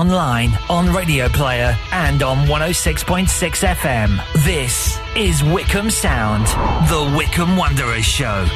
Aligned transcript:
online, 0.00 0.50
on 0.70 0.90
Radio 0.94 1.28
Player, 1.28 1.76
and 1.92 2.22
on 2.22 2.46
106.6 2.46 3.26
FM. 3.28 4.44
This 4.46 4.98
is 5.14 5.44
Wycombe 5.44 5.90
Sound, 5.90 6.46
the 6.88 7.14
Wycombe 7.14 7.54
Wanderers 7.54 8.06
Show. 8.06 8.48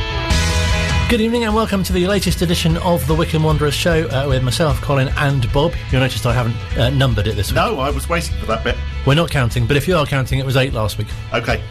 Good 1.11 1.21
evening 1.21 1.45
and 1.45 1.55
welcome 1.55 1.85
to 1.85 1.93
the 1.93 2.07
latest 2.07 2.41
edition 2.41 2.79
of 2.79 3.07
the 3.07 3.15
Wycombe 3.15 3.43
Wanderers 3.43 3.75
show 3.75 4.09
uh, 4.09 4.27
with 4.27 4.43
myself, 4.43 4.81
Colin, 4.81 5.09
and 5.19 5.53
Bob. 5.53 5.75
You'll 5.93 6.01
notice 6.01 6.25
I 6.25 6.33
haven't 6.33 6.79
uh, 6.79 6.89
numbered 6.89 7.27
it 7.27 7.37
this 7.37 7.51
week. 7.51 7.57
No, 7.57 7.79
I 7.79 7.91
was 7.91 8.09
waiting 8.09 8.35
for 8.39 8.47
that 8.47 8.65
bit. 8.65 8.77
We're 9.07 9.15
not 9.15 9.31
counting, 9.31 9.67
but 9.67 9.77
if 9.77 9.87
you 9.87 9.97
are 9.97 10.07
counting, 10.07 10.39
it 10.39 10.47
was 10.47 10.57
eight 10.57 10.73
last 10.73 10.97
week. 10.97 11.09
Okay, 11.35 11.63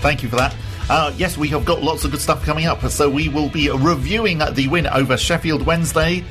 thank 0.00 0.22
you 0.22 0.28
for 0.28 0.36
that. 0.36 0.54
Uh, 0.90 1.10
yes, 1.16 1.38
we 1.38 1.48
have 1.48 1.64
got 1.64 1.82
lots 1.82 2.04
of 2.04 2.10
good 2.10 2.20
stuff 2.20 2.44
coming 2.44 2.66
up, 2.66 2.82
so 2.90 3.08
we 3.08 3.30
will 3.30 3.48
be 3.48 3.70
reviewing 3.70 4.40
the 4.52 4.68
win 4.68 4.86
over 4.86 5.16
Sheffield 5.16 5.64
Wednesday 5.64 6.22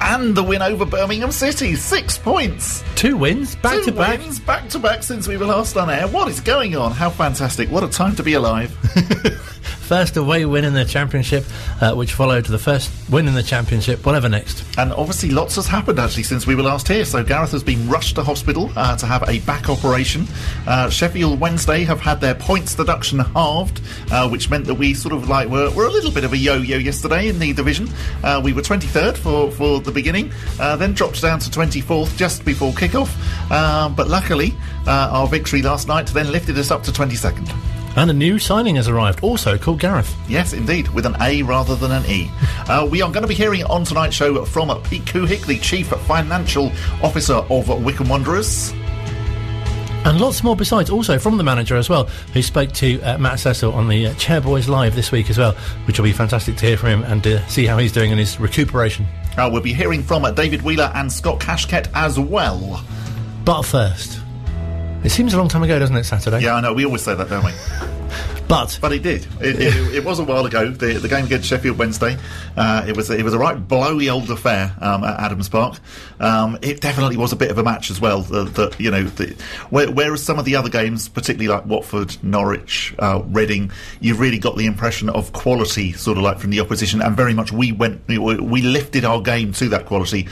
and 0.00 0.34
the 0.34 0.42
win 0.42 0.62
over 0.62 0.84
Birmingham 0.84 1.30
City. 1.32 1.74
Six 1.76 2.18
points. 2.18 2.82
Two 2.96 3.16
wins, 3.16 3.54
back 3.56 3.74
Two 3.80 3.84
to 3.86 3.92
back. 3.92 4.18
wins, 4.20 4.38
back 4.40 4.68
to 4.70 4.78
back 4.78 5.02
since 5.02 5.26
we 5.28 5.36
were 5.36 5.46
last 5.46 5.76
on 5.76 5.90
air. 5.90 6.06
What 6.08 6.28
is 6.28 6.40
going 6.40 6.76
on? 6.76 6.92
How 6.92 7.10
fantastic. 7.10 7.70
What 7.70 7.84
a 7.84 7.88
time 7.88 8.16
to 8.16 8.22
be 8.22 8.34
alive. 8.34 8.70
First 9.90 10.16
away 10.16 10.44
win 10.44 10.64
in 10.64 10.72
the 10.72 10.84
championship, 10.84 11.44
uh, 11.80 11.94
which 11.94 12.12
followed 12.12 12.46
the 12.46 12.60
first 12.60 12.92
win 13.10 13.26
in 13.26 13.34
the 13.34 13.42
championship. 13.42 14.06
Whatever 14.06 14.28
next. 14.28 14.62
And 14.78 14.92
obviously, 14.92 15.30
lots 15.30 15.56
has 15.56 15.66
happened 15.66 15.98
actually 15.98 16.22
since 16.22 16.46
we 16.46 16.54
were 16.54 16.62
last 16.62 16.86
here. 16.86 17.04
So 17.04 17.24
Gareth 17.24 17.50
has 17.50 17.64
been 17.64 17.88
rushed 17.88 18.14
to 18.14 18.22
hospital 18.22 18.70
uh, 18.76 18.96
to 18.98 19.06
have 19.06 19.28
a 19.28 19.40
back 19.40 19.68
operation. 19.68 20.28
Uh, 20.64 20.90
Sheffield 20.90 21.40
Wednesday 21.40 21.82
have 21.82 21.98
had 21.98 22.20
their 22.20 22.36
points 22.36 22.76
deduction 22.76 23.18
halved, 23.18 23.80
uh, 24.12 24.28
which 24.28 24.48
meant 24.48 24.64
that 24.66 24.74
we 24.74 24.94
sort 24.94 25.12
of 25.12 25.28
like 25.28 25.48
were, 25.48 25.72
were 25.72 25.86
a 25.86 25.90
little 25.90 26.12
bit 26.12 26.22
of 26.22 26.34
a 26.34 26.38
yo-yo 26.38 26.76
yesterday 26.76 27.26
in 27.26 27.40
the 27.40 27.52
division. 27.52 27.88
Uh, 28.22 28.40
we 28.44 28.52
were 28.52 28.62
23rd 28.62 29.16
for 29.16 29.50
for 29.50 29.80
the 29.80 29.90
beginning, 29.90 30.32
uh, 30.60 30.76
then 30.76 30.92
dropped 30.92 31.20
down 31.20 31.40
to 31.40 31.50
24th 31.50 32.16
just 32.16 32.44
before 32.44 32.70
kickoff. 32.74 33.10
But 33.96 34.06
luckily, 34.06 34.54
our 34.86 35.26
victory 35.26 35.62
last 35.62 35.88
night 35.88 36.06
then 36.06 36.30
lifted 36.30 36.56
us 36.58 36.70
up 36.70 36.84
to 36.84 36.92
22nd. 36.92 37.79
And 37.96 38.10
a 38.10 38.14
new 38.14 38.38
signing 38.38 38.76
has 38.76 38.88
arrived, 38.88 39.20
also 39.22 39.58
called 39.58 39.80
Gareth. 39.80 40.14
Yes, 40.28 40.52
indeed, 40.52 40.88
with 40.88 41.06
an 41.06 41.16
A 41.20 41.42
rather 41.42 41.74
than 41.74 41.90
an 41.90 42.04
E. 42.06 42.30
Uh, 42.68 42.88
we 42.90 43.02
are 43.02 43.10
going 43.10 43.22
to 43.22 43.28
be 43.28 43.34
hearing 43.34 43.64
on 43.64 43.84
tonight's 43.84 44.14
show 44.14 44.44
from 44.44 44.68
Pete 44.82 45.04
Couhig, 45.04 45.44
the 45.46 45.58
Chief 45.58 45.88
Financial 45.88 46.70
Officer 47.02 47.34
of 47.34 47.68
Wycombe 47.84 48.08
Wanderers. 48.08 48.72
And 50.02 50.18
lots 50.18 50.42
more 50.42 50.56
besides, 50.56 50.88
also 50.88 51.18
from 51.18 51.36
the 51.36 51.44
manager 51.44 51.76
as 51.76 51.90
well, 51.90 52.04
who 52.32 52.40
spoke 52.40 52.72
to 52.72 53.00
uh, 53.02 53.18
Matt 53.18 53.38
Cecil 53.38 53.70
on 53.72 53.86
the 53.86 54.06
uh, 54.06 54.14
Chairboys 54.14 54.66
Live 54.66 54.94
this 54.94 55.12
week 55.12 55.28
as 55.28 55.36
well, 55.36 55.52
which 55.86 55.98
will 55.98 56.04
be 56.04 56.12
fantastic 56.12 56.56
to 56.56 56.66
hear 56.66 56.78
from 56.78 56.88
him 56.88 57.02
and 57.02 57.26
uh, 57.26 57.46
see 57.48 57.66
how 57.66 57.76
he's 57.76 57.92
doing 57.92 58.10
in 58.10 58.16
his 58.16 58.40
recuperation. 58.40 59.06
Uh, 59.36 59.50
we'll 59.52 59.60
be 59.60 59.74
hearing 59.74 60.02
from 60.02 60.24
uh, 60.24 60.30
David 60.30 60.62
Wheeler 60.62 60.90
and 60.94 61.12
Scott 61.12 61.38
Kashket 61.38 61.90
as 61.92 62.18
well. 62.18 62.82
But 63.44 63.62
first, 63.62 64.19
it 65.04 65.10
seems 65.10 65.34
a 65.34 65.38
long 65.38 65.48
time 65.48 65.62
ago, 65.62 65.78
doesn't 65.78 65.96
it, 65.96 66.04
Saturday? 66.04 66.40
Yeah, 66.40 66.54
I 66.54 66.60
know, 66.60 66.72
we 66.72 66.84
always 66.84 67.02
say 67.02 67.14
that, 67.14 67.28
don't 67.28 67.44
we? 67.44 67.52
But 68.50 68.80
But 68.80 68.92
it 68.92 69.04
did. 69.04 69.28
It, 69.40 69.60
it, 69.60 69.94
it 69.94 70.04
was 70.04 70.18
a 70.18 70.24
while 70.24 70.44
ago. 70.44 70.72
The, 70.72 70.94
the 70.94 71.06
game 71.06 71.24
against 71.24 71.46
Sheffield 71.46 71.78
Wednesday. 71.78 72.18
Uh, 72.56 72.84
it 72.84 72.96
was 72.96 73.08
it 73.08 73.22
was 73.22 73.32
a 73.32 73.38
right 73.38 73.54
blowy 73.56 74.10
old 74.10 74.28
affair 74.28 74.74
um, 74.80 75.04
at 75.04 75.20
Adams 75.20 75.48
Park. 75.48 75.78
Um, 76.18 76.58
it 76.60 76.80
definitely 76.80 77.16
was 77.16 77.30
a 77.30 77.36
bit 77.36 77.52
of 77.52 77.58
a 77.58 77.62
match 77.62 77.92
as 77.92 78.00
well. 78.00 78.22
The, 78.22 78.42
the, 78.42 78.74
you 78.76 78.90
know, 78.90 79.04
the, 79.04 79.36
where, 79.70 79.88
whereas 79.88 80.24
some 80.24 80.40
of 80.40 80.44
the 80.46 80.56
other 80.56 80.68
games, 80.68 81.08
particularly 81.08 81.46
like 81.46 81.64
Watford, 81.64 82.16
Norwich, 82.24 82.92
uh, 82.98 83.22
Reading, 83.26 83.70
you've 84.00 84.18
really 84.18 84.40
got 84.40 84.56
the 84.56 84.66
impression 84.66 85.10
of 85.10 85.32
quality, 85.32 85.92
sort 85.92 86.18
of 86.18 86.24
like 86.24 86.40
from 86.40 86.50
the 86.50 86.58
opposition, 86.58 87.00
and 87.00 87.16
very 87.16 87.34
much 87.34 87.52
we 87.52 87.70
went 87.70 88.02
we, 88.08 88.18
we 88.18 88.62
lifted 88.62 89.04
our 89.04 89.22
game 89.22 89.52
to 89.52 89.68
that 89.68 89.86
quality. 89.86 90.26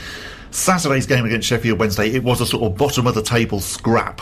Saturday's 0.51 1.05
game 1.05 1.25
against 1.25 1.47
Sheffield 1.47 1.79
Wednesday, 1.79 2.09
it 2.09 2.23
was 2.23 2.41
a 2.41 2.45
sort 2.45 2.63
of 2.63 2.77
bottom 2.77 3.07
of 3.07 3.15
the 3.15 3.21
table 3.21 3.59
scrap. 3.59 4.21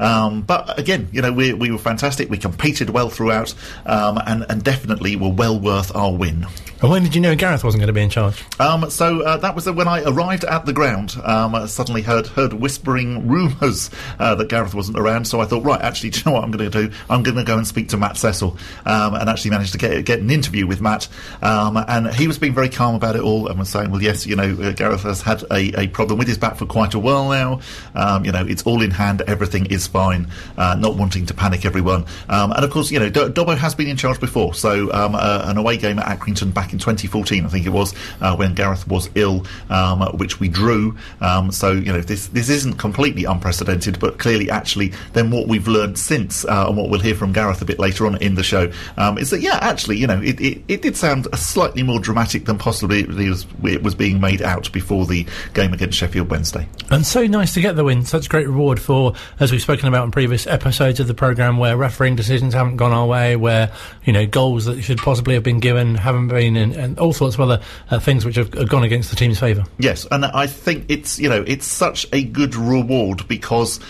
Um, 0.00 0.42
but 0.42 0.78
again, 0.78 1.08
you 1.12 1.22
know, 1.22 1.32
we, 1.32 1.52
we 1.52 1.70
were 1.70 1.78
fantastic. 1.78 2.30
We 2.30 2.38
competed 2.38 2.90
well 2.90 3.10
throughout, 3.10 3.54
um, 3.86 4.18
and, 4.26 4.46
and 4.48 4.62
definitely 4.62 5.16
were 5.16 5.30
well 5.30 5.58
worth 5.58 5.94
our 5.94 6.12
win. 6.12 6.46
and 6.80 6.90
when 6.90 7.02
did 7.02 7.14
you 7.14 7.20
know 7.20 7.34
Gareth 7.34 7.64
wasn't 7.64 7.80
going 7.80 7.88
to 7.88 7.92
be 7.92 8.02
in 8.02 8.10
charge? 8.10 8.44
Um, 8.60 8.90
so 8.90 9.22
uh, 9.22 9.36
that 9.38 9.54
was 9.54 9.68
when 9.68 9.88
I 9.88 10.02
arrived 10.04 10.44
at 10.44 10.66
the 10.66 10.72
ground. 10.72 11.16
Um, 11.22 11.54
I 11.54 11.66
suddenly 11.66 12.02
heard 12.02 12.26
heard 12.26 12.52
whispering 12.52 13.26
rumours 13.28 13.90
uh, 14.18 14.34
that 14.36 14.48
Gareth 14.48 14.74
wasn't 14.74 14.98
around. 14.98 15.26
So 15.26 15.40
I 15.40 15.44
thought, 15.44 15.64
right, 15.64 15.80
actually, 15.80 16.10
do 16.10 16.18
you 16.18 16.24
know 16.26 16.32
what 16.32 16.44
I'm 16.44 16.50
going 16.50 16.70
to 16.70 16.88
do? 16.88 16.94
I'm 17.10 17.22
going 17.22 17.36
to 17.36 17.44
go 17.44 17.56
and 17.56 17.66
speak 17.66 17.88
to 17.90 17.96
Matt 17.96 18.16
Cecil, 18.16 18.56
um, 18.86 19.14
and 19.14 19.28
actually 19.28 19.50
managed 19.50 19.72
to 19.72 19.78
get 19.78 20.04
get 20.04 20.20
an 20.20 20.30
interview 20.30 20.66
with 20.66 20.80
Matt. 20.80 21.08
Um, 21.42 21.76
and 21.76 22.08
he 22.14 22.26
was 22.26 22.38
being 22.38 22.54
very 22.54 22.68
calm 22.68 22.94
about 22.94 23.16
it 23.16 23.22
all 23.22 23.48
and 23.48 23.58
was 23.58 23.68
saying, 23.68 23.90
well, 23.90 24.02
yes, 24.02 24.26
you 24.26 24.36
know, 24.36 24.56
uh, 24.60 24.72
Gareth 24.72 25.02
has 25.02 25.22
had 25.22 25.44
a, 25.50 25.67
a 25.76 25.88
problem 25.88 26.18
with 26.18 26.28
his 26.28 26.38
back 26.38 26.56
for 26.56 26.66
quite 26.66 26.94
a 26.94 26.98
while 26.98 27.28
now. 27.28 27.60
Um, 27.94 28.24
you 28.24 28.32
know, 28.32 28.44
it's 28.46 28.62
all 28.64 28.82
in 28.82 28.90
hand. 28.90 29.22
Everything 29.26 29.66
is 29.66 29.86
fine. 29.86 30.28
Uh, 30.56 30.76
not 30.78 30.96
wanting 30.96 31.26
to 31.26 31.34
panic 31.34 31.64
everyone. 31.64 32.04
Um, 32.28 32.52
and 32.52 32.64
of 32.64 32.70
course, 32.70 32.90
you 32.90 32.98
know, 32.98 33.08
Do- 33.08 33.30
Dobbo 33.30 33.56
has 33.56 33.74
been 33.74 33.88
in 33.88 33.96
charge 33.96 34.20
before. 34.20 34.54
So 34.54 34.92
um, 34.92 35.14
uh, 35.14 35.42
an 35.44 35.56
away 35.56 35.76
game 35.76 35.98
at 35.98 36.06
Accrington 36.06 36.52
back 36.52 36.72
in 36.72 36.78
2014, 36.78 37.44
I 37.44 37.48
think 37.48 37.66
it 37.66 37.70
was, 37.70 37.94
uh, 38.20 38.36
when 38.36 38.54
Gareth 38.54 38.86
was 38.86 39.10
ill, 39.14 39.46
um, 39.70 40.00
which 40.16 40.40
we 40.40 40.48
drew. 40.48 40.96
Um, 41.20 41.50
so 41.50 41.72
you 41.72 41.92
know, 41.92 42.00
this 42.00 42.28
this 42.28 42.48
isn't 42.48 42.74
completely 42.74 43.24
unprecedented, 43.24 43.98
but 43.98 44.18
clearly, 44.18 44.50
actually, 44.50 44.92
then 45.12 45.30
what 45.30 45.48
we've 45.48 45.68
learned 45.68 45.98
since, 45.98 46.44
uh, 46.44 46.66
and 46.68 46.76
what 46.76 46.90
we'll 46.90 47.00
hear 47.00 47.14
from 47.14 47.32
Gareth 47.32 47.62
a 47.62 47.64
bit 47.64 47.78
later 47.78 48.06
on 48.06 48.16
in 48.22 48.34
the 48.34 48.42
show, 48.42 48.70
um, 48.96 49.18
is 49.18 49.30
that 49.30 49.40
yeah, 49.40 49.58
actually, 49.60 49.96
you 49.96 50.06
know, 50.06 50.20
it, 50.20 50.40
it, 50.40 50.62
it 50.68 50.82
did 50.82 50.96
sound 50.96 51.26
slightly 51.34 51.82
more 51.82 51.98
dramatic 52.00 52.44
than 52.46 52.58
possibly 52.58 53.00
it 53.00 53.08
was, 53.08 53.46
it 53.64 53.82
was 53.82 53.94
being 53.94 54.20
made 54.20 54.42
out 54.42 54.70
before 54.72 55.06
the 55.06 55.26
game 55.58 55.72
against 55.72 55.98
Sheffield 55.98 56.30
Wednesday. 56.30 56.68
And 56.90 57.04
so 57.04 57.26
nice 57.26 57.54
to 57.54 57.60
get 57.60 57.76
the 57.76 57.84
win. 57.84 58.04
Such 58.04 58.28
great 58.28 58.46
reward 58.46 58.80
for, 58.80 59.14
as 59.40 59.50
we've 59.50 59.62
spoken 59.62 59.88
about 59.88 60.04
in 60.04 60.10
previous 60.10 60.46
episodes 60.46 61.00
of 61.00 61.08
the 61.08 61.14
programme, 61.14 61.58
where 61.58 61.76
refereeing 61.76 62.16
decisions 62.16 62.54
haven't 62.54 62.76
gone 62.76 62.92
our 62.92 63.06
way, 63.06 63.36
where, 63.36 63.72
you 64.04 64.12
know, 64.12 64.26
goals 64.26 64.66
that 64.66 64.82
should 64.82 64.98
possibly 64.98 65.34
have 65.34 65.42
been 65.42 65.60
given 65.60 65.96
haven't 65.96 66.28
been, 66.28 66.56
and, 66.56 66.74
and 66.74 66.98
all 66.98 67.12
sorts 67.12 67.34
of 67.34 67.40
other 67.40 67.60
uh, 67.90 67.98
things 67.98 68.24
which 68.24 68.36
have, 68.36 68.52
have 68.54 68.68
gone 68.68 68.84
against 68.84 69.10
the 69.10 69.16
team's 69.16 69.40
favour. 69.40 69.64
Yes, 69.78 70.06
and 70.10 70.24
I 70.24 70.46
think 70.46 70.86
it's 70.88 71.18
you 71.18 71.28
know 71.28 71.44
it's 71.46 71.66
such 71.66 72.06
a 72.12 72.22
good 72.22 72.54
reward 72.54 73.26
because 73.28 73.80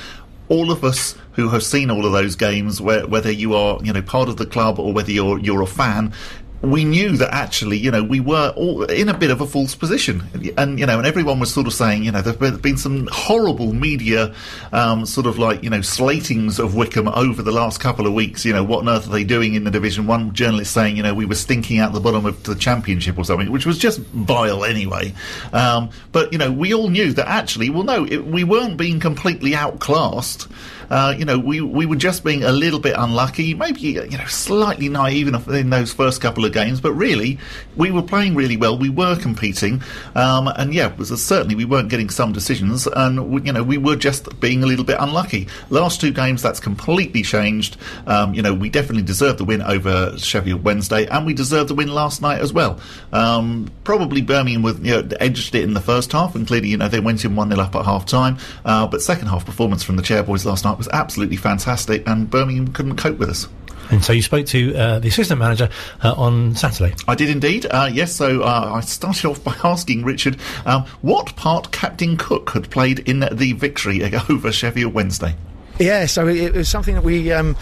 all 0.49 0.71
of 0.71 0.85
us 0.85 1.17
who 1.33 1.51
have 1.51 1.63
seen 1.63 1.91
all 1.91 2.07
of 2.07 2.13
those 2.13 2.35
games, 2.35 2.81
where, 2.81 3.07
whether 3.07 3.31
you 3.31 3.55
are 3.55 3.79
you 3.83 3.93
know 3.93 4.03
part 4.03 4.29
of 4.29 4.37
the 4.37 4.47
club 4.47 4.79
or 4.79 4.93
whether 4.93 5.13
you're 5.13 5.39
you're 5.39 5.63
a 5.63 5.67
fan. 5.67 6.13
We 6.61 6.85
knew 6.85 7.17
that 7.19 7.33
actually, 7.33 7.79
you 7.79 7.93
know, 7.93 8.03
we 8.03 8.19
were 8.19 8.53
all 8.57 8.83
in 8.83 9.09
a 9.09 9.17
bit 9.17 9.31
of 9.31 9.41
a 9.41 9.47
false 9.47 9.77
position, 9.77 10.25
and 10.57 10.79
you 10.81 10.87
know, 10.87 10.99
and 10.99 11.07
everyone 11.07 11.39
was 11.39 11.55
sort 11.55 11.69
of 11.69 11.73
saying, 11.73 12.03
you 12.03 12.11
know, 12.11 12.21
there've 12.21 12.61
been- 12.61 12.77
some 12.77 13.09
horrible 13.13 13.73
media, 13.73 14.35
um, 14.73 15.07
sort 15.07 15.27
of 15.27 15.39
like 15.39 15.63
you 15.63 15.71
know, 15.71 15.79
slatings 15.79 16.59
of 16.59 16.75
Wycombe 16.75 17.09
over 17.09 17.43
the 17.43 17.53
last 17.53 17.79
couple 17.79 18.09
of 18.09 18.13
weeks. 18.13 18.45
You 18.45 18.53
know, 18.53 18.65
what 18.65 18.81
on 18.81 18.89
earth 18.89 19.07
are 19.07 19.11
they 19.11 19.23
doing 19.23 19.55
in 19.55 19.63
the 19.63 19.71
division? 19.71 20.09
One 20.09 20.33
journalist 20.33 20.73
saying, 20.73 20.97
you 20.97 21.03
know, 21.05 21.15
we 21.15 21.25
were 21.27 21.37
stinking 21.37 21.79
out 21.79 21.93
the 21.93 22.01
bottom 22.01 22.27
of 22.27 22.43
the 22.43 22.57
championship 22.57 23.19
or 23.19 23.25
something, 23.25 23.53
which 23.53 23.65
was 23.65 23.79
just 23.79 24.01
vile 24.01 24.65
anyway. 24.65 25.15
Um, 25.53 25.91
but 26.11 26.33
you 26.33 26.39
know, 26.39 26.51
we 26.51 26.75
all 26.75 26.89
knew 26.89 27.13
that 27.13 27.29
actually, 27.29 27.71
well, 27.71 27.85
no, 27.85 28.05
it, 28.05 28.27
we 28.27 28.43
weren't 28.43 28.77
being 28.77 28.99
completely 28.99 29.55
outclassed. 29.55 30.49
Uh, 30.91 31.15
you 31.17 31.25
know, 31.25 31.39
we 31.39 31.61
we 31.61 31.87
were 31.87 31.97
just 31.97 32.25
being 32.25 32.45
a 32.45 32.53
little 32.53 32.81
bit 32.81 32.95
unlucky, 32.97 33.55
maybe 33.55 33.81
you 33.81 34.19
know, 34.19 34.25
slightly 34.27 34.89
naive 34.89 35.29
in, 35.29 35.35
in 35.55 35.71
those 35.71 35.93
first 35.93 36.21
couple 36.21 36.45
of 36.45 36.53
games. 36.53 36.81
But 36.81 36.93
really, 36.93 37.39
we 37.77 37.91
were 37.91 38.03
playing 38.03 38.35
really 38.35 38.57
well. 38.57 38.79
We 38.79 38.89
were 38.89 39.17
competing, 39.17 39.83
um, 40.15 40.49
and 40.49 40.73
yeah, 40.73 40.95
was, 40.97 41.09
certainly 41.23 41.55
we 41.55 41.65
weren't 41.65 41.89
getting 41.89 42.11
some 42.11 42.33
decisions, 42.33 42.87
and 42.87 43.31
we, 43.31 43.43
you 43.43 43.53
know, 43.53 43.63
we 43.63 43.79
were 43.79 43.97
just 43.97 44.41
being 44.41 44.63
a 44.63 44.67
little 44.67 44.85
bit 44.85 44.97
unlucky. 44.99 45.49
Last 45.71 46.01
two 46.01 46.13
games, 46.13 46.43
that's 46.43 46.61
completely 46.61 47.23
changed. 47.23 47.77
Um, 48.07 48.35
you 48.35 48.43
know, 48.43 48.55
we 48.55 48.69
definitely 48.71 49.03
deserved 49.03 49.39
the 49.39 49.45
win 49.45 49.63
over 49.63 50.17
Sheffield 50.19 50.65
Wednesday, 50.65 51.07
and 51.07 51.27
we 51.27 51.35
deserved 51.35 51.69
the 51.71 51.75
win 51.75 51.89
last 51.89 52.23
night 52.23 52.41
as 52.41 52.53
well. 52.53 52.81
Um, 53.13 53.71
probably 53.85 54.23
Birmingham 54.23 54.63
with 54.63 54.85
you 54.85 55.03
know, 55.03 55.09
edged 55.21 55.55
it 55.55 55.65
in 55.65 55.75
the 55.75 55.81
first 55.81 56.13
half, 56.13 56.35
and 56.35 56.47
clearly, 56.47 56.69
you 56.69 56.77
know, 56.77 56.89
they 56.89 57.01
went 57.01 57.25
in 57.25 57.37
one 57.37 57.51
0 57.51 57.61
up 57.61 57.75
at 57.75 57.85
half 57.85 58.07
time. 58.07 58.39
Uh, 58.65 58.87
but 58.87 59.03
second 59.03 59.29
half 59.29 59.45
performance 59.45 59.83
from 59.83 59.97
the 59.97 60.03
Chairboys 60.03 60.45
last 60.45 60.65
night 60.65 60.78
was 60.79 60.89
absolutely 60.89 61.37
fantastic, 61.37 62.07
and 62.09 62.31
Birmingham 62.31 62.69
couldn't 62.69 62.97
cope 62.97 63.19
with 63.19 63.29
us. 63.29 63.49
And 63.91 64.05
so 64.05 64.13
you 64.13 64.23
spoke 64.23 64.47
to 64.47 64.77
uh, 64.77 64.99
the 64.99 65.09
assistant 65.09 65.41
manager 65.41 65.71
uh, 66.03 66.13
on 66.13 66.55
Saturday. 66.55 66.95
I 67.07 67.15
did 67.15 67.31
indeed. 67.31 67.67
Uh, 67.71 67.89
yes, 67.91 68.15
so 68.15 68.43
uh, 68.43 68.73
I 68.75 68.81
started 68.81 69.25
off 69.31 69.43
by 69.43 69.57
asking 69.65 70.05
Richard 70.05 70.39
um, 70.67 70.85
what 71.01 71.35
part 71.37 71.73
Captain 71.73 72.17
Cook 72.17 72.51
had 72.51 72.71
played 72.71 73.01
in 73.01 73.21
the 73.21 73.53
victory 73.53 74.03
over 74.29 74.53
Sheffield 74.53 74.93
Wednesday. 74.93 75.35
Yeah, 75.79 76.07
so 76.07 76.27
it, 76.27 76.55
was 76.55 76.69
something 76.69 76.95
that 76.95 77.05
we 77.05 77.31
um, 77.31 77.57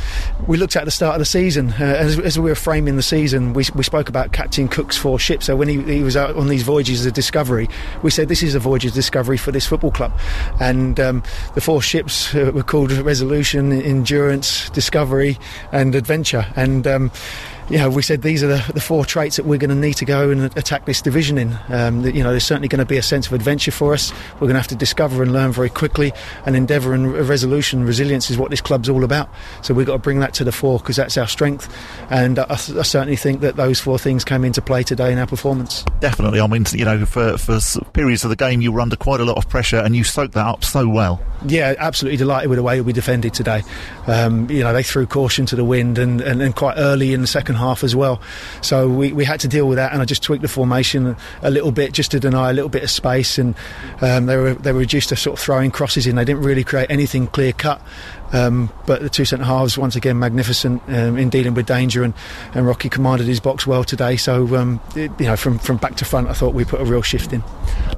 we 0.46 0.56
looked 0.56 0.74
at 0.74 0.82
at 0.82 0.84
the 0.86 0.90
start 0.90 1.14
of 1.16 1.18
the 1.18 1.26
season. 1.26 1.74
Uh, 1.78 1.84
as, 1.84 2.18
as 2.18 2.38
we 2.38 2.50
were 2.50 2.54
framing 2.54 2.96
the 2.96 3.02
season, 3.02 3.52
we, 3.52 3.64
we 3.74 3.82
spoke 3.82 4.08
about 4.08 4.32
Captain 4.32 4.68
Cook's 4.68 4.96
four 4.96 5.18
ships. 5.18 5.46
So 5.46 5.54
when 5.54 5.68
he, 5.68 5.82
he 5.82 6.02
was 6.02 6.16
out 6.16 6.34
on 6.34 6.48
these 6.48 6.62
voyages 6.62 7.04
of 7.04 7.12
discovery, 7.12 7.68
we 8.02 8.10
said 8.10 8.28
this 8.28 8.42
is 8.42 8.54
a 8.54 8.58
voyage 8.58 8.86
of 8.86 8.94
discovery 8.94 9.36
for 9.36 9.52
this 9.52 9.66
football 9.66 9.90
club. 9.90 10.18
And 10.60 10.98
um, 10.98 11.22
the 11.54 11.60
four 11.60 11.82
ships 11.82 12.34
uh, 12.34 12.52
were 12.54 12.62
called 12.62 12.90
Resolution, 12.90 13.70
Endurance, 13.72 14.70
Discovery, 14.70 15.38
and 15.70 15.94
Adventure. 15.94 16.46
And 16.56 16.86
um, 16.86 17.10
you 17.68 17.78
know, 17.78 17.90
we 17.90 18.02
said 18.02 18.22
these 18.22 18.44
are 18.44 18.48
the, 18.48 18.72
the 18.74 18.80
four 18.80 19.04
traits 19.04 19.36
that 19.36 19.44
we're 19.44 19.58
going 19.58 19.70
to 19.70 19.76
need 19.76 19.94
to 19.94 20.04
go 20.04 20.30
and 20.30 20.56
attack 20.56 20.84
this 20.86 21.02
division 21.02 21.36
in. 21.36 21.58
Um, 21.68 22.02
that, 22.02 22.14
you 22.14 22.22
know, 22.22 22.30
there's 22.30 22.44
certainly 22.44 22.68
going 22.68 22.78
to 22.78 22.84
be 22.84 22.96
a 22.96 23.02
sense 23.02 23.26
of 23.26 23.32
adventure 23.32 23.72
for 23.72 23.92
us. 23.92 24.12
We're 24.34 24.46
going 24.46 24.54
to 24.54 24.60
have 24.60 24.68
to 24.68 24.76
discover 24.76 25.22
and 25.22 25.32
learn 25.32 25.50
very 25.50 25.70
quickly, 25.70 26.12
and 26.44 26.54
endeavour 26.54 26.94
and 26.94 27.12
resolution, 27.28 27.84
resilience 27.84 28.30
is 28.30 28.38
what 28.38 28.50
this 28.50 28.60
club's 28.60 28.88
all 28.88 29.02
about. 29.02 29.28
So 29.62 29.74
we've 29.74 29.86
got 29.86 29.94
to 29.94 29.98
bring 29.98 30.20
that 30.20 30.32
to 30.34 30.44
the 30.44 30.52
fore 30.52 30.78
because 30.78 30.96
that's 30.96 31.16
our 31.16 31.26
strength. 31.26 31.72
And 32.08 32.38
I, 32.38 32.46
I, 32.50 32.56
certainly 32.56 33.16
think 33.16 33.40
that 33.40 33.56
those 33.56 33.80
four 33.80 33.98
things 33.98 34.24
came 34.24 34.44
into 34.44 34.62
play 34.62 34.84
today 34.84 35.12
in 35.12 35.18
our 35.18 35.26
performance. 35.26 35.84
Definitely. 35.98 36.40
I 36.40 36.46
mean, 36.46 36.66
you 36.72 36.84
know, 36.84 37.04
for, 37.04 37.36
for 37.36 37.58
periods 37.92 38.22
of 38.22 38.30
the 38.30 38.36
game, 38.36 38.60
you 38.60 38.70
were 38.70 38.80
under 38.80 38.96
quite 38.96 39.20
a 39.20 39.24
lot 39.24 39.38
of 39.38 39.48
pressure, 39.48 39.78
and 39.78 39.96
you 39.96 40.04
soaked 40.04 40.34
that 40.34 40.46
up 40.46 40.62
so 40.62 40.88
well. 40.88 41.20
Yeah, 41.46 41.74
absolutely 41.78 42.16
delighted 42.16 42.48
with 42.48 42.58
the 42.58 42.62
way 42.62 42.80
we 42.80 42.92
defended 42.92 43.34
today. 43.34 43.62
Um, 44.06 44.48
you 44.50 44.62
know, 44.62 44.72
they 44.72 44.82
threw 44.82 45.06
caution 45.06 45.46
to 45.46 45.56
the 45.56 45.64
wind 45.64 45.98
and, 45.98 46.20
and, 46.20 46.40
and 46.40 46.54
quite 46.54 46.76
early 46.76 47.12
in 47.12 47.20
the 47.20 47.26
second 47.26 47.55
half 47.56 47.84
as 47.84 47.94
well. 47.96 48.20
So 48.60 48.88
we, 48.88 49.12
we 49.12 49.24
had 49.24 49.40
to 49.40 49.48
deal 49.48 49.68
with 49.68 49.76
that, 49.76 49.92
and 49.92 50.02
I 50.02 50.04
just 50.04 50.22
tweaked 50.22 50.42
the 50.42 50.48
formation 50.48 51.16
a 51.42 51.50
little 51.50 51.72
bit 51.72 51.92
just 51.92 52.10
to 52.12 52.20
deny 52.20 52.50
a 52.50 52.52
little 52.52 52.68
bit 52.68 52.82
of 52.82 52.90
space. 52.90 53.38
And 53.38 53.54
um, 54.00 54.26
they 54.26 54.36
were 54.36 54.54
they 54.54 54.72
were 54.72 54.80
reduced 54.80 55.08
to 55.10 55.16
sort 55.16 55.38
of 55.38 55.44
throwing 55.44 55.70
crosses 55.70 56.06
in. 56.06 56.16
They 56.16 56.24
didn't 56.24 56.42
really 56.42 56.64
create 56.64 56.90
anything 56.90 57.26
clear 57.26 57.52
cut. 57.52 57.80
Um, 58.32 58.70
but 58.86 59.02
the 59.02 59.08
two 59.08 59.24
centre 59.24 59.44
halves, 59.44 59.78
once 59.78 59.96
again, 59.96 60.18
magnificent 60.18 60.82
um, 60.88 61.16
in 61.16 61.30
dealing 61.30 61.54
with 61.54 61.66
danger, 61.66 62.02
and, 62.02 62.14
and 62.54 62.66
Rocky 62.66 62.88
commanded 62.88 63.26
his 63.26 63.40
box 63.40 63.66
well 63.66 63.84
today. 63.84 64.16
So, 64.16 64.56
um, 64.56 64.80
it, 64.94 65.10
you 65.18 65.26
know, 65.26 65.36
from, 65.36 65.58
from 65.58 65.76
back 65.76 65.96
to 65.96 66.04
front, 66.04 66.28
I 66.28 66.32
thought 66.32 66.54
we 66.54 66.64
put 66.64 66.80
a 66.80 66.84
real 66.84 67.02
shift 67.02 67.32
in. 67.32 67.42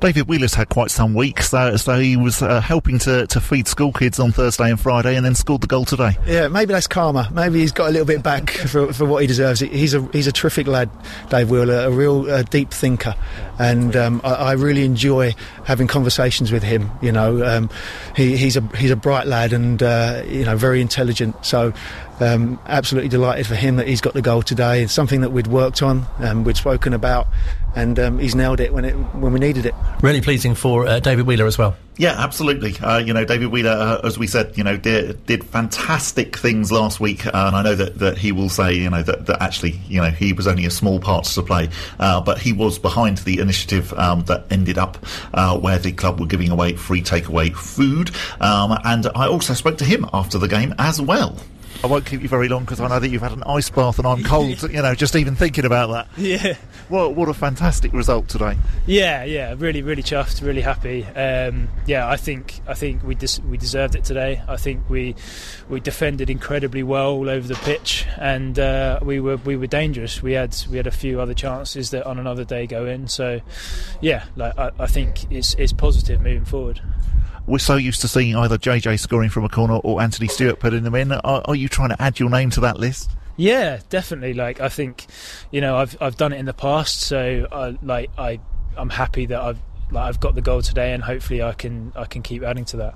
David 0.00 0.28
Wheeler's 0.28 0.54
had 0.54 0.68
quite 0.68 0.90
some 0.90 1.14
weeks, 1.14 1.50
so, 1.50 1.76
so 1.76 1.98
he 1.98 2.16
was 2.16 2.42
uh, 2.42 2.60
helping 2.60 2.98
to, 3.00 3.26
to 3.26 3.40
feed 3.40 3.66
school 3.66 3.92
kids 3.92 4.18
on 4.20 4.32
Thursday 4.32 4.70
and 4.70 4.78
Friday, 4.78 5.16
and 5.16 5.24
then 5.24 5.34
scored 5.34 5.60
the 5.60 5.66
goal 5.66 5.84
today. 5.84 6.16
Yeah, 6.26 6.48
maybe 6.48 6.72
that's 6.72 6.86
karma. 6.86 7.28
Maybe 7.32 7.60
he's 7.60 7.72
got 7.72 7.88
a 7.88 7.90
little 7.90 8.06
bit 8.06 8.22
back 8.22 8.50
for, 8.50 8.92
for 8.92 9.04
what 9.04 9.22
he 9.22 9.26
deserves. 9.26 9.60
He's 9.60 9.94
a 9.94 10.02
he's 10.12 10.26
a 10.26 10.32
terrific 10.32 10.66
lad, 10.66 10.90
Dave 11.30 11.50
Wheeler, 11.50 11.86
a 11.86 11.90
real 11.90 12.30
uh, 12.30 12.42
deep 12.42 12.70
thinker, 12.70 13.14
and 13.58 13.96
um, 13.96 14.20
I, 14.24 14.34
I, 14.34 14.52
really 14.52 14.84
enjoy 14.84 15.34
having 15.64 15.86
conversations 15.86 16.52
with 16.52 16.62
him. 16.62 16.90
You 17.00 17.12
know, 17.12 17.44
um, 17.44 17.70
he, 18.14 18.36
he's 18.36 18.56
a 18.56 18.60
he's 18.76 18.90
a 18.90 18.96
bright 18.96 19.26
lad, 19.26 19.52
and 19.52 19.82
uh, 19.82 20.17
you 20.26 20.44
know, 20.44 20.56
very 20.56 20.80
intelligent. 20.80 21.44
So 21.44 21.72
um, 22.20 22.58
absolutely 22.66 23.08
delighted 23.08 23.46
for 23.46 23.54
him 23.54 23.76
that 23.76 23.86
he's 23.86 24.00
got 24.00 24.14
the 24.14 24.22
goal 24.22 24.42
today. 24.42 24.82
It's 24.82 24.92
something 24.92 25.20
that 25.20 25.30
we'd 25.30 25.46
worked 25.46 25.82
on, 25.82 26.06
um, 26.18 26.44
we'd 26.44 26.56
spoken 26.56 26.92
about, 26.92 27.28
and 27.78 27.98
um, 28.00 28.18
he's 28.18 28.34
nailed 28.34 28.60
it 28.60 28.74
when 28.74 28.84
it 28.84 28.92
when 28.92 29.32
we 29.32 29.38
needed 29.38 29.64
it. 29.64 29.74
Really 30.02 30.20
pleasing 30.20 30.54
for 30.54 30.86
uh, 30.86 30.98
David 30.98 31.26
Wheeler 31.26 31.46
as 31.46 31.56
well. 31.56 31.76
Yeah, 31.96 32.14
absolutely. 32.16 32.76
Uh, 32.78 32.98
you 32.98 33.12
know, 33.12 33.24
David 33.24 33.48
Wheeler, 33.48 33.72
uh, 33.72 34.06
as 34.06 34.18
we 34.18 34.28
said, 34.28 34.56
you 34.56 34.62
know, 34.62 34.76
did, 34.76 35.26
did 35.26 35.42
fantastic 35.42 36.36
things 36.36 36.70
last 36.70 37.00
week, 37.00 37.26
uh, 37.26 37.30
and 37.34 37.56
I 37.56 37.62
know 37.62 37.74
that, 37.74 37.98
that 37.98 38.16
he 38.16 38.30
will 38.30 38.48
say, 38.48 38.72
you 38.72 38.88
know, 38.88 39.02
that, 39.02 39.26
that 39.26 39.42
actually, 39.42 39.80
you 39.88 40.00
know, 40.00 40.10
he 40.10 40.32
was 40.32 40.46
only 40.46 40.64
a 40.64 40.70
small 40.70 41.00
part 41.00 41.24
to 41.24 41.42
play, 41.42 41.70
uh, 41.98 42.20
but 42.20 42.38
he 42.38 42.52
was 42.52 42.78
behind 42.78 43.18
the 43.18 43.40
initiative 43.40 43.92
um, 43.94 44.22
that 44.24 44.44
ended 44.50 44.78
up 44.78 44.98
uh, 45.34 45.58
where 45.58 45.78
the 45.78 45.90
club 45.90 46.20
were 46.20 46.26
giving 46.26 46.52
away 46.52 46.74
free 46.74 47.02
takeaway 47.02 47.52
food, 47.52 48.12
um, 48.40 48.78
and 48.84 49.08
I 49.16 49.26
also 49.26 49.54
spoke 49.54 49.78
to 49.78 49.84
him 49.84 50.08
after 50.12 50.38
the 50.38 50.48
game 50.48 50.76
as 50.78 51.00
well. 51.00 51.36
I 51.82 51.86
won't 51.86 52.06
keep 52.06 52.22
you 52.22 52.28
very 52.28 52.48
long 52.48 52.64
because 52.64 52.80
I 52.80 52.88
know 52.88 52.98
that 52.98 53.08
you've 53.08 53.22
had 53.22 53.32
an 53.32 53.44
ice 53.44 53.70
bath 53.70 53.98
and 53.98 54.06
I'm 54.06 54.24
cold. 54.24 54.62
you 54.62 54.82
know, 54.82 54.94
just 54.94 55.14
even 55.14 55.36
thinking 55.36 55.64
about 55.64 55.90
that. 55.90 56.08
Yeah. 56.18 56.56
What 56.88 57.14
what 57.14 57.28
a 57.28 57.34
fantastic 57.34 57.92
result 57.92 58.28
today. 58.28 58.56
Yeah, 58.86 59.22
yeah, 59.24 59.54
really, 59.56 59.82
really 59.82 60.02
chuffed, 60.02 60.42
really 60.42 60.62
happy. 60.62 61.04
Um, 61.04 61.68
yeah, 61.86 62.08
I 62.08 62.16
think 62.16 62.60
I 62.66 62.74
think 62.74 63.04
we 63.04 63.14
des- 63.14 63.42
we 63.48 63.58
deserved 63.58 63.94
it 63.94 64.04
today. 64.04 64.42
I 64.48 64.56
think 64.56 64.88
we 64.88 65.14
we 65.68 65.80
defended 65.80 66.30
incredibly 66.30 66.82
well 66.82 67.10
all 67.10 67.28
over 67.28 67.46
the 67.46 67.56
pitch, 67.56 68.06
and 68.16 68.58
uh, 68.58 68.98
we 69.02 69.20
were 69.20 69.36
we 69.36 69.54
were 69.56 69.66
dangerous. 69.66 70.22
We 70.22 70.32
had 70.32 70.56
we 70.70 70.78
had 70.78 70.86
a 70.86 70.92
few 70.92 71.20
other 71.20 71.34
chances 71.34 71.90
that 71.90 72.06
on 72.06 72.18
another 72.18 72.44
day 72.44 72.66
go 72.66 72.86
in. 72.86 73.06
So, 73.06 73.40
yeah, 74.00 74.24
like 74.34 74.58
I, 74.58 74.70
I 74.78 74.86
think 74.86 75.30
it's 75.30 75.54
it's 75.54 75.72
positive 75.72 76.22
moving 76.22 76.46
forward 76.46 76.80
we're 77.48 77.58
so 77.58 77.76
used 77.76 78.02
to 78.02 78.08
seeing 78.08 78.36
either 78.36 78.58
JJ 78.58 79.00
scoring 79.00 79.30
from 79.30 79.44
a 79.44 79.48
corner 79.48 79.76
or 79.76 80.00
Anthony 80.02 80.28
Stewart 80.28 80.60
putting 80.60 80.84
them 80.84 80.94
in. 80.94 81.12
Are, 81.12 81.42
are, 81.46 81.54
you 81.54 81.68
trying 81.68 81.88
to 81.88 82.00
add 82.00 82.20
your 82.20 82.28
name 82.28 82.50
to 82.50 82.60
that 82.60 82.78
list? 82.78 83.10
Yeah, 83.36 83.80
definitely. 83.88 84.34
Like 84.34 84.60
I 84.60 84.68
think, 84.68 85.06
you 85.50 85.60
know, 85.60 85.76
I've 85.76 85.96
I've 86.00 86.16
done 86.16 86.32
it 86.32 86.38
in 86.38 86.46
the 86.46 86.52
past, 86.52 87.00
so 87.00 87.46
I 87.50 87.78
like 87.82 88.10
I 88.18 88.40
I'm 88.76 88.90
happy 88.90 89.26
that 89.26 89.40
I've 89.40 89.60
like 89.90 90.08
I've 90.08 90.20
got 90.20 90.34
the 90.34 90.42
goal 90.42 90.60
today, 90.60 90.92
and 90.92 91.02
hopefully 91.02 91.42
I 91.42 91.52
can 91.52 91.92
I 91.96 92.04
can 92.04 92.22
keep 92.22 92.42
adding 92.42 92.64
to 92.66 92.76
that. 92.78 92.94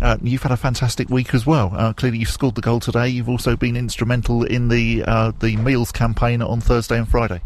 Uh, 0.00 0.16
you've 0.22 0.42
had 0.42 0.52
a 0.52 0.56
fantastic 0.56 1.10
week 1.10 1.34
as 1.34 1.44
well. 1.44 1.72
Uh, 1.74 1.92
clearly, 1.92 2.18
you've 2.18 2.30
scored 2.30 2.54
the 2.54 2.62
goal 2.62 2.80
today. 2.80 3.08
You've 3.08 3.28
also 3.28 3.54
been 3.56 3.76
instrumental 3.76 4.44
in 4.44 4.68
the 4.68 5.04
uh, 5.06 5.32
the 5.40 5.56
meals 5.56 5.92
campaign 5.92 6.40
on 6.40 6.60
Thursday 6.60 6.96
and 6.96 7.08
Friday. 7.08 7.40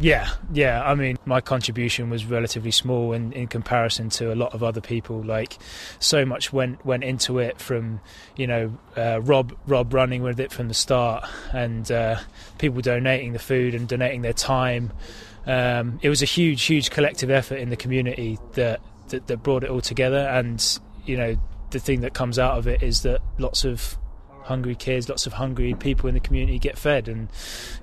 Yeah, 0.00 0.28
yeah. 0.52 0.82
I 0.84 0.94
mean, 0.94 1.18
my 1.24 1.40
contribution 1.40 2.08
was 2.08 2.24
relatively 2.24 2.70
small 2.70 3.12
in, 3.12 3.32
in 3.32 3.48
comparison 3.48 4.10
to 4.10 4.32
a 4.32 4.36
lot 4.36 4.54
of 4.54 4.62
other 4.62 4.80
people. 4.80 5.24
Like, 5.24 5.58
so 5.98 6.24
much 6.24 6.52
went 6.52 6.84
went 6.86 7.02
into 7.02 7.38
it 7.40 7.60
from, 7.60 8.00
you 8.36 8.46
know, 8.46 8.78
uh, 8.96 9.20
Rob 9.20 9.56
Rob 9.66 9.92
running 9.92 10.22
with 10.22 10.38
it 10.38 10.52
from 10.52 10.68
the 10.68 10.74
start, 10.74 11.24
and 11.52 11.90
uh, 11.90 12.20
people 12.58 12.80
donating 12.80 13.32
the 13.32 13.40
food 13.40 13.74
and 13.74 13.88
donating 13.88 14.22
their 14.22 14.32
time. 14.32 14.92
Um, 15.46 15.98
it 16.00 16.10
was 16.10 16.22
a 16.22 16.26
huge, 16.26 16.62
huge 16.62 16.90
collective 16.90 17.30
effort 17.30 17.56
in 17.56 17.70
the 17.70 17.76
community 17.76 18.38
that, 18.52 18.80
that 19.08 19.26
that 19.26 19.42
brought 19.42 19.64
it 19.64 19.70
all 19.70 19.80
together. 19.80 20.28
And 20.28 20.64
you 21.06 21.16
know, 21.16 21.36
the 21.70 21.80
thing 21.80 22.02
that 22.02 22.14
comes 22.14 22.38
out 22.38 22.56
of 22.56 22.68
it 22.68 22.84
is 22.84 23.02
that 23.02 23.20
lots 23.38 23.64
of 23.64 23.96
hungry 24.48 24.74
kids, 24.74 25.08
lots 25.08 25.26
of 25.26 25.34
hungry 25.34 25.74
people 25.74 26.08
in 26.08 26.14
the 26.14 26.20
community 26.20 26.58
get 26.58 26.76
fed, 26.76 27.08
and 27.08 27.28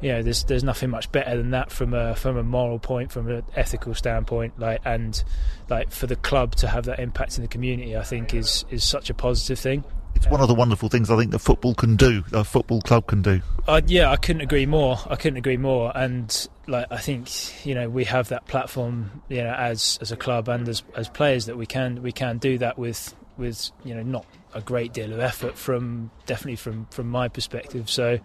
you 0.02 0.12
know, 0.12 0.22
there's 0.22 0.44
there's 0.44 0.64
nothing 0.64 0.90
much 0.90 1.12
better 1.12 1.38
than 1.38 1.52
that 1.52 1.72
from 1.72 1.94
a 1.94 2.16
from 2.16 2.38
a 2.38 2.44
moral 2.44 2.80
point, 2.80 3.12
from 3.12 3.30
an 3.30 3.44
ethical 3.56 3.94
standpoint, 3.94 4.60
like 4.60 4.82
and 4.84 5.24
like 5.70 5.92
for 5.92 6.08
the 6.08 6.16
club 6.16 6.56
to 6.56 6.68
have 6.68 6.86
that 6.86 7.00
impact 7.00 7.38
in 7.38 7.44
the 7.44 7.48
community, 7.48 7.96
I 7.96 8.04
think 8.04 8.34
is 8.34 8.66
is 8.70 8.84
such 8.84 9.10
a 9.10 9.14
positive 9.14 9.60
thing. 9.60 9.84
It's 10.16 10.28
one 10.28 10.42
of 10.42 10.48
the 10.48 10.56
wonderful 10.56 10.90
things 10.90 11.12
I 11.12 11.18
think 11.18 11.32
that 11.32 11.40
football 11.40 11.76
can 11.76 11.98
do, 11.98 12.24
a 12.32 12.44
football 12.44 12.82
club 12.82 13.08
can 13.08 13.22
do. 13.22 13.42
Uh, 13.68 13.82
yeah, 13.86 14.10
I 14.10 14.16
couldn't 14.16 14.42
agree 14.42 14.66
more. 14.66 14.98
I 15.10 15.18
couldn't 15.18 15.38
agree 15.38 15.58
more. 15.58 15.92
And 15.94 16.48
like, 16.68 16.88
I 16.90 16.98
think 16.98 17.66
you 17.66 17.76
know 17.76 17.90
we 17.90 18.06
have 18.06 18.30
that 18.30 18.48
platform, 18.48 19.24
you 19.28 19.44
know, 19.44 19.54
as 19.54 20.00
as 20.02 20.12
a 20.12 20.18
club 20.18 20.48
and 20.48 20.68
as 20.68 20.84
as 20.96 21.10
players 21.10 21.48
that 21.48 21.58
we 21.58 21.66
can 21.66 22.02
we 22.02 22.12
can 22.12 22.38
do 22.38 22.58
that 22.60 22.78
with 22.78 23.14
with 23.38 23.72
you 23.84 23.94
know 23.94 24.04
not 24.04 24.26
a 24.56 24.62
great 24.62 24.94
deal 24.94 25.12
of 25.12 25.20
effort 25.20 25.58
from 25.58 26.10
definitely 26.26 26.56
from 26.56 26.86
from 26.86 27.10
my 27.10 27.28
perspective. 27.28 27.90
So 27.90 28.20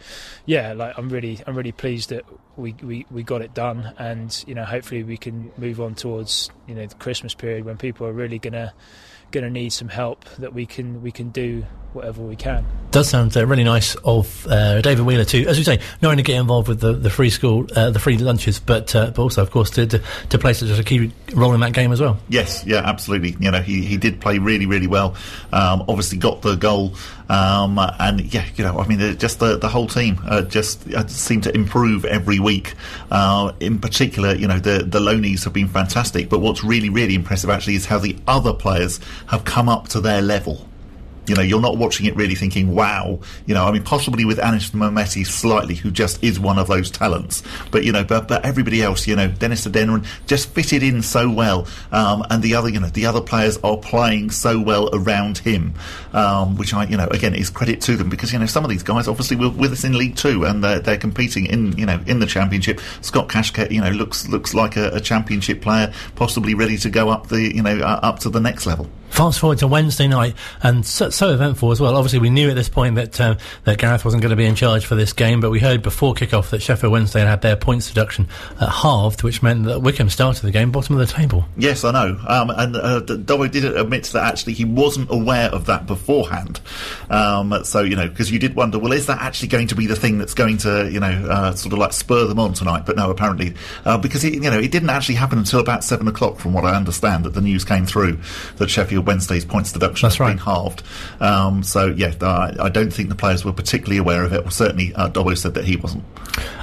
yeah, 0.46 0.72
like 0.72 0.96
I'm 0.96 1.10
really 1.10 1.40
I'm 1.46 1.56
really 1.56 1.72
pleased 1.72 2.10
that 2.10 2.24
we, 2.56 2.74
we, 2.82 3.06
we 3.10 3.22
got 3.22 3.42
it 3.42 3.52
done, 3.52 3.92
and 3.98 4.44
you 4.46 4.54
know 4.54 4.64
hopefully 4.64 5.02
we 5.02 5.16
can 5.16 5.50
move 5.58 5.80
on 5.80 5.94
towards 5.94 6.50
you 6.66 6.74
know 6.74 6.86
the 6.86 6.94
Christmas 6.94 7.34
period 7.34 7.64
when 7.64 7.76
people 7.76 8.06
are 8.06 8.12
really 8.12 8.38
gonna 8.38 8.72
going 9.30 9.44
to 9.44 9.50
need 9.50 9.72
some 9.72 9.88
help 9.88 10.24
that 10.38 10.52
we 10.52 10.66
can 10.66 11.02
we 11.02 11.12
can 11.12 11.30
do 11.30 11.64
whatever 11.92 12.22
we 12.22 12.36
can. 12.36 12.64
Does 12.90 13.08
sound 13.08 13.36
uh, 13.36 13.46
really 13.46 13.62
nice 13.62 13.94
of 13.96 14.46
uh, 14.48 14.80
David 14.80 15.04
Wheeler 15.06 15.24
too, 15.24 15.44
as 15.46 15.58
we 15.58 15.64
say, 15.64 15.80
not 16.02 16.10
only 16.10 16.22
get 16.22 16.36
involved 16.36 16.68
with 16.68 16.80
the, 16.80 16.92
the 16.92 17.10
free 17.10 17.30
school, 17.30 17.66
uh, 17.76 17.90
the 17.90 18.00
free 18.00 18.18
lunches, 18.18 18.58
but 18.58 18.94
uh, 18.96 19.06
but 19.10 19.22
also, 19.22 19.42
of 19.42 19.50
course, 19.50 19.70
to, 19.70 19.86
to, 19.86 20.02
to 20.28 20.38
play 20.38 20.52
such 20.52 20.76
a 20.76 20.82
key 20.82 21.12
role 21.34 21.54
in 21.54 21.60
that 21.60 21.72
game 21.72 21.92
as 21.92 22.00
well. 22.00 22.18
Yes, 22.28 22.64
yeah, 22.66 22.78
absolutely. 22.78 23.36
You 23.38 23.52
know, 23.52 23.62
he, 23.62 23.84
he 23.84 23.96
did 23.96 24.20
play 24.20 24.38
really, 24.38 24.66
really 24.66 24.88
well. 24.88 25.14
Um, 25.52 25.84
obviously, 25.88 26.18
got 26.18 26.42
the 26.42 26.56
goal, 26.56 26.94
um, 27.28 27.78
and 27.78 28.32
yeah, 28.32 28.44
you 28.56 28.64
know, 28.64 28.78
I 28.78 28.86
mean, 28.88 28.98
just 29.18 29.38
the 29.38 29.56
the 29.56 29.68
whole 29.68 29.86
team 29.86 30.20
uh, 30.24 30.42
just 30.42 30.88
uh, 30.92 31.06
seem 31.06 31.40
to 31.42 31.54
improve 31.54 32.04
every 32.04 32.40
week. 32.40 32.74
in 33.60 33.78
particular, 33.78 34.34
you 34.34 34.48
know, 34.48 34.58
the 34.58 34.84
the 34.84 34.98
loanies 34.98 35.44
have 35.44 35.52
been 35.52 35.68
fantastic, 35.68 36.28
but 36.28 36.40
what's 36.40 36.64
really, 36.64 36.88
really 36.88 37.14
impressive 37.14 37.50
actually 37.50 37.76
is 37.76 37.86
how 37.86 37.98
the 37.98 38.16
other 38.26 38.52
players 38.52 38.98
have 39.30 39.44
come 39.44 39.68
up 39.68 39.88
to 39.88 40.00
their 40.00 40.20
level. 40.20 40.66
You 41.26 41.36
know, 41.36 41.42
you're 41.42 41.60
not 41.60 41.76
watching 41.76 42.06
it 42.06 42.16
really 42.16 42.34
thinking, 42.34 42.74
wow. 42.74 43.20
You 43.46 43.54
know, 43.54 43.64
I 43.64 43.70
mean, 43.70 43.84
possibly 43.84 44.24
with 44.24 44.40
Anis 44.40 44.70
Mehmeti 44.70 45.24
slightly, 45.24 45.76
who 45.76 45.92
just 45.92 46.24
is 46.24 46.40
one 46.40 46.58
of 46.58 46.66
those 46.66 46.90
talents. 46.90 47.44
But, 47.70 47.84
you 47.84 47.92
know, 47.92 48.02
but, 48.02 48.26
but 48.26 48.44
everybody 48.44 48.82
else, 48.82 49.06
you 49.06 49.14
know, 49.14 49.28
Dennis 49.28 49.64
Adeniran 49.64 50.04
just 50.26 50.48
fitted 50.48 50.82
in 50.82 51.02
so 51.02 51.30
well. 51.30 51.68
Um, 51.92 52.26
and 52.30 52.42
the 52.42 52.56
other, 52.56 52.68
you 52.68 52.80
know, 52.80 52.88
the 52.88 53.06
other 53.06 53.20
players 53.20 53.58
are 53.58 53.76
playing 53.76 54.32
so 54.32 54.58
well 54.60 54.90
around 54.92 55.38
him, 55.38 55.74
um, 56.12 56.56
which 56.56 56.74
I, 56.74 56.84
you 56.86 56.96
know, 56.96 57.06
again, 57.06 57.36
is 57.36 57.48
credit 57.48 57.80
to 57.82 57.96
them 57.96 58.08
because, 58.08 58.32
you 58.32 58.38
know, 58.40 58.46
some 58.46 58.64
of 58.64 58.70
these 58.70 58.82
guys 58.82 59.06
obviously 59.06 59.36
were 59.36 59.50
with 59.50 59.70
us 59.70 59.84
in 59.84 59.96
League 59.96 60.16
Two 60.16 60.44
and 60.46 60.64
they're, 60.64 60.80
they're 60.80 60.98
competing 60.98 61.46
in, 61.46 61.78
you 61.78 61.86
know, 61.86 62.00
in 62.08 62.18
the 62.18 62.26
Championship. 62.26 62.80
Scott 63.02 63.28
Kashket, 63.28 63.70
you 63.70 63.80
know, 63.80 63.90
looks, 63.90 64.26
looks 64.26 64.52
like 64.52 64.76
a, 64.76 64.88
a 64.88 65.00
Championship 65.00 65.60
player, 65.60 65.92
possibly 66.16 66.54
ready 66.54 66.76
to 66.78 66.90
go 66.90 67.08
up 67.08 67.28
the, 67.28 67.54
you 67.54 67.62
know, 67.62 67.78
uh, 67.78 68.00
up 68.02 68.18
to 68.20 68.30
the 68.30 68.40
next 68.40 68.66
level. 68.66 68.90
Fast 69.10 69.40
forward 69.40 69.58
to 69.58 69.66
Wednesday 69.66 70.06
night, 70.06 70.34
and 70.62 70.86
so, 70.86 71.10
so, 71.10 71.34
eventful 71.34 71.72
as 71.72 71.80
well. 71.80 71.96
Obviously, 71.96 72.20
we 72.20 72.30
knew 72.30 72.48
at 72.48 72.54
this 72.54 72.68
point 72.68 72.94
that 72.94 73.20
um, 73.20 73.36
that 73.64 73.76
Gareth 73.78 74.04
wasn't 74.04 74.22
going 74.22 74.30
to 74.30 74.36
be 74.36 74.46
in 74.46 74.54
charge 74.54 74.86
for 74.86 74.94
this 74.94 75.12
game, 75.12 75.40
but 75.40 75.50
we 75.50 75.58
heard 75.58 75.82
before 75.82 76.14
kick-off 76.14 76.50
that 76.50 76.62
Sheffield 76.62 76.92
Wednesday 76.92 77.18
had 77.18 77.28
had 77.28 77.42
their 77.42 77.56
points 77.56 77.88
deduction 77.88 78.28
at 78.60 78.68
halved, 78.68 79.22
which 79.22 79.42
meant 79.42 79.64
that 79.64 79.82
Wycombe 79.82 80.10
started 80.10 80.42
the 80.42 80.52
game 80.52 80.70
bottom 80.70 80.96
of 80.96 81.06
the 81.06 81.12
table. 81.12 81.44
Yes, 81.56 81.84
I 81.84 81.90
know. 81.90 82.20
Um, 82.26 82.50
and 82.50 82.76
uh, 82.76 83.00
Dobbo 83.00 83.50
did 83.50 83.64
admit 83.64 84.04
that 84.04 84.22
actually 84.22 84.52
he 84.54 84.64
wasn't 84.64 85.10
aware 85.10 85.48
of 85.50 85.66
that 85.66 85.86
beforehand. 85.86 86.60
Um, 87.10 87.64
so 87.64 87.80
you 87.80 87.96
know, 87.96 88.08
because 88.08 88.30
you 88.30 88.38
did 88.38 88.54
wonder, 88.54 88.78
well, 88.78 88.92
is 88.92 89.06
that 89.06 89.20
actually 89.20 89.48
going 89.48 89.66
to 89.66 89.74
be 89.74 89.86
the 89.86 89.96
thing 89.96 90.18
that's 90.18 90.34
going 90.34 90.56
to 90.58 90.88
you 90.90 91.00
know 91.00 91.26
uh, 91.28 91.54
sort 91.56 91.72
of 91.72 91.80
like 91.80 91.92
spur 91.92 92.26
them 92.26 92.38
on 92.38 92.54
tonight? 92.54 92.86
But 92.86 92.96
no, 92.96 93.10
apparently, 93.10 93.54
uh, 93.84 93.98
because 93.98 94.24
it, 94.24 94.34
you 94.34 94.40
know 94.40 94.58
it 94.58 94.70
didn't 94.70 94.90
actually 94.90 95.16
happen 95.16 95.38
until 95.38 95.58
about 95.58 95.82
seven 95.82 96.06
o'clock, 96.06 96.38
from 96.38 96.52
what 96.52 96.64
I 96.64 96.76
understand, 96.76 97.24
that 97.24 97.34
the 97.34 97.40
news 97.40 97.64
came 97.64 97.86
through 97.86 98.18
that 98.56 98.70
Sheffield 98.70 98.99
Wednesday's 99.02 99.44
points 99.44 99.72
deduction 99.72 100.06
That's 100.06 100.16
has 100.16 100.20
right. 100.20 100.30
been 100.30 100.38
halved. 100.38 100.82
Um, 101.20 101.62
so 101.62 101.86
yeah, 101.86 102.14
I, 102.20 102.54
I, 102.60 102.68
don't 102.68 102.92
think 102.92 103.08
the 103.08 103.14
players 103.14 103.44
were 103.44 103.52
particularly 103.52 103.98
aware 103.98 104.24
of 104.24 104.32
it. 104.32 104.42
Well, 104.42 104.50
certainly, 104.50 104.94
uh, 104.94 105.08
Dobbo 105.08 105.36
said 105.36 105.54
that 105.54 105.64
he 105.64 105.76
wasn't. 105.76 106.04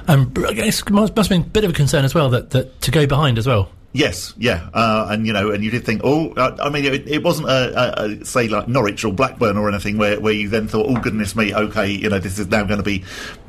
And 0.08 0.38
it 0.38 0.89
must, 0.89 1.15
must 1.15 1.15
have 1.15 1.29
been 1.29 1.41
a 1.41 1.46
bit 1.46 1.63
of 1.63 1.72
a 1.72 1.74
concern 1.74 2.06
as 2.06 2.15
well 2.15 2.29
that, 2.29 2.51
that 2.51 2.82
to 2.82 2.91
go 2.91 3.06
behind 3.06 3.38
as 3.38 3.48
well. 3.48 3.70
Yes, 3.98 4.36
yeah, 4.38 4.70
uh, 4.75 5.08
and 5.10 5.25
you 5.25 5.34
know, 5.34 5.50
and 5.50 5.63
you 5.63 5.72
did 5.72 5.84
think, 5.84 6.01
oh, 6.04 6.30
uh, 6.34 6.56
I 6.62 6.70
mean, 6.70 6.86
it, 6.86 7.08
it 7.08 7.24
wasn't 7.24 7.50
a, 7.50 8.04
a, 8.04 8.06
a, 8.06 8.25
say 8.25 8.48
like 8.48 8.68
Norwich 8.68 9.04
or 9.04 9.12
Blackburn 9.12 9.58
or 9.58 9.68
anything 9.68 9.98
where, 9.98 10.20
where 10.20 10.34
you 10.34 10.50
then 10.50 10.68
thought, 10.68 10.86
oh 10.88 11.01
goodness 11.01 11.36
me, 11.36 11.51
okay, 11.51 11.89
you 11.89 12.08
know, 12.08 12.20
this 12.20 12.38
is 12.38 12.46
now 12.46 12.63
going 12.63 12.77
to 12.77 12.84
be 12.84 13.04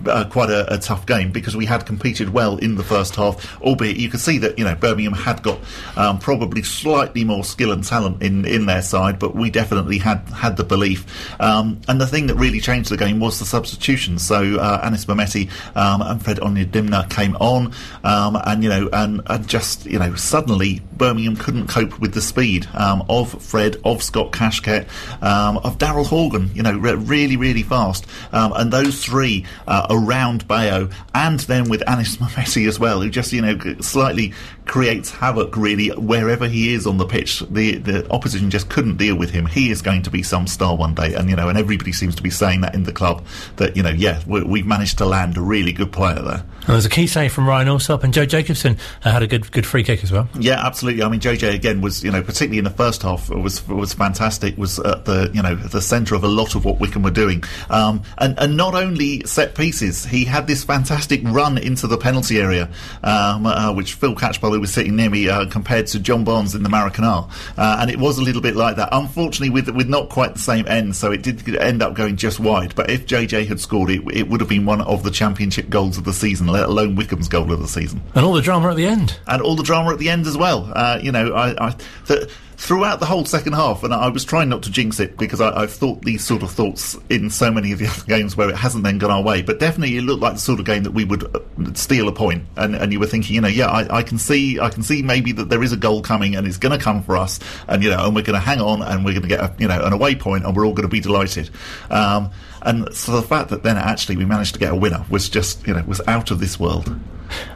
uh, 0.07 0.25
quite 0.31 0.49
a, 0.49 0.73
a, 0.73 0.79
tough 0.79 1.05
game 1.05 1.33
because 1.33 1.55
we 1.55 1.67
had 1.67 1.85
competed 1.85 2.31
well 2.31 2.57
in 2.57 2.77
the 2.77 2.83
first 2.83 3.15
half, 3.15 3.61
albeit 3.61 3.99
you 3.99 4.09
could 4.09 4.21
see 4.21 4.39
that 4.39 4.59
you 4.59 4.65
know 4.65 4.75
Birmingham 4.75 5.13
had 5.13 5.43
got 5.43 5.61
um, 5.99 6.19
probably 6.19 6.63
slightly 6.63 7.25
more 7.25 7.45
skill 7.45 7.71
and 7.71 7.85
talent 7.85 8.23
in, 8.23 8.47
in 8.47 8.65
their 8.65 8.81
side, 8.81 9.19
but 9.19 9.35
we 9.35 9.51
definitely 9.51 9.99
had 9.99 10.21
had 10.31 10.57
the 10.57 10.65
belief. 10.65 11.05
Um, 11.43 11.79
and 11.89 12.01
the 12.01 12.07
thing 12.07 12.27
that 12.29 12.37
really 12.37 12.61
changed 12.61 12.89
the 12.89 12.97
game 12.97 13.21
was 13.21 13.39
the 13.39 13.45
substitutions. 13.45 14.27
So 14.27 14.59
uh, 14.59 14.81
Anis 14.83 15.05
Mehmeti 15.05 15.51
um, 15.77 16.01
and 16.01 16.25
Fred 16.25 16.39
Onyedinma 16.39 17.11
came 17.11 17.37
on, 17.37 17.75
um, 18.03 18.41
and 18.47 18.63
you 18.63 18.71
know, 18.71 18.89
and, 18.95 19.21
and 19.27 19.47
just 19.47 19.85
you 19.85 19.99
know 19.99 20.15
suddenly 20.39 20.81
Birmingham 20.97 21.35
couldn't 21.35 21.67
cope 21.67 21.99
with 21.99 22.15
the 22.15 22.21
speed 22.21 22.69
um, 22.73 23.05
of 23.09 23.43
Fred, 23.43 23.77
of 23.85 24.05
Scott 24.05 24.31
Kashket, 24.31 24.87
um, 25.21 25.57
of 25.59 25.79
Daryl 25.79 26.07
Horgan, 26.07 26.49
you 26.55 26.63
know, 26.63 26.79
re- 26.79 26.95
really, 26.95 27.37
really 27.37 27.65
fast. 27.65 28.07
Um, 28.31 28.53
and 28.55 28.73
those 28.73 29.05
three 29.05 29.45
uh, 29.67 29.89
around 29.91 30.47
Bayo, 30.47 30.91
and 31.13 31.41
then 31.41 31.69
with 31.69 31.83
Anis 31.89 32.17
Mehmeti 32.19 32.69
as 32.69 32.79
well, 32.79 33.03
who 33.03 33.11
just, 33.11 33.33
you 33.33 33.43
know, 33.43 33.59
slightly 33.81 34.33
creates 34.65 35.11
havoc 35.11 35.57
really 35.57 35.89
wherever 35.89 36.47
he 36.47 36.73
is 36.73 36.87
on 36.87 36.99
the 36.99 37.07
pitch. 37.07 37.41
The 37.51 37.79
the 37.79 38.09
opposition 38.13 38.51
just 38.51 38.69
couldn't 38.69 38.97
deal 38.97 39.17
with 39.17 39.31
him. 39.31 39.47
He 39.47 39.71
is 39.71 39.83
going 39.83 40.03
to 40.03 40.11
be 40.11 40.23
some 40.23 40.47
star 40.47 40.77
one 40.77 40.95
day, 40.95 41.15
and 41.15 41.29
you 41.29 41.35
know, 41.35 41.49
and 41.49 41.59
everybody 41.59 41.91
seems 41.91 42.15
to 42.15 42.23
be 42.23 42.31
saying 42.31 42.61
that 42.61 42.75
in 42.75 42.85
the 42.85 42.93
club 42.93 43.25
that 43.57 43.77
you 43.77 43.83
know, 43.83 43.91
yeah, 43.91 44.23
we, 44.27 44.61
have 44.61 44.69
managed 44.69 44.99
to 44.99 45.07
land 45.07 45.37
a 45.37 45.41
really 45.41 45.73
good 45.73 45.91
player 45.91 46.23
there. 46.23 46.45
And 46.69 46.75
there's 46.75 46.85
a 46.85 46.91
key 46.91 47.07
save 47.07 47.33
from 47.33 47.49
Ryan 47.49 47.71
Allsop, 47.71 48.05
and 48.05 48.13
Joe 48.13 48.27
Jacobson 48.27 48.77
uh, 49.03 49.11
had 49.11 49.23
a 49.23 49.27
good 49.27 49.51
good 49.53 49.65
free 49.65 49.83
kick 49.83 50.05
as 50.05 50.13
well. 50.13 50.29
Yeah, 50.39 50.67
absolutely. 50.67 51.03
I 51.03 51.09
mean, 51.09 51.19
JJ 51.19 51.55
again 51.55 51.81
was 51.81 52.05
you 52.05 52.11
know 52.11 52.23
particularly 52.23 52.59
in 52.59 52.65
the 52.65 52.71
first 52.71 53.01
half 53.01 53.31
was 53.31 53.67
was 53.67 53.95
fantastic. 53.95 54.59
Was 54.59 54.79
at 54.79 55.07
the 55.07 55.31
you 55.33 55.41
know 55.41 55.55
the 55.55 55.81
centre 55.81 56.15
of 56.15 56.25
a 56.25 56.29
lot 56.29 56.55
of 56.55 56.67
what 56.67 56.79
Wycombe 56.79 57.05
were 57.05 57.11
doing, 57.11 57.43
um, 57.71 58.03
and 58.19 58.39
and 58.39 58.59
not 58.59 58.75
only 58.75 59.25
set 59.25 59.55
pieces, 59.55 60.05
he 60.05 60.27
had 60.27 60.47
this 60.47 60.63
fantastic 60.63 61.23
run 61.25 61.57
into 61.57 61.87
the 61.87 61.97
penalty 61.97 62.39
area, 62.39 62.69
um, 63.03 63.47
uh, 63.47 63.73
which 63.73 63.95
Phil 63.95 64.15
Catchpole 64.15 64.61
was 64.61 64.71
sitting 64.71 64.95
near 64.95 65.09
me 65.09 65.27
uh, 65.27 65.47
compared 65.47 65.87
to 65.87 65.99
John 65.99 66.23
Barnes 66.23 66.55
in 66.55 66.65
the 66.65 66.69
Maracana, 66.69 67.31
uh, 67.57 67.79
and 67.81 67.91
it 67.91 67.99
was 67.99 68.19
a 68.19 68.23
little 68.23 68.43
bit 68.43 68.57
like 68.57 68.77
that. 68.77 68.91
Unfortunately, 68.93 69.49
with 69.49 69.71
with 69.71 69.89
not 69.89 70.11
quite 70.11 70.35
the 70.35 70.41
same 70.41 70.69
end, 70.69 70.97
so 70.97 71.13
it 71.13 71.23
did 71.23 71.57
end 71.57 71.83
up 71.83 71.95
going 71.95 72.17
just 72.17 72.39
wide. 72.39 72.75
But 72.75 72.91
if 72.91 73.07
JJ 73.07 73.47
had 73.47 73.59
scored 73.59 73.89
it, 73.89 74.03
it 74.13 74.29
would 74.29 74.43
have 74.43 74.51
been 74.51 74.67
one 74.67 74.83
of 74.83 75.03
the 75.03 75.11
championship 75.11 75.71
goals 75.71 75.97
of 75.97 76.05
the 76.05 76.13
season, 76.13 76.58
let 76.59 76.69
alone 76.69 76.97
Wycombe's 76.97 77.29
goal 77.29 77.53
of 77.53 77.61
the 77.61 77.69
season. 77.69 78.03
And 78.15 78.25
all 78.25 78.33
the 78.33 78.43
drama 78.43 78.71
at 78.71 78.77
the 78.77 78.87
end. 78.87 79.19
And 79.27 79.41
all 79.41 79.55
the 79.55 79.63
drama 79.63 79.93
at 79.93 79.99
the 79.99 80.09
end 80.09 80.27
as 80.27 80.37
well. 80.37 80.71
Uh, 80.75 80.99
you 81.01 81.13
know, 81.13 81.33
I, 81.33 81.69
I 81.69 81.77
th- 82.07 82.29
throughout 82.57 82.99
the 82.99 83.07
whole 83.07 83.25
second 83.25 83.53
half, 83.53 83.85
and 83.85 83.95
I 83.95 84.09
was 84.09 84.25
trying 84.25 84.49
not 84.49 84.65
to 84.65 84.71
jinx 84.71 84.99
it 84.99 85.17
because 85.17 85.41
I, 85.41 85.61
have 85.61 85.73
thought 85.73 86.03
these 86.03 86.25
sort 86.25 86.43
of 86.43 86.51
thoughts 86.51 86.97
in 87.09 87.31
so 87.31 87.53
many 87.53 87.71
of 87.71 87.79
the 87.79 87.87
other 87.89 88.05
games 88.07 88.37
where 88.37 88.51
it 88.51 88.57
hasn't 88.57 88.83
then 88.83 88.99
gone 88.99 89.13
our 89.13 89.23
way. 89.23 89.43
But 89.43 89.61
definitely, 89.61 89.97
it 89.97 90.03
looked 90.03 90.21
like 90.21 90.35
the 90.35 90.41
sort 90.41 90.59
of 90.59 90.67
game 90.67 90.83
that 90.83 90.91
we 90.91 91.05
would 91.05 91.25
uh, 91.35 91.41
steal 91.75 92.09
a 92.09 92.13
point, 92.13 92.45
and, 92.57 92.75
and 92.75 92.93
you 92.93 92.99
were 92.99 93.07
thinking, 93.07 93.37
you 93.37 93.41
know, 93.41 93.49
yeah, 93.49 93.69
I, 93.69 93.99
I, 93.99 94.03
can 94.03 94.19
see, 94.19 94.59
I 94.59 94.71
can 94.71 94.83
see 94.83 95.03
maybe 95.03 95.31
that 95.33 95.49
there 95.49 95.63
is 95.63 95.73
a 95.73 95.77
goal 95.77 96.03
coming, 96.03 96.35
and 96.35 96.47
it's 96.47 96.59
going 96.59 96.77
to 96.77 96.83
come 96.83 97.05
for 97.05 97.17
us, 97.17 97.39
and 97.69 97.83
you 97.83 97.91
know, 97.91 98.05
and 98.05 98.15
we're 98.17 98.23
going 98.23 98.39
to 98.39 98.45
hang 98.45 98.61
on, 98.61 98.83
and 98.83 99.05
we're 99.05 99.13
going 99.13 99.23
to 99.23 99.29
get 99.29 99.41
a, 99.41 99.55
you 99.59 99.69
know 99.69 99.81
an 99.81 99.93
away 99.93 100.17
point, 100.17 100.45
and 100.45 100.57
we're 100.57 100.67
all 100.67 100.75
going 100.75 100.83
to 100.83 100.89
be 100.89 101.01
delighted. 101.01 101.51
Um, 101.91 102.33
and 102.63 102.93
so 102.95 103.13
the 103.13 103.23
fact 103.23 103.51
that 103.51 103.63
then 103.63 103.77
actually 103.77 104.17
we 104.17 104.25
managed 104.25 104.55
to 104.55 104.61
get 104.61 104.73
a 104.73 104.77
winner 104.77 105.05
was 105.11 105.29
just, 105.29 105.67
you 105.67 105.75
know, 105.75 105.83
was 105.87 106.01
out 106.07 106.31
of 106.31 106.41
this 106.41 106.59
world. 106.59 106.99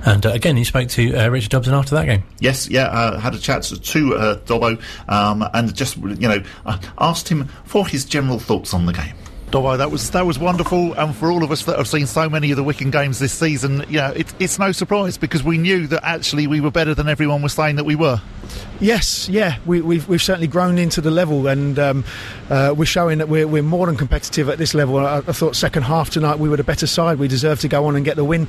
And 0.05 0.25
uh, 0.27 0.31
again, 0.31 0.57
you 0.57 0.65
spoke 0.65 0.89
to 0.91 1.15
uh, 1.15 1.29
Richard 1.29 1.51
Dobson 1.51 1.75
after 1.75 1.95
that 1.95 2.07
game. 2.07 2.25
Yes, 2.41 2.69
yeah, 2.69 2.85
uh, 2.85 3.19
had 3.19 3.35
a 3.35 3.39
chat 3.39 3.63
to 3.63 4.15
uh, 4.15 4.37
Dobbo 4.41 4.81
um, 5.09 5.45
and 5.55 5.75
just 5.75 5.97
you 5.97 6.29
know 6.29 6.43
asked 6.99 7.29
him 7.29 7.49
for 7.65 7.87
his 7.87 8.05
general 8.05 8.39
thoughts 8.39 8.75
on 8.75 8.87
the 8.87 8.93
game. 8.93 9.15
Dobbo, 9.51 9.77
that 9.77 9.91
was 9.91 10.11
that 10.11 10.27
was 10.27 10.39
wonderful, 10.39 10.95
and 10.95 11.15
for 11.15 11.31
all 11.31 11.43
of 11.45 11.51
us 11.51 11.65
that 11.65 11.77
have 11.77 11.89
seen 11.89 12.07
so 12.07 12.29
many 12.29 12.51
of 12.51 12.57
the 12.57 12.63
Wycombe 12.63 12.91
games 12.91 13.19
this 13.19 13.33
season, 13.33 13.85
you 13.89 13.99
know, 13.99 14.11
it, 14.11 14.33
it's 14.39 14.59
no 14.59 14.73
surprise 14.73 15.19
because 15.19 15.43
we 15.43 15.59
knew 15.59 15.87
that 15.89 16.05
actually 16.05 16.47
we 16.47 16.61
were 16.61 16.71
better 16.71 16.95
than 16.95 17.09
everyone 17.09 17.43
was 17.43 17.53
saying 17.53 17.77
that 17.77 17.85
we 17.85 17.95
were. 17.95 18.21
Yes, 18.81 19.29
yeah, 19.29 19.59
we, 19.65 19.77
have 19.77 19.87
we've, 19.87 20.09
we've 20.09 20.23
certainly 20.23 20.49
grown 20.49 20.77
into 20.77 21.01
the 21.01 21.11
level, 21.13 21.47
and 21.47 21.79
um, 21.79 22.05
uh, 22.51 22.75
we're 22.77 22.85
showing 22.85 23.19
that 23.19 23.29
we're, 23.29 23.47
we're 23.47 23.63
more 23.63 23.87
than 23.87 23.97
competitive 23.97 24.49
at 24.49 24.59
this 24.59 24.75
level. 24.75 24.99
I, 24.99 25.19
I, 25.19 25.21
thought 25.21 25.55
second 25.55 25.85
half 25.85 26.11
tonight 26.11 26.41
we 26.41 26.49
were 26.49 26.57
the 26.57 26.65
better 26.65 26.89
side. 26.89 27.21
We 27.21 27.29
deserved 27.29 27.61
to 27.61 27.69
go 27.69 27.85
on 27.85 27.95
and 27.95 28.05
get 28.05 28.17
the 28.17 28.25
win, 28.25 28.49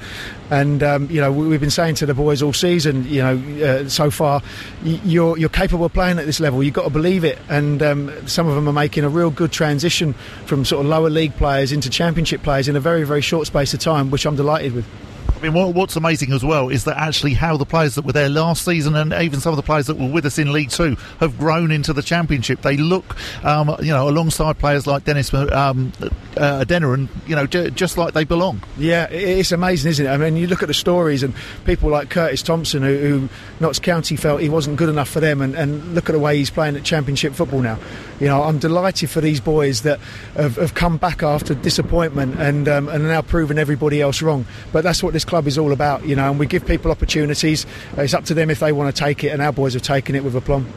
and 0.49 0.81
um, 0.81 1.07
you 1.11 1.21
know 1.21 1.31
we, 1.31 1.51
have 1.51 1.61
been 1.61 1.69
saying 1.69 1.95
to 1.95 2.07
the 2.07 2.15
boys 2.15 2.41
all 2.41 2.51
season, 2.51 3.07
you 3.07 3.21
know, 3.21 3.63
uh, 3.63 3.89
so 3.89 4.09
far, 4.09 4.41
you're 4.83 5.37
you're 5.37 5.49
capable 5.49 5.85
of 5.85 5.93
playing 5.93 6.17
at 6.17 6.25
this 6.25 6.39
level. 6.39 6.63
You've 6.63 6.73
got 6.73 6.85
to 6.85 6.89
believe 6.89 7.23
it, 7.23 7.37
and 7.47 7.83
um, 7.83 8.27
some 8.27 8.47
of 8.47 8.55
them 8.55 8.67
are 8.67 8.73
making 8.73 9.03
a 9.03 9.09
real 9.09 9.29
good 9.29 9.51
transition 9.51 10.13
from 10.47 10.65
sort 10.65 10.83
of 10.83 10.89
lower 10.89 11.11
league 11.11 11.35
players 11.35 11.71
into 11.71 11.91
championship 11.91 12.41
players 12.41 12.67
in 12.67 12.75
a 12.75 12.79
very 12.79 13.03
very 13.03 13.21
short 13.21 13.45
space 13.45 13.71
of 13.75 13.79
time, 13.79 14.09
which 14.09 14.25
I'm 14.25 14.35
delighted 14.35 14.73
with 14.73 14.85
mean, 15.41 15.53
what, 15.53 15.73
what's 15.73 15.95
amazing 15.95 16.31
as 16.31 16.43
well 16.43 16.69
is 16.69 16.83
that 16.85 16.97
actually 16.97 17.33
how 17.33 17.57
the 17.57 17.65
players 17.65 17.95
that 17.95 18.05
were 18.05 18.13
there 18.13 18.29
last 18.29 18.63
season 18.65 18.95
and 18.95 19.13
even 19.13 19.39
some 19.39 19.51
of 19.51 19.57
the 19.57 19.63
players 19.63 19.87
that 19.87 19.97
were 19.97 20.09
with 20.09 20.25
us 20.25 20.37
in 20.37 20.51
League 20.51 20.69
Two 20.69 20.95
have 21.19 21.37
grown 21.37 21.71
into 21.71 21.93
the 21.93 22.01
Championship. 22.01 22.61
They 22.61 22.77
look, 22.77 23.15
um, 23.43 23.75
you 23.79 23.91
know, 23.91 24.07
alongside 24.09 24.59
players 24.59 24.87
like 24.87 25.05
Dennis 25.05 25.33
um, 25.33 25.91
uh, 26.37 26.65
you 26.69 27.35
know, 27.35 27.47
j- 27.47 27.69
just 27.71 27.97
like 27.97 28.13
they 28.13 28.23
belong. 28.23 28.61
Yeah, 28.77 29.09
it's 29.09 29.51
amazing, 29.51 29.91
isn't 29.91 30.05
it? 30.05 30.09
I 30.09 30.17
mean, 30.17 30.37
you 30.37 30.47
look 30.47 30.61
at 30.61 30.67
the 30.67 30.73
stories 30.73 31.23
and 31.23 31.33
people 31.65 31.89
like 31.89 32.09
Curtis 32.09 32.41
Thompson, 32.43 32.83
who, 32.83 32.97
who 32.97 33.29
Notts 33.59 33.79
County 33.79 34.15
felt 34.15 34.41
he 34.41 34.49
wasn't 34.49 34.77
good 34.77 34.89
enough 34.89 35.09
for 35.09 35.19
them, 35.19 35.41
and, 35.41 35.55
and 35.55 35.95
look 35.95 36.09
at 36.09 36.13
the 36.13 36.19
way 36.19 36.37
he's 36.37 36.49
playing 36.49 36.75
at 36.75 36.83
Championship 36.83 37.33
football 37.33 37.61
now. 37.61 37.79
You 38.19 38.27
know, 38.27 38.43
I'm 38.43 38.59
delighted 38.59 39.09
for 39.09 39.21
these 39.21 39.39
boys 39.39 39.81
that 39.81 39.99
have, 40.35 40.55
have 40.55 40.73
come 40.73 40.97
back 40.97 41.23
after 41.23 41.53
disappointment 41.55 42.39
and, 42.39 42.67
um, 42.67 42.87
and 42.87 43.03
are 43.03 43.07
now 43.07 43.21
proving 43.21 43.57
everybody 43.57 44.01
else 44.01 44.21
wrong. 44.21 44.45
But 44.71 44.83
that's 44.83 45.03
what 45.03 45.13
this 45.13 45.22
club 45.25 45.47
is 45.47 45.57
all 45.57 45.71
about, 45.71 46.05
you 46.05 46.15
know, 46.15 46.29
and 46.29 46.39
we 46.39 46.45
give 46.45 46.65
people 46.65 46.91
opportunities. 46.91 47.65
It's 47.97 48.13
up 48.13 48.25
to 48.25 48.33
them 48.33 48.49
if 48.49 48.59
they 48.59 48.71
want 48.71 48.95
to 48.95 48.99
take 48.99 49.23
it, 49.23 49.29
and 49.29 49.41
our 49.41 49.51
boys 49.51 49.73
have 49.73 49.83
taken 49.83 50.15
it 50.15 50.23
with 50.23 50.35
aplomb. 50.35 50.71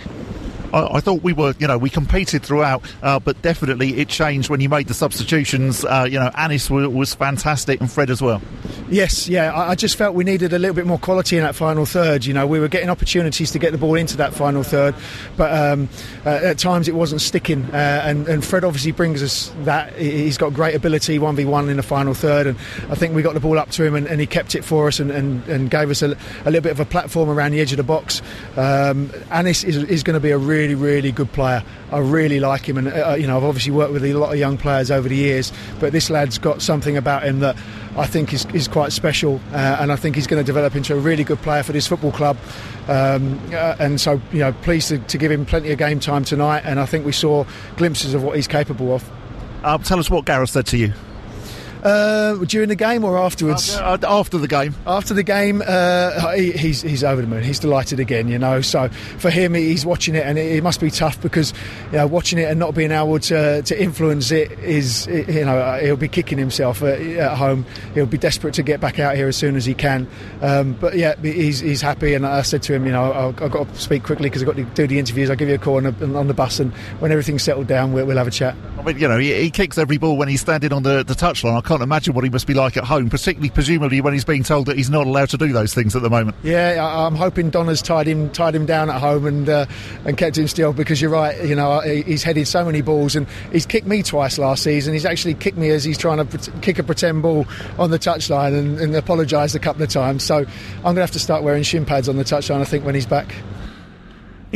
I, 0.76 0.97
I, 0.97 1.00
thought 1.00 1.23
we 1.23 1.33
were, 1.33 1.54
you 1.59 1.66
know, 1.66 1.78
we 1.78 1.90
competed 1.90 2.42
throughout, 2.42 2.83
uh, 3.02 3.18
but 3.18 3.40
definitely 3.42 3.99
it 3.99 4.09
changed 4.09 4.50
when 4.50 4.61
you 4.61 4.68
made 4.68 4.88
the 4.88 4.95
substitutions. 4.95 5.85
Uh, 5.85 6.06
you 6.09 6.18
know, 6.18 6.30
Anis 6.35 6.71
was, 6.71 6.88
was, 6.88 7.14
fantastic 7.16 7.80
and 7.80 7.90
Fred 7.90 8.11
as 8.11 8.21
well. 8.21 8.42
Yes, 8.90 9.28
yeah, 9.28 9.52
I, 9.52 9.71
I, 9.71 9.75
just 9.75 9.97
felt 9.97 10.14
we 10.14 10.23
needed 10.23 10.52
a 10.52 10.59
little 10.59 10.75
bit 10.75 10.87
more 10.87 10.99
quality 10.99 11.38
in 11.38 11.42
that 11.45 11.54
final 11.54 11.87
third. 11.87 12.26
You 12.26 12.35
know, 12.35 12.47
we 12.47 12.61
were 12.61 12.68
getting 12.68 12.90
opportunities 12.90 13.50
to 13.52 13.59
get 13.59 13.73
the 13.73 13.78
ball 13.78 13.95
into 13.95 14.18
that 14.18 14.35
final 14.35 14.62
third, 14.62 14.95
but 15.37 15.52
um, 15.52 15.88
uh, 16.26 16.30
at 16.30 16.59
times 16.59 16.88
it 16.88 16.95
wasn't 16.95 17.23
sticking. 17.23 17.64
Uh, 17.73 18.02
and, 18.04 18.28
and, 18.28 18.45
Fred 18.45 18.64
obviously 18.64 18.92
brings 18.92 19.23
us 19.23 19.52
that. 19.61 19.95
He's 19.97 20.37
got 20.37 20.52
great 20.52 20.75
ability, 20.75 21.18
1v1 21.18 21.71
in 21.71 21.78
the 21.78 21.83
final 21.83 22.12
third, 22.12 22.47
and 22.47 22.59
I 22.90 22.95
think 22.95 23.14
we 23.14 23.23
got 23.23 23.35
the 23.35 23.40
ball 23.40 23.59
up 23.59 23.71
to 23.71 23.85
him 23.85 23.95
and, 23.95 24.06
and 24.06 24.21
he 24.21 24.26
kept 24.26 24.54
it 24.54 24.64
for 24.64 24.88
us 24.88 25.00
and, 25.00 25.11
and, 25.11 25.71
gave 25.71 25.90
us 25.90 26.02
a, 26.02 26.16
a, 26.45 26.50
little 26.50 26.61
bit 26.61 26.73
of 26.73 26.80
a 26.80 26.85
platform 26.85 27.28
around 27.28 27.52
the 27.52 27.61
edge 27.61 27.73
of 27.73 27.78
the 27.78 27.83
box. 27.83 28.23
Um, 28.56 29.11
Anis 29.30 29.64
is, 29.64 29.76
is 29.76 30.02
going 30.02 30.14
to 30.14 30.21
be 30.21 30.30
a 30.30 30.38
really, 30.38 30.65
really 30.75 30.96
really 30.96 31.12
good 31.12 31.32
player. 31.32 31.62
I 31.92 31.99
really 31.99 32.40
like 32.40 32.68
him, 32.68 32.78
and 32.78 32.88
uh, 32.88 33.14
you 33.14 33.26
know 33.26 33.37
I've 33.37 33.44
obviously 33.44 33.73
worked 33.73 33.92
with 33.92 34.04
a 34.04 34.14
lot 34.14 34.32
of 34.32 34.38
young 34.38 34.56
players 34.56 34.90
over 34.90 35.08
the 35.08 35.16
years, 35.16 35.52
but 35.78 35.92
this 35.92 36.11
lad's 36.11 36.38
got 36.38 36.62
something 36.62 36.96
about 36.96 37.25
him 37.25 37.40
that 37.40 37.56
I 37.96 38.06
think 38.06 38.32
is, 38.32 38.44
is 38.46 38.68
quite 38.68 38.92
special, 38.92 39.40
uh, 39.52 39.78
and 39.80 39.92
I 39.92 39.96
think 39.96 40.16
he's 40.16 40.26
going 40.26 40.42
to 40.42 40.46
develop 40.46 40.75
into 40.75 40.94
a 40.94 40.99
really 40.99 41.25
good 41.25 41.38
player 41.38 41.62
for 41.62 41.73
this 41.73 41.87
football 41.87 42.12
club. 42.12 42.37
Um, 42.88 43.40
uh, 43.52 43.76
and 43.78 44.00
so, 44.00 44.20
you 44.32 44.38
know, 44.38 44.52
pleased 44.52 44.88
to, 44.88 44.99
to, 44.99 45.18
give 45.18 45.32
him 45.32 45.44
plenty 45.44 45.73
of 45.73 45.78
game 45.78 45.99
time 45.99 46.25
tonight, 46.25 46.62
and 46.64 46.78
I 46.78 46.87
think 46.87 47.04
we 47.04 47.12
saw 47.12 47.44
glimpses 47.76 48.14
of 48.14 48.23
what 48.23 48.37
he's 48.37 48.46
capable 48.46 48.94
of. 48.94 49.11
Uh, 49.64 49.78
tell 49.78 49.99
us 49.99 50.08
what 50.08 50.25
Gareth 50.25 50.50
said 50.50 50.66
to 50.66 50.76
you. 50.76 50.92
Uh, 51.87 52.35
during 52.47 52.69
the 52.69 52.75
game 52.75 53.05
or 53.05 53.16
afterwards? 53.16 53.76
Uh, 53.76 53.97
after 54.09 54.38
the 54.38 54.49
game. 54.49 54.75
After 54.87 55.14
the 55.14 55.23
game, 55.23 55.62
uh, 55.64 56.33
he, 56.33 56.50
he's 56.50 56.83
he's 56.83 57.05
over 57.05 57.23
the 57.23 57.28
moon. 57.28 57.45
He's 57.45 57.61
delighted 57.61 58.00
again. 58.00 58.26
You 58.26 58.40
know, 58.40 58.61
so 58.61 58.88
for 59.19 59.31
him, 59.31 59.55
he's 59.55 59.87
watching 59.87 60.16
it, 60.16 60.26
and 60.26 60.37
it, 60.37 60.57
it 60.57 60.62
must 60.64 60.81
be 60.81 60.90
tough 60.90 61.21
because 61.23 61.52
you 61.93 61.99
know 61.99 62.07
watching 62.09 62.40
it 62.40 62.50
and 62.50 62.59
not 62.59 62.75
being 62.75 62.90
able 62.90 63.21
to 63.21 63.62
to 63.62 63.81
influence 63.81 64.33
it 64.33 64.50
is 64.59 65.07
you 65.07 65.45
know 65.45 65.78
he'll 65.81 65.97
be 65.97 66.09
kicking 66.09 66.38
himself 66.38 66.83
at, 66.83 67.00
at 67.00 67.37
home. 67.37 67.64
He'll 67.95 68.07
be 68.07 68.19
desperate 68.19 68.55
to 68.55 68.64
get 68.64 68.81
back 68.81 68.99
out 68.99 69.14
here 69.14 69.28
as 69.28 69.37
soon 69.37 69.55
as 69.55 69.64
he 69.64 69.75
can. 69.75 70.09
Um, 70.43 70.73
but 70.73 70.97
yeah, 70.97 71.14
he's 71.23 71.61
he's 71.61 71.81
happy, 71.81 72.14
and 72.14 72.26
I 72.26 72.43
said 72.43 72.64
to 72.64 72.75
him, 72.75 72.85
you 72.85 72.93
know, 72.93 73.12
I've, 73.12 73.40
I've 73.40 73.52
got 73.52 73.73
to 73.73 73.81
speak 73.81 74.02
quickly 74.02 74.28
because 74.28 74.43
I've 74.43 74.49
got 74.49 74.57
to 74.57 74.64
do 74.64 74.88
the 74.88 74.99
interviews. 74.99 75.31
I'll 75.31 75.37
give 75.37 75.49
you 75.49 75.55
a 75.55 75.59
call 75.59 75.76
on 75.76 75.85
the, 75.85 76.19
on 76.19 76.26
the 76.26 76.35
bus, 76.35 76.59
and 76.59 76.73
when 76.99 77.12
everything's 77.12 77.45
settled 77.45 77.69
down, 77.69 77.93
we'll, 77.93 78.07
we'll 78.07 78.16
have 78.16 78.26
a 78.26 78.33
chat. 78.33 78.57
I 78.76 78.83
mean, 78.83 78.99
you 78.99 79.07
know, 79.07 79.19
he, 79.19 79.33
he 79.35 79.50
kicks 79.50 79.78
every 79.78 79.99
ball 79.99 80.16
when 80.16 80.28
he's 80.28 80.40
standing 80.40 80.73
on 80.73 80.83
the, 80.83 81.05
the 81.05 81.14
touchline. 81.14 81.57
I 81.57 81.61
can't 81.61 81.75
imagine 81.83 82.14
what 82.14 82.25
he 82.25 82.30
must 82.30 82.47
be 82.47 82.54
like 82.54 82.76
at 82.76 82.85
home, 82.85 83.11
particularly 83.11 83.50
presumably 83.50 84.00
when 84.00 84.12
he's 84.12 84.25
being 84.25 84.42
told 84.42 84.66
that 84.66 84.76
he's 84.76 84.90
not 84.90 85.06
allowed 85.06 85.30
to 85.30 85.37
do 85.37 85.52
those 85.52 85.75
things 85.75 85.95
at 85.97 86.02
the 86.02 86.11
moment. 86.11 86.37
Yeah, 86.42 86.85
I, 86.85 87.06
am 87.06 87.14
hoping 87.14 87.50
Donna's 87.50 87.83
tied 87.83 88.06
him 88.06 88.30
tied 88.30 88.54
him 88.54 88.66
down 88.66 88.90
at 88.90 89.00
home 89.00 89.26
and 89.26 89.49
uh, 89.49 89.66
and 90.04 90.16
kept 90.16 90.38
him 90.38 90.49
still 90.49 90.73
because 90.73 91.00
you're 91.00 91.11
right. 91.11 91.42
You 91.45 91.54
know, 91.54 91.80
he's 91.80 92.23
headed 92.23 92.49
so 92.49 92.64
many 92.64 92.83
balls 92.83 93.16
and 93.16 93.26
he's 93.52 93.66
kicked 93.66 93.87
me 93.87 94.02
twice 94.02 94.38
last 94.38 94.62
season. 94.62 94.92
He's 94.92 95.06
actually 95.06 95.35
kicked 95.35 95.59
me 95.59 95.71
as 95.71 95.85
he's 95.85 95.99
trying 95.99 96.26
to 96.26 96.50
kick 96.61 96.78
a 96.78 96.83
pretend 96.83 97.23
ball 97.23 97.47
on 97.78 97.90
the 97.90 97.99
touchline 97.99 98.59
and, 98.59 98.78
and 98.78 98.95
apologised 98.95 99.54
a 99.54 99.61
couple 99.61 99.83
of 99.83 99.88
times. 99.88 100.23
So 100.23 100.37
I'm 100.37 100.83
going 100.83 100.97
to 100.97 101.00
have 101.02 101.11
to 101.12 101.18
start 101.18 101.42
wearing 101.42 101.62
shin 101.62 101.85
pads 101.85 102.09
on 102.09 102.16
the 102.16 102.25
touchline. 102.25 102.61
I 102.61 102.64
think 102.64 102.85
when 102.85 102.95
he's 102.95 103.06
back 103.06 103.35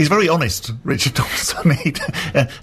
he's 0.00 0.09
very 0.09 0.28
honest, 0.28 0.73
Richard 0.83 1.14
Thompson, 1.16 1.73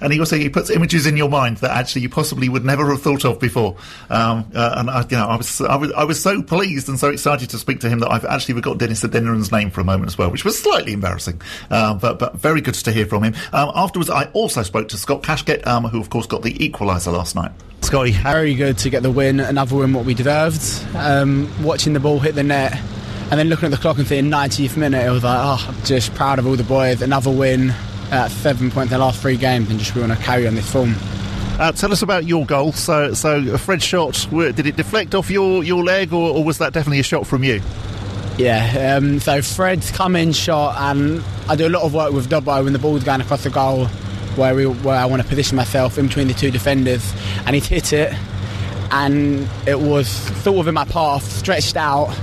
and 0.02 0.14
he 0.14 0.20
also 0.20 0.36
he 0.36 0.50
puts 0.50 0.70
images 0.70 1.06
in 1.06 1.16
your 1.16 1.30
mind 1.30 1.58
that 1.58 1.72
actually 1.72 2.02
you 2.02 2.10
possibly 2.10 2.50
would 2.50 2.66
never 2.66 2.90
have 2.90 3.02
thought 3.02 3.26
of 3.26 3.40
before. 3.40 3.78
Um, 4.10 4.52
uh, 4.56 4.76
and 4.78 4.90
I, 4.90 5.02
you 5.02 5.18
know, 5.18 5.28
I 5.28 5.38
was, 5.38 5.62
I 5.62 5.76
was 5.76 5.92
I 5.94 6.04
was 6.04 6.22
so 6.22 6.42
pleased 6.42 6.90
and 6.90 7.00
so 7.00 7.10
excited 7.10 7.52
to 7.52 7.58
speak 7.58 7.80
to 7.82 7.90
him 7.90 8.00
that 8.00 8.12
I've 8.12 8.26
actually 8.26 8.56
forgot 8.56 8.80
Dennis 8.80 9.04
Adeniran's 9.04 9.52
name 9.52 9.70
for 9.70 9.82
a 9.82 9.84
moment 9.84 10.08
as 10.08 10.18
well, 10.18 10.32
which 10.32 10.44
was 10.44 10.62
slightly 10.62 10.94
embarrassing, 10.94 11.42
um, 11.70 12.00
but 12.00 12.18
but 12.20 12.36
very 12.36 12.62
good 12.62 12.74
to 12.74 12.92
hear 12.92 13.06
from 13.06 13.24
him. 13.24 13.36
Um, 13.54 13.72
afterwards, 13.76 14.10
I 14.10 14.26
also 14.32 14.64
spoke 14.64 14.90
to 14.90 14.98
Scott 14.98 15.22
Kashket, 15.22 15.66
um, 15.68 15.86
who 15.86 16.02
of 16.02 16.10
course 16.10 16.26
got 16.26 16.42
the 16.42 16.54
equaliser 16.56 17.14
last 17.14 17.36
night. 17.36 17.52
Scotty, 17.82 18.12
very 18.12 18.56
good 18.56 18.80
to 18.80 18.90
get 18.90 19.04
the 19.04 19.12
win, 19.12 19.40
another 19.40 19.76
win 19.76 19.94
what 19.94 20.06
we 20.06 20.16
deserved. 20.16 20.62
Um, 20.96 21.50
watching 21.64 21.94
the 21.94 22.00
ball 22.00 22.20
hit 22.20 22.34
the 22.34 22.44
net 22.44 22.74
and 23.30 23.40
then 23.40 23.50
looking 23.50 23.66
at 23.66 23.72
the 23.72 23.78
clock 23.78 23.98
and 23.98 24.08
thinking 24.08 24.32
90th 24.32 24.78
minute, 24.78 25.06
it 25.06 25.10
was 25.10 25.24
like, 25.24 25.40
oh, 25.42 25.66
I'm 25.68 25.84
just 25.84 26.14
proud 26.16 26.40
of 26.40 26.48
all 26.48 26.56
the 26.56 26.64
boys. 26.64 27.02
Another 27.02 27.30
win 27.30 27.74
at 28.10 28.30
seven 28.30 28.72
points 28.72 28.92
in 28.92 29.00
the 29.00 29.06
last 29.06 29.22
three 29.22 29.36
games, 29.36 29.70
and 29.70 29.78
just 29.78 29.94
we 29.96 30.02
want 30.02 30.14
to 30.14 30.20
carry 30.20 30.48
on 30.48 30.56
this 30.56 30.72
form. 30.72 30.96
Uh, 31.60 31.72
tell 31.74 31.92
us 31.92 32.02
about 32.02 32.26
your 32.26 32.46
goal. 32.46 32.72
So, 32.72 33.14
so 33.14 33.58
Fred's 33.58 33.84
shot, 33.84 34.28
did 34.32 34.66
it 34.66 34.78
deflect 34.78 35.14
off 35.14 35.30
your, 35.30 35.64
your 35.64 35.84
leg, 35.84 36.14
or, 36.14 36.38
or 36.38 36.44
was 36.44 36.60
that 36.60 36.72
definitely 36.72 37.00
a 37.00 37.04
shot 37.04 37.28
from 37.28 37.44
you? 37.44 37.62
Yeah, 38.38 38.96
um, 38.96 39.20
so 39.20 39.42
Fred's 39.42 39.92
come 39.92 40.16
in 40.16 40.32
shot, 40.32 40.78
and 40.78 41.22
I 41.50 41.56
do 41.56 41.68
a 41.68 41.70
lot 41.70 41.82
of 41.82 41.94
work 41.94 42.14
with 42.14 42.30
Dobbo 42.30 42.64
when 42.64 42.72
the 42.72 42.80
ball's 42.80 43.04
going 43.04 43.20
across 43.20 43.44
the 43.44 43.50
goal, 43.50 43.88
where 44.36 44.56
we, 44.56 44.68
where 44.68 44.96
I 44.96 45.06
want 45.06 45.22
to 45.22 45.28
position 45.28 45.58
myself 45.58 45.98
in 45.98 46.08
between 46.08 46.28
the 46.28 46.34
two 46.34 46.52
defenders, 46.52 47.14
and 47.46 47.56
he's 47.56 47.68
hit 47.68 47.92
it, 47.92 48.14
and 48.92 49.50
it 49.68 49.80
was 49.80 50.08
sort 50.44 50.60
of 50.60 50.68
in 50.68 50.76
my 50.76 50.86
path, 50.86 51.24
stretched 51.24 51.76
out, 51.76 52.16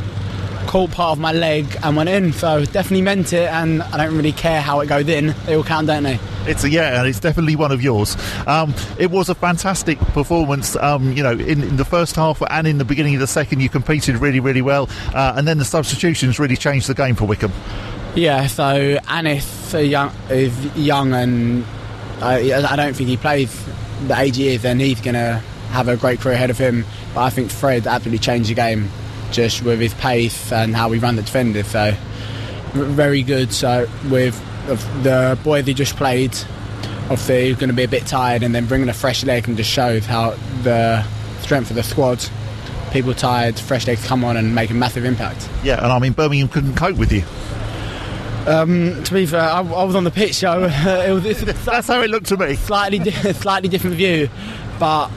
caught 0.75 0.91
part 0.91 1.13
of 1.13 1.21
my 1.21 1.31
leg 1.31 1.65
and 1.85 1.97
went 1.97 2.09
in. 2.09 2.33
So 2.33 2.65
definitely 2.65 3.03
meant 3.03 3.33
it, 3.33 3.49
and 3.49 3.81
I 3.81 3.97
don't 3.97 4.17
really 4.17 4.33
care 4.33 4.61
how 4.61 4.81
it 4.81 4.89
goes 4.89 5.09
in. 5.09 5.33
They 5.47 5.55
all 5.55 5.63
count, 5.63 5.87
don't 5.87 6.03
they? 6.03 6.19
It's 6.49 6.65
a 6.65 6.69
yeah, 6.69 6.99
and 6.99 7.07
it's 7.07 7.21
definitely 7.21 7.55
one 7.55 7.71
of 7.71 7.81
yours. 7.81 8.17
Um, 8.49 8.75
it 8.99 9.13
was 9.13 9.29
a 9.29 9.37
fantastic 9.37 10.01
performance. 10.01 10.75
Um, 10.75 11.13
you 11.13 11.23
know, 11.23 11.31
in, 11.31 11.63
in, 11.63 11.77
the 11.77 11.85
first 11.85 12.17
half 12.17 12.43
and 12.51 12.67
in 12.67 12.79
the 12.79 12.85
beginning 12.85 13.15
of 13.15 13.21
the 13.21 13.29
second, 13.29 13.61
you 13.61 13.69
competed 13.69 14.17
really, 14.17 14.41
really 14.41 14.63
well, 14.63 14.91
uh, 15.15 15.35
and 15.37 15.47
then 15.47 15.59
the 15.59 15.65
substitutions 15.65 16.41
really 16.41 16.57
changed 16.57 16.89
the 16.89 16.95
game 16.95 17.15
for 17.15 17.25
Wycombe. 17.25 17.53
Yeah, 18.17 18.49
so 18.49 18.99
Anis 19.07 19.75
is 19.75 19.89
young, 19.89 20.13
is 20.29 20.77
young 20.77 21.13
and 21.13 21.65
I, 22.21 22.53
I 22.53 22.75
don't 22.75 22.97
think 22.97 23.09
he 23.09 23.17
plays 23.17 23.65
the 24.09 24.19
age 24.19 24.39
he 24.39 24.49
is, 24.49 24.65
and 24.65 24.81
he's 24.81 25.01
going 25.01 25.15
to 25.15 25.41
have 25.71 25.87
a 25.87 25.97
great 25.97 26.19
career 26.19 26.35
ahead 26.35 26.51
of 26.51 26.59
him. 26.59 26.85
But 27.15 27.21
I 27.23 27.31
think 27.31 27.53
Fred 27.53 27.87
absolutely 27.87 28.19
changed 28.19 28.51
the 28.51 28.55
game 28.55 28.91
just 29.35 29.63
with 29.63 29.81
his 29.81 29.93
pace 29.95 30.53
and 30.53 30.75
how 30.75 30.91
he 30.93 30.99
ran 30.99 31.17
the 31.17 31.23
defender. 31.23 31.63
So 31.65 31.95
very 32.73 33.23
good. 33.23 33.53
So 33.53 33.87
with 34.11 34.41
the 35.03 35.39
boy 35.43 35.63
they 35.63 35.75
just 35.75 35.97
played, 35.97 36.35
obviously 37.05 37.49
he's 37.49 37.57
going 37.57 37.69
to 37.69 37.75
be 37.75 37.85
a 37.85 37.89
bit 37.89 38.07
tired, 38.07 38.43
and 38.43 38.55
then 38.55 38.67
bringing 38.67 38.89
a 38.89 38.95
fresh 38.95 39.25
leg 39.25 39.47
and 39.49 39.57
just 39.57 39.71
shows 39.71 40.07
how 40.07 40.31
the 40.63 41.05
strength 41.41 41.71
of 41.71 41.77
the 41.77 41.83
squad. 41.83 42.25
People 42.93 43.13
tired, 43.13 43.59
fresh 43.59 43.89
legs 43.89 44.07
come 44.07 44.25
on 44.25 44.37
and 44.37 44.55
make 44.55 44.71
a 44.71 44.75
massive 44.75 45.05
impact. 45.05 45.49
Yeah, 45.65 45.83
and 45.83 45.93
I 45.93 45.99
mean 45.99 46.13
Birmingham 46.13 46.49
couldn't 46.49 46.77
cope 46.77 46.97
with 46.97 47.13
you. 47.13 47.25
Um, 48.47 49.03
to 49.05 49.15
be 49.15 49.27
fair, 49.27 49.41
I, 49.41 49.61
I, 49.61 49.85
was 49.85 49.95
on 49.95 50.05
the 50.05 50.11
pitch, 50.11 50.35
so 50.35 50.65
uh, 50.65 50.69
it 51.07 51.13
was, 51.13 51.41
that's 51.65 51.89
how 51.89 52.03
it 52.03 52.11
looked 52.11 52.27
to 52.27 52.37
me. 52.37 52.55
Slightly, 52.55 53.11
slightly 53.33 53.69
different 53.69 53.97
view, 53.97 54.29
but 54.79 55.11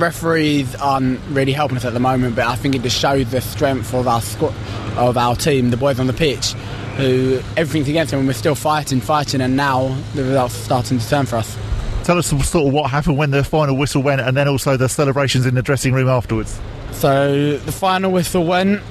referees 0.00 0.74
aren't 0.76 1.20
really 1.28 1.52
helping 1.52 1.76
us 1.76 1.84
at 1.84 1.92
the 1.92 2.00
moment, 2.00 2.36
but 2.36 2.46
I 2.46 2.56
think 2.56 2.74
it 2.74 2.82
just 2.82 2.98
shows 2.98 3.30
the 3.30 3.40
strength 3.40 3.94
of 3.94 4.08
our 4.08 4.20
squad, 4.20 4.54
of 4.96 5.16
our 5.16 5.36
team, 5.36 5.70
the 5.70 5.76
boys 5.76 6.00
on 6.00 6.06
the 6.06 6.12
pitch, 6.12 6.52
who 6.96 7.40
everything's 7.56 7.88
against 7.88 8.10
them, 8.10 8.20
and 8.20 8.28
we're 8.28 8.34
still 8.34 8.54
fighting, 8.54 9.00
fighting, 9.00 9.40
and 9.40 9.56
now 9.56 9.96
the 10.14 10.24
results 10.24 10.56
are 10.56 10.64
starting 10.64 10.98
to 10.98 11.08
turn 11.08 11.26
for 11.26 11.36
us. 11.36 11.56
Tell 12.04 12.18
us 12.18 12.26
sort 12.26 12.66
of 12.66 12.72
what 12.72 12.90
happened 12.90 13.16
when 13.16 13.30
the 13.30 13.44
final 13.44 13.76
whistle 13.76 14.02
went, 14.02 14.20
and 14.20 14.36
then 14.36 14.48
also 14.48 14.76
the 14.76 14.88
celebrations 14.88 15.46
in 15.46 15.54
the 15.54 15.62
dressing 15.62 15.94
room 15.94 16.08
afterwards. 16.08 16.60
So 16.92 17.56
the 17.58 17.72
final 17.72 18.12
whistle 18.12 18.44
went, 18.44 18.82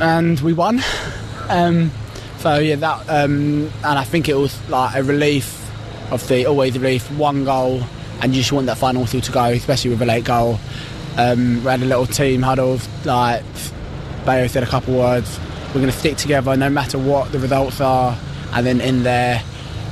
and 0.00 0.40
we 0.40 0.52
won. 0.52 0.82
Um, 1.50 1.90
so 2.38 2.60
yeah, 2.60 2.76
that, 2.76 3.08
um, 3.08 3.72
and 3.82 3.98
I 3.98 4.04
think 4.04 4.28
it 4.28 4.36
was 4.36 4.56
like 4.70 4.94
a 4.94 5.02
relief. 5.02 5.56
Of 6.12 6.26
the 6.28 6.46
always 6.46 6.78
relief. 6.78 7.10
One 7.10 7.44
goal 7.44 7.82
and 8.22 8.34
you 8.34 8.40
just 8.40 8.52
want 8.52 8.66
that 8.66 8.78
final 8.78 9.02
whistle 9.02 9.20
to 9.20 9.32
go, 9.32 9.44
especially 9.44 9.90
with 9.90 10.02
a 10.02 10.06
late 10.06 10.24
goal. 10.24 10.58
Um, 11.16 11.56
we 11.64 11.70
had 11.70 11.82
a 11.82 11.86
little 11.86 12.06
team 12.06 12.42
huddle, 12.42 12.78
like 13.04 13.42
Bayo 14.24 14.46
said 14.46 14.62
a 14.62 14.66
couple 14.66 14.96
words. 14.96 15.38
We're 15.68 15.80
going 15.80 15.86
to 15.86 15.92
stick 15.92 16.16
together 16.16 16.56
no 16.56 16.68
matter 16.68 16.98
what 16.98 17.32
the 17.32 17.38
results 17.38 17.80
are, 17.80 18.18
and 18.52 18.66
then 18.66 18.80
in 18.80 19.02
there, 19.02 19.42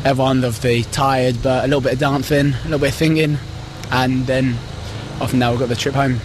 everyone's 0.04 0.44
obviously 0.44 0.84
tired, 0.90 1.42
but 1.42 1.64
a 1.64 1.66
little 1.66 1.80
bit 1.80 1.94
of 1.94 1.98
dancing, 1.98 2.54
a 2.54 2.64
little 2.64 2.78
bit 2.78 2.90
of 2.90 2.94
singing, 2.94 3.38
and 3.90 4.26
then 4.26 4.56
off 5.20 5.34
now 5.34 5.50
we've 5.50 5.60
got 5.60 5.68
the 5.68 5.76
trip 5.76 5.94
home. 5.94 6.20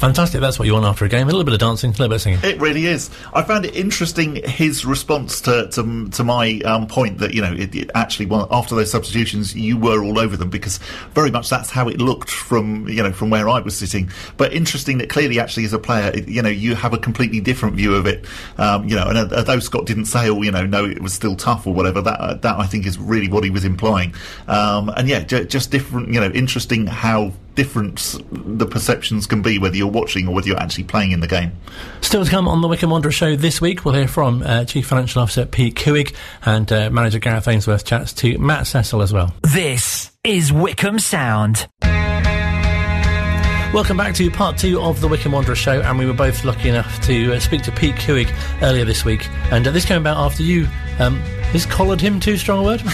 Fantastic. 0.00 0.40
That's 0.40 0.58
what 0.58 0.64
you 0.64 0.72
want 0.72 0.86
after 0.86 1.04
a 1.04 1.10
game. 1.10 1.28
A 1.28 1.30
little 1.30 1.44
bit 1.44 1.52
of 1.52 1.60
dancing, 1.60 1.90
a 1.90 1.92
little 1.92 2.08
bit 2.08 2.14
of 2.14 2.22
singing. 2.22 2.40
It 2.42 2.58
really 2.58 2.86
is. 2.86 3.10
I 3.34 3.42
found 3.42 3.66
it 3.66 3.76
interesting 3.76 4.36
his 4.36 4.86
response 4.86 5.42
to 5.42 5.68
to, 5.72 6.08
to 6.08 6.24
my 6.24 6.58
um, 6.64 6.86
point 6.86 7.18
that 7.18 7.34
you 7.34 7.42
know 7.42 7.52
it, 7.52 7.74
it 7.74 7.90
actually 7.94 8.24
well, 8.24 8.48
after 8.50 8.74
those 8.74 8.90
substitutions 8.90 9.54
you 9.54 9.76
were 9.76 10.02
all 10.02 10.18
over 10.18 10.38
them 10.38 10.48
because 10.48 10.78
very 11.12 11.30
much 11.30 11.50
that's 11.50 11.68
how 11.68 11.86
it 11.86 11.98
looked 11.98 12.30
from 12.30 12.88
you 12.88 13.02
know 13.02 13.12
from 13.12 13.28
where 13.28 13.46
I 13.46 13.60
was 13.60 13.76
sitting. 13.76 14.10
But 14.38 14.54
interesting 14.54 14.96
that 14.98 15.10
clearly 15.10 15.38
actually 15.38 15.66
as 15.66 15.74
a 15.74 15.78
player 15.78 16.16
you 16.16 16.40
know 16.40 16.48
you 16.48 16.74
have 16.76 16.94
a 16.94 16.98
completely 16.98 17.40
different 17.40 17.76
view 17.76 17.94
of 17.94 18.06
it. 18.06 18.24
Um, 18.56 18.88
you 18.88 18.96
know, 18.96 19.06
and 19.06 19.30
although 19.30 19.58
Scott 19.58 19.84
didn't 19.84 20.06
say 20.06 20.30
oh 20.30 20.40
you 20.40 20.50
know 20.50 20.64
no 20.64 20.86
it 20.86 21.02
was 21.02 21.12
still 21.12 21.36
tough 21.36 21.66
or 21.66 21.74
whatever 21.74 22.00
that 22.00 22.40
that 22.40 22.58
I 22.58 22.66
think 22.66 22.86
is 22.86 22.96
really 22.96 23.28
what 23.28 23.44
he 23.44 23.50
was 23.50 23.66
implying. 23.66 24.14
Um, 24.48 24.88
and 24.96 25.06
yeah, 25.08 25.20
j- 25.20 25.44
just 25.44 25.70
different. 25.70 26.08
You 26.08 26.20
know, 26.20 26.30
interesting 26.30 26.86
how 26.86 27.34
different 27.60 28.16
the 28.30 28.64
perceptions 28.64 29.26
can 29.26 29.42
be 29.42 29.58
whether 29.58 29.76
you're 29.76 29.86
watching 29.86 30.26
or 30.26 30.34
whether 30.34 30.48
you're 30.48 30.58
actually 30.58 30.84
playing 30.84 31.12
in 31.12 31.20
the 31.20 31.26
game. 31.26 31.52
Still 32.00 32.24
to 32.24 32.30
come 32.30 32.48
on 32.48 32.62
the 32.62 32.68
Wycombe 32.68 32.88
Wanderer 32.88 33.12
show 33.12 33.36
this 33.36 33.60
week, 33.60 33.84
we'll 33.84 33.92
hear 33.92 34.08
from 34.08 34.42
uh, 34.42 34.64
Chief 34.64 34.86
Financial 34.86 35.20
Officer 35.20 35.44
Pete 35.44 35.74
Couhig 35.74 36.14
and 36.46 36.72
uh, 36.72 36.88
Manager 36.88 37.18
Gareth 37.18 37.46
Ainsworth 37.46 37.84
chats 37.84 38.14
to 38.14 38.38
Matt 38.38 38.66
Cecil 38.66 39.02
as 39.02 39.12
well. 39.12 39.34
This 39.42 40.10
is 40.24 40.50
Wycombe 40.50 40.98
Sound. 40.98 41.68
Welcome 43.72 43.98
back 43.98 44.16
to 44.16 44.28
part 44.32 44.58
two 44.58 44.80
of 44.80 45.00
the 45.00 45.06
Wycombe 45.06 45.30
Wanderer 45.30 45.54
show, 45.54 45.80
and 45.80 45.96
we 45.96 46.04
were 46.04 46.12
both 46.12 46.44
lucky 46.44 46.68
enough 46.68 47.00
to 47.02 47.34
uh, 47.34 47.38
speak 47.38 47.62
to 47.62 47.70
Pete 47.70 47.94
Couhig 47.94 48.28
earlier 48.62 48.84
this 48.84 49.04
week. 49.04 49.28
And 49.52 49.64
uh, 49.64 49.70
this 49.70 49.84
came 49.84 50.00
about 50.00 50.16
after 50.16 50.42
you 50.42 50.66
um, 50.98 51.22
is 51.54 51.66
collared 51.66 52.00
him 52.00 52.18
too 52.18 52.36
strong 52.36 52.58
a 52.58 52.62
word? 52.64 52.80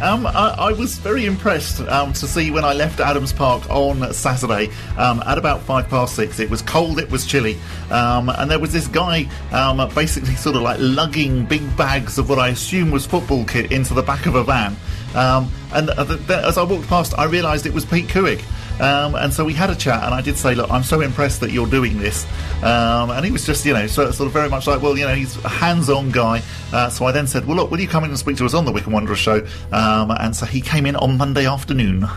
um, 0.00 0.26
I, 0.26 0.54
I, 0.58 0.72
was 0.72 0.96
very 0.96 1.26
impressed 1.26 1.80
um, 1.82 2.14
to 2.14 2.26
see 2.26 2.50
when 2.50 2.64
I 2.64 2.72
left 2.72 3.00
Adams 3.00 3.34
Park 3.34 3.68
on 3.68 4.14
Saturday 4.14 4.70
um, 4.96 5.22
at 5.26 5.36
about 5.36 5.60
five 5.60 5.90
past 5.90 6.16
six. 6.16 6.40
It 6.40 6.48
was 6.48 6.62
cold, 6.62 6.98
it 6.98 7.10
was 7.10 7.26
chilly, 7.26 7.58
um, 7.90 8.30
and 8.30 8.50
there 8.50 8.58
was 8.58 8.72
this 8.72 8.88
guy 8.88 9.28
um, 9.52 9.76
basically 9.94 10.34
sort 10.36 10.56
of 10.56 10.62
like 10.62 10.78
lugging 10.80 11.44
big 11.44 11.76
bags 11.76 12.16
of 12.16 12.30
what 12.30 12.38
I 12.38 12.48
assume 12.48 12.90
was 12.90 13.04
football 13.04 13.44
kit 13.44 13.70
into 13.70 13.92
the 13.92 14.02
back 14.02 14.24
of 14.24 14.36
a 14.36 14.42
van. 14.42 14.74
Um, 15.14 15.50
and 15.74 15.90
uh, 15.90 16.16
as 16.30 16.56
I 16.56 16.62
walked 16.62 16.88
past, 16.88 17.12
I 17.18 17.24
realised 17.24 17.66
it 17.66 17.74
was 17.74 17.84
Pete 17.84 18.06
Couhig. 18.06 18.42
Um, 18.80 19.14
and 19.14 19.32
so 19.32 19.44
we 19.44 19.54
had 19.54 19.70
a 19.70 19.74
chat, 19.74 20.02
and 20.04 20.14
I 20.14 20.20
did 20.20 20.36
say, 20.36 20.54
"Look, 20.54 20.70
I'm 20.70 20.82
so 20.82 21.00
impressed 21.00 21.40
that 21.40 21.50
you're 21.50 21.66
doing 21.66 21.98
this." 21.98 22.26
Um, 22.62 23.10
and 23.10 23.24
he 23.24 23.30
was 23.30 23.46
just, 23.46 23.64
you 23.64 23.72
know, 23.72 23.86
sort 23.86 24.08
of, 24.08 24.14
sort 24.14 24.26
of 24.26 24.32
very 24.32 24.48
much 24.48 24.66
like, 24.66 24.82
"Well, 24.82 24.96
you 24.98 25.04
know, 25.06 25.14
he's 25.14 25.36
a 25.44 25.48
hands-on 25.48 26.10
guy." 26.10 26.42
Uh, 26.72 26.88
so 26.90 27.06
I 27.06 27.12
then 27.12 27.26
said, 27.26 27.46
"Well, 27.46 27.56
look, 27.56 27.70
will 27.70 27.80
you 27.80 27.88
come 27.88 28.04
in 28.04 28.10
and 28.10 28.18
speak 28.18 28.36
to 28.38 28.44
us 28.44 28.54
on 28.54 28.64
the 28.64 28.72
Wycombe 28.72 28.92
Wanderer 28.92 29.16
show?" 29.16 29.46
Um, 29.72 30.10
and 30.10 30.34
so 30.36 30.46
he 30.46 30.60
came 30.60 30.86
in 30.86 30.96
on 30.96 31.16
Monday 31.16 31.46
afternoon. 31.46 32.08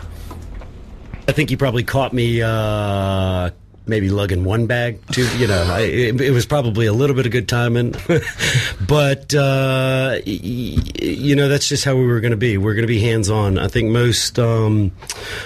I 1.28 1.32
think 1.32 1.48
he 1.50 1.56
probably 1.56 1.84
caught 1.84 2.12
me 2.12 2.42
uh, 2.42 3.50
maybe 3.90 4.08
lugging 4.08 4.44
one 4.44 4.66
bag. 4.66 5.00
Two, 5.12 5.28
you 5.36 5.46
know, 5.46 5.62
I, 5.62 5.80
it, 5.80 6.20
it, 6.20 6.30
was 6.30 6.46
probably 6.46 6.86
a 6.86 6.92
little 6.92 7.14
bit 7.14 7.26
of 7.26 7.32
good 7.32 7.48
timing, 7.48 7.94
but 8.88 9.34
uh, 9.34 10.20
y- 10.26 10.78
you 11.02 11.36
know 11.36 11.48
that's 11.48 11.68
just 11.68 11.84
how 11.84 11.96
we 11.96 12.06
were 12.06 12.20
going 12.20 12.30
to 12.30 12.38
be. 12.38 12.56
We're 12.56 12.74
going 12.74 12.84
to 12.84 12.88
be 12.88 13.00
hands 13.00 13.28
on. 13.28 13.58
I 13.58 13.68
think 13.68 13.90
most 13.90 14.38
um, 14.38 14.92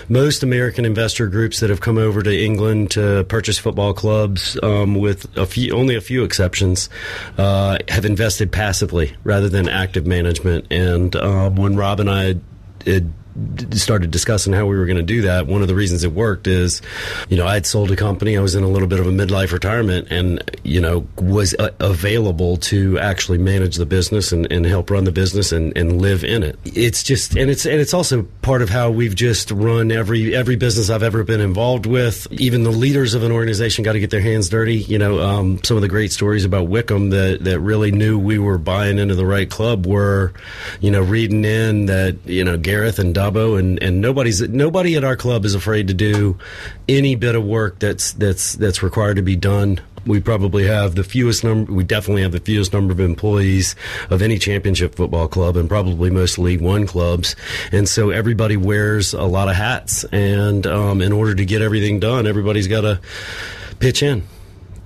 most 0.08 0.44
American 0.44 0.84
investor 0.84 1.26
groups 1.26 1.58
that 1.60 1.70
have 1.70 1.80
come 1.80 1.98
over 1.98 2.22
to 2.22 2.44
England 2.44 2.92
to 2.92 3.24
purchase 3.24 3.58
football 3.58 3.94
clubs, 3.94 4.56
um, 4.62 4.94
with 4.94 5.26
a 5.36 5.46
few 5.46 5.74
only 5.74 5.96
a 5.96 6.00
few 6.00 6.22
exceptions, 6.22 6.88
uh, 7.38 7.78
have 7.88 8.04
invested 8.04 8.52
passively 8.52 9.16
rather 9.24 9.48
than 9.48 9.68
active 9.68 10.06
management. 10.06 10.66
And 10.70 11.16
um, 11.16 11.56
when 11.56 11.74
Rob 11.74 11.98
and 11.98 12.10
I 12.10 12.36
had, 12.86 13.12
had 13.34 13.78
started 13.78 14.10
discussing 14.10 14.52
how 14.52 14.66
we 14.66 14.76
were 14.76 14.86
going 14.86 14.96
to 14.96 15.02
do 15.02 15.22
that, 15.22 15.46
one 15.46 15.62
of 15.62 15.68
the 15.68 15.74
reasons 15.74 16.04
it 16.04 16.12
worked 16.12 16.46
is, 16.46 16.80
you 17.28 17.36
know, 17.36 17.46
I 17.46 17.54
had 17.54 17.66
sold 17.66 17.90
a 17.90 17.96
company. 17.96 18.36
I 18.36 18.40
was 18.40 18.54
in 18.54 18.62
a 18.62 18.68
little 18.68 18.88
bit 18.88 19.00
of 19.00 19.06
a 19.06 19.10
midlife 19.10 19.52
retirement 19.52 20.08
and, 20.10 20.42
you 20.62 20.80
know, 20.80 21.06
was 21.16 21.54
uh, 21.58 21.70
available 21.80 22.56
to 22.58 22.98
actually 22.98 23.38
manage 23.38 23.76
the 23.76 23.86
business 23.86 24.32
and, 24.32 24.50
and 24.52 24.64
help 24.66 24.90
run 24.90 25.04
the 25.04 25.12
business 25.12 25.52
and, 25.52 25.76
and 25.76 26.00
live 26.00 26.24
in 26.24 26.42
it. 26.42 26.58
It's 26.64 27.02
just, 27.02 27.36
and 27.36 27.50
it's, 27.50 27.66
and 27.66 27.80
it's 27.80 27.94
also 27.94 28.22
part 28.42 28.62
of 28.62 28.68
how 28.68 28.90
we've 28.90 29.14
just 29.14 29.50
run 29.50 29.90
every, 29.90 30.34
every 30.34 30.56
business 30.56 30.90
I've 30.90 31.02
ever 31.02 31.24
been 31.24 31.40
involved 31.40 31.86
with. 31.86 32.30
Even 32.32 32.62
the 32.62 32.70
leaders 32.70 33.14
of 33.14 33.22
an 33.22 33.32
organization 33.32 33.84
got 33.84 33.94
to 33.94 34.00
get 34.00 34.10
their 34.10 34.20
hands 34.20 34.48
dirty. 34.48 34.76
You 34.76 34.98
know, 34.98 35.20
um, 35.20 35.62
some 35.64 35.76
of 35.76 35.82
the 35.82 35.88
great 35.88 36.12
stories 36.12 36.44
about 36.44 36.68
Wycombe 36.68 37.10
that, 37.10 37.42
that 37.42 37.60
really 37.60 37.90
knew 37.90 38.18
we 38.18 38.38
were 38.38 38.58
buying 38.58 38.98
into 38.98 39.14
the 39.14 39.26
right 39.26 39.50
club 39.50 39.86
were, 39.86 40.32
you 40.80 40.90
know, 40.90 41.02
reading 41.02 41.44
in 41.44 41.86
that, 41.86 42.16
you 42.24 42.44
know, 42.44 42.56
Gareth 42.56 42.98
and 42.98 43.14
Dobbo 43.24 43.58
and, 43.58 43.82
and 43.82 44.00
nobody's 44.00 44.40
nobody 44.42 44.96
at 44.96 45.04
our 45.04 45.16
club 45.16 45.44
is 45.44 45.54
afraid 45.54 45.88
to 45.88 45.94
do 45.94 46.38
any 46.88 47.14
bit 47.14 47.34
of 47.34 47.44
work 47.44 47.78
that's 47.78 48.12
that's 48.12 48.54
that's 48.54 48.82
required 48.82 49.16
to 49.16 49.22
be 49.22 49.36
done. 49.36 49.80
We 50.06 50.20
probably 50.20 50.66
have 50.66 50.94
the 50.96 51.04
fewest 51.04 51.44
number. 51.44 51.72
We 51.72 51.82
definitely 51.82 52.22
have 52.22 52.32
the 52.32 52.40
fewest 52.40 52.74
number 52.74 52.92
of 52.92 53.00
employees 53.00 53.74
of 54.10 54.20
any 54.20 54.38
championship 54.38 54.94
football 54.94 55.28
club, 55.28 55.56
and 55.56 55.66
probably 55.66 56.10
most 56.10 56.38
League 56.38 56.60
One 56.60 56.86
clubs. 56.86 57.34
And 57.72 57.88
so 57.88 58.10
everybody 58.10 58.58
wears 58.58 59.14
a 59.14 59.22
lot 59.22 59.48
of 59.48 59.56
hats. 59.56 60.04
And 60.12 60.66
um, 60.66 61.00
in 61.00 61.12
order 61.12 61.34
to 61.34 61.44
get 61.46 61.62
everything 61.62 62.00
done, 62.00 62.26
everybody's 62.26 62.68
got 62.68 62.82
to 62.82 63.00
pitch 63.78 64.02
in, 64.02 64.24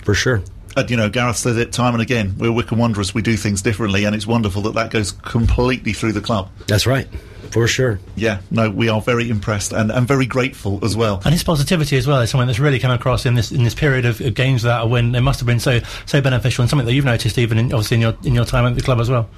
for 0.05 0.15
sure. 0.15 0.43
You 0.87 0.97
know, 0.97 1.09
Gareth 1.09 1.39
says 1.39 1.57
it 1.57 1.73
time 1.73 1.95
and 1.95 2.03
again. 2.03 2.37
We're 2.39 2.53
Wycombe 2.53 2.79
Wanderers. 2.79 3.13
We 3.13 3.23
do 3.23 3.37
things 3.37 3.61
differently, 3.63 4.05
and 4.05 4.15
it's 4.15 4.29
wonderful 4.29 4.63
that 4.63 4.75
that 4.75 4.93
goes 4.93 5.11
completely 5.11 5.93
through 5.93 6.13
the 6.13 6.21
club. 6.21 6.51
That's 6.69 6.87
right. 6.87 7.09
For 7.51 7.67
sure. 7.67 7.99
Yeah, 8.17 8.41
no, 8.51 8.71
we 8.71 8.89
are 8.89 9.01
very 9.01 9.31
impressed 9.31 9.73
and, 9.73 9.91
and 9.91 10.07
very 10.07 10.27
grateful 10.27 10.85
as 10.85 10.97
well. 10.97 11.23
And 11.25 11.33
his 11.33 11.43
positivity 11.43 11.97
as 11.97 12.07
well 12.07 12.21
is 12.21 12.31
something 12.31 12.47
that's 12.47 12.59
really 12.59 12.79
come 12.79 12.91
across 12.91 13.27
in 13.27 13.35
this 13.35 13.53
in 13.53 13.65
this 13.65 13.75
period 13.75 14.05
of, 14.05 14.21
of 14.21 14.35
games 14.35 14.63
that 14.63 14.83
a 14.83 14.87
win. 14.87 15.15
It 15.15 15.21
must 15.21 15.41
have 15.41 15.47
been 15.47 15.61
so 15.61 15.81
so 16.07 16.21
beneficial 16.21 16.63
and 16.63 16.71
something 16.71 16.87
that 16.87 16.93
you've 16.93 17.05
noticed 17.05 17.39
even 17.39 17.59
in, 17.59 17.73
obviously 17.73 17.97
in 17.97 18.01
your 18.03 18.17
in 18.25 18.35
your 18.35 18.45
time 18.45 18.67
at 18.67 18.75
the 18.75 18.83
club 18.83 19.01
as 19.01 19.11
well. 19.11 19.29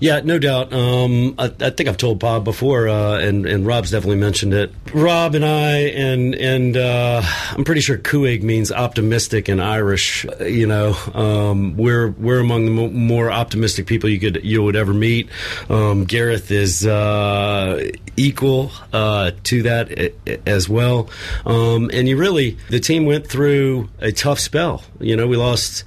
Yeah, 0.00 0.20
no 0.20 0.38
doubt. 0.38 0.72
Um, 0.72 1.34
I, 1.38 1.52
I, 1.60 1.70
think 1.70 1.88
I've 1.88 1.96
told 1.96 2.18
Bob 2.18 2.44
before, 2.44 2.88
uh, 2.88 3.18
and, 3.18 3.46
and 3.46 3.66
Rob's 3.66 3.90
definitely 3.90 4.16
mentioned 4.16 4.54
it. 4.54 4.72
Rob 4.92 5.34
and 5.34 5.44
I, 5.44 5.78
and 5.78 6.34
and 6.34 6.76
uh, 6.76 7.22
I'm 7.50 7.64
pretty 7.64 7.80
sure 7.80 7.96
Couhig 7.96 8.42
means 8.42 8.70
optimistic 8.70 9.48
in 9.48 9.60
Irish. 9.60 10.26
You 10.40 10.66
know, 10.66 10.94
um, 11.14 11.76
we're 11.76 12.08
we're 12.10 12.40
among 12.40 12.64
the 12.66 12.70
more 12.70 13.30
optimistic 13.30 13.86
people 13.86 14.10
you 14.10 14.20
could 14.20 14.44
you 14.44 14.62
would 14.62 14.76
ever 14.76 14.92
meet. 14.92 15.28
Um, 15.68 16.04
Gareth 16.04 16.50
is 16.50 16.86
uh, 16.86 17.90
equal 18.16 18.70
uh, 18.92 19.32
to 19.44 19.62
that 19.62 20.12
as 20.46 20.68
well, 20.68 21.08
um, 21.46 21.90
and 21.92 22.08
you 22.08 22.16
really 22.16 22.58
the 22.68 22.80
team 22.80 23.06
went 23.06 23.26
through 23.26 23.88
a 24.00 24.12
tough 24.12 24.38
spell. 24.38 24.82
You 25.00 25.16
know, 25.16 25.26
we 25.26 25.36
lost 25.36 25.84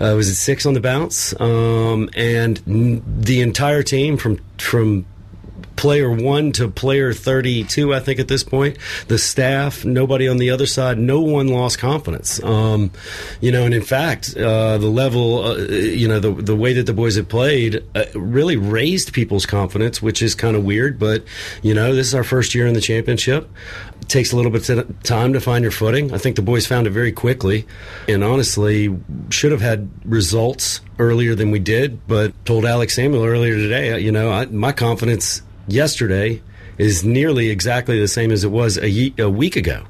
uh, 0.00 0.14
was 0.16 0.28
it 0.28 0.34
six 0.34 0.66
on 0.66 0.74
the 0.74 0.80
bounce, 0.80 1.38
um, 1.40 2.08
and 2.14 2.60
n- 2.66 3.02
the 3.06 3.40
entire 3.40 3.82
team 3.82 4.16
from 4.16 4.40
from 4.58 5.06
player 5.80 6.10
one 6.10 6.52
to 6.52 6.68
player 6.68 7.14
32, 7.14 7.94
I 7.94 8.00
think, 8.00 8.20
at 8.20 8.28
this 8.28 8.44
point. 8.44 8.76
The 9.08 9.16
staff, 9.16 9.82
nobody 9.82 10.28
on 10.28 10.36
the 10.36 10.50
other 10.50 10.66
side, 10.66 10.98
no 10.98 11.22
one 11.22 11.48
lost 11.48 11.78
confidence. 11.78 12.42
Um, 12.44 12.90
you 13.40 13.50
know, 13.50 13.64
and 13.64 13.72
in 13.72 13.80
fact, 13.80 14.36
uh, 14.36 14.76
the 14.76 14.90
level, 14.90 15.42
uh, 15.42 15.56
you 15.56 16.06
know, 16.06 16.20
the, 16.20 16.32
the 16.32 16.54
way 16.54 16.74
that 16.74 16.84
the 16.84 16.92
boys 16.92 17.16
have 17.16 17.30
played 17.30 17.82
uh, 17.94 18.04
really 18.14 18.58
raised 18.58 19.14
people's 19.14 19.46
confidence, 19.46 20.02
which 20.02 20.20
is 20.20 20.34
kind 20.34 20.54
of 20.54 20.64
weird, 20.64 20.98
but, 20.98 21.24
you 21.62 21.72
know, 21.72 21.94
this 21.94 22.08
is 22.08 22.14
our 22.14 22.24
first 22.24 22.54
year 22.54 22.66
in 22.66 22.74
the 22.74 22.82
championship. 22.82 23.48
Takes 24.10 24.32
a 24.32 24.36
little 24.36 24.50
bit 24.50 24.68
of 24.68 25.02
time 25.04 25.32
to 25.34 25.40
find 25.40 25.62
your 25.62 25.70
footing. 25.70 26.12
I 26.12 26.18
think 26.18 26.34
the 26.34 26.42
boys 26.42 26.66
found 26.66 26.88
it 26.88 26.90
very 26.90 27.12
quickly, 27.12 27.64
and 28.08 28.24
honestly, 28.24 28.92
should 29.30 29.52
have 29.52 29.60
had 29.60 29.88
results 30.04 30.80
earlier 30.98 31.36
than 31.36 31.52
we 31.52 31.60
did, 31.60 32.04
but 32.08 32.32
told 32.44 32.64
Alex 32.64 32.96
Samuel 32.96 33.24
earlier 33.24 33.54
today, 33.54 33.92
uh, 33.92 33.96
you 33.98 34.10
know, 34.10 34.32
I, 34.32 34.46
my 34.46 34.72
confidence 34.72 35.42
yesterday 35.68 36.42
is 36.76 37.04
nearly 37.04 37.50
exactly 37.50 38.00
the 38.00 38.08
same 38.08 38.32
as 38.32 38.42
it 38.42 38.50
was 38.50 38.78
a, 38.78 38.90
ye- 38.90 39.14
a 39.16 39.30
week 39.30 39.54
ago 39.54 39.84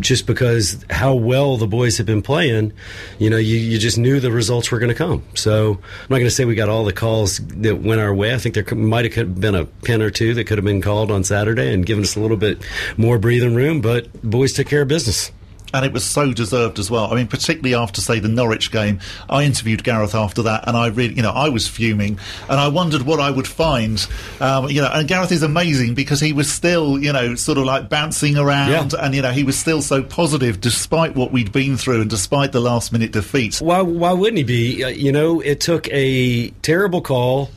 just 0.00 0.26
because 0.26 0.84
how 0.90 1.14
well 1.14 1.56
the 1.56 1.66
boys 1.66 1.98
have 1.98 2.06
been 2.06 2.22
playing, 2.22 2.72
you 3.18 3.30
know, 3.30 3.36
you, 3.36 3.56
you 3.56 3.78
just 3.78 3.98
knew 3.98 4.20
the 4.20 4.32
results 4.32 4.70
were 4.70 4.78
going 4.78 4.88
to 4.88 4.94
come. 4.94 5.22
So 5.34 5.72
I'm 5.72 6.08
not 6.08 6.16
going 6.16 6.24
to 6.24 6.30
say 6.30 6.44
we 6.44 6.54
got 6.54 6.68
all 6.68 6.84
the 6.84 6.92
calls 6.92 7.38
that 7.38 7.80
went 7.80 8.00
our 8.00 8.14
way. 8.14 8.34
I 8.34 8.38
think 8.38 8.54
there 8.54 8.76
might 8.76 9.12
have 9.12 9.40
been 9.40 9.54
a 9.54 9.64
pin 9.64 10.02
or 10.02 10.10
two 10.10 10.34
that 10.34 10.44
could 10.44 10.58
have 10.58 10.64
been 10.64 10.82
called 10.82 11.10
on 11.10 11.24
Saturday 11.24 11.72
and 11.72 11.84
given 11.84 12.04
us 12.04 12.16
a 12.16 12.20
little 12.20 12.36
bit 12.36 12.62
more 12.96 13.18
breathing 13.18 13.54
room, 13.54 13.80
but 13.80 14.12
boys 14.22 14.52
took 14.52 14.66
care 14.66 14.82
of 14.82 14.88
business 14.88 15.30
and 15.74 15.84
it 15.84 15.92
was 15.92 16.04
so 16.04 16.32
deserved 16.32 16.78
as 16.78 16.90
well. 16.90 17.12
I 17.12 17.16
mean, 17.16 17.28
particularly 17.28 17.74
after 17.74 18.00
say 18.00 18.18
the 18.18 18.28
Norwich 18.28 18.70
game, 18.70 19.00
I 19.28 19.44
interviewed 19.44 19.84
Gareth 19.84 20.14
after 20.14 20.42
that, 20.42 20.64
and 20.66 20.76
I 20.76 20.88
really, 20.88 21.14
you 21.14 21.22
know, 21.22 21.32
I 21.32 21.48
was 21.48 21.68
fuming, 21.68 22.18
and 22.48 22.60
I 22.60 22.68
wondered 22.68 23.02
what 23.02 23.20
I 23.20 23.30
would 23.30 23.46
find. 23.46 24.06
Um, 24.40 24.68
you 24.68 24.80
know, 24.80 24.90
and 24.92 25.08
Gareth 25.08 25.32
is 25.32 25.42
amazing 25.42 25.94
because 25.94 26.20
he 26.20 26.32
was 26.32 26.50
still, 26.50 26.98
you 26.98 27.12
know, 27.12 27.34
sort 27.34 27.58
of 27.58 27.64
like 27.64 27.88
bouncing 27.88 28.36
around, 28.36 28.92
yeah. 28.92 29.04
and 29.04 29.14
you 29.14 29.22
know, 29.22 29.32
he 29.32 29.44
was 29.44 29.58
still 29.58 29.82
so 29.82 30.02
positive 30.02 30.60
despite 30.60 31.14
what 31.14 31.32
we'd 31.32 31.52
been 31.52 31.76
through 31.76 32.02
and 32.02 32.10
despite 32.10 32.52
the 32.52 32.60
last 32.60 32.92
minute 32.92 33.12
defeat. 33.12 33.58
Why? 33.58 33.82
Why 33.82 34.12
wouldn't 34.12 34.38
he 34.38 34.44
be? 34.44 34.84
Uh, 34.84 34.88
you 34.88 35.12
know, 35.12 35.40
it 35.40 35.60
took 35.60 35.88
a 35.90 36.50
terrible 36.62 37.00
call 37.00 37.50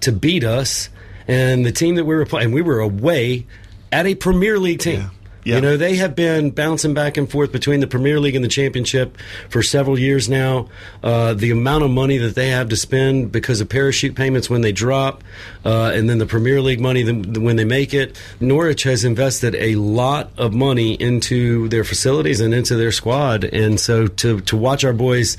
to 0.00 0.12
beat 0.12 0.44
us, 0.44 0.88
and 1.26 1.64
the 1.64 1.72
team 1.72 1.96
that 1.96 2.04
we 2.04 2.14
were 2.14 2.26
playing, 2.26 2.52
we 2.52 2.62
were 2.62 2.80
away 2.80 3.46
at 3.92 4.06
a 4.06 4.14
Premier 4.14 4.58
League 4.58 4.80
team. 4.80 5.00
Yeah. 5.00 5.08
You 5.56 5.60
know, 5.60 5.76
they 5.76 5.96
have 5.96 6.14
been 6.14 6.50
bouncing 6.50 6.94
back 6.94 7.16
and 7.16 7.30
forth 7.30 7.52
between 7.52 7.80
the 7.80 7.86
Premier 7.86 8.20
League 8.20 8.34
and 8.34 8.44
the 8.44 8.48
Championship 8.48 9.16
for 9.48 9.62
several 9.62 9.98
years 9.98 10.28
now. 10.28 10.68
Uh, 11.02 11.34
the 11.34 11.50
amount 11.50 11.84
of 11.84 11.90
money 11.90 12.18
that 12.18 12.34
they 12.34 12.48
have 12.48 12.68
to 12.68 12.76
spend 12.76 13.32
because 13.32 13.60
of 13.60 13.68
parachute 13.68 14.14
payments 14.14 14.50
when 14.50 14.60
they 14.60 14.72
drop, 14.72 15.24
uh, 15.64 15.92
and 15.94 16.08
then 16.08 16.18
the 16.18 16.26
Premier 16.26 16.60
League 16.60 16.80
money 16.80 17.10
when 17.10 17.56
they 17.56 17.64
make 17.64 17.94
it. 17.94 18.20
Norwich 18.40 18.82
has 18.82 19.04
invested 19.04 19.54
a 19.54 19.76
lot 19.76 20.30
of 20.36 20.52
money 20.52 20.94
into 20.94 21.68
their 21.68 21.84
facilities 21.84 22.40
and 22.40 22.52
into 22.52 22.76
their 22.76 22.92
squad, 22.92 23.44
and 23.44 23.80
so 23.80 24.06
to 24.06 24.40
to 24.42 24.56
watch 24.56 24.84
our 24.84 24.92
boys 24.92 25.36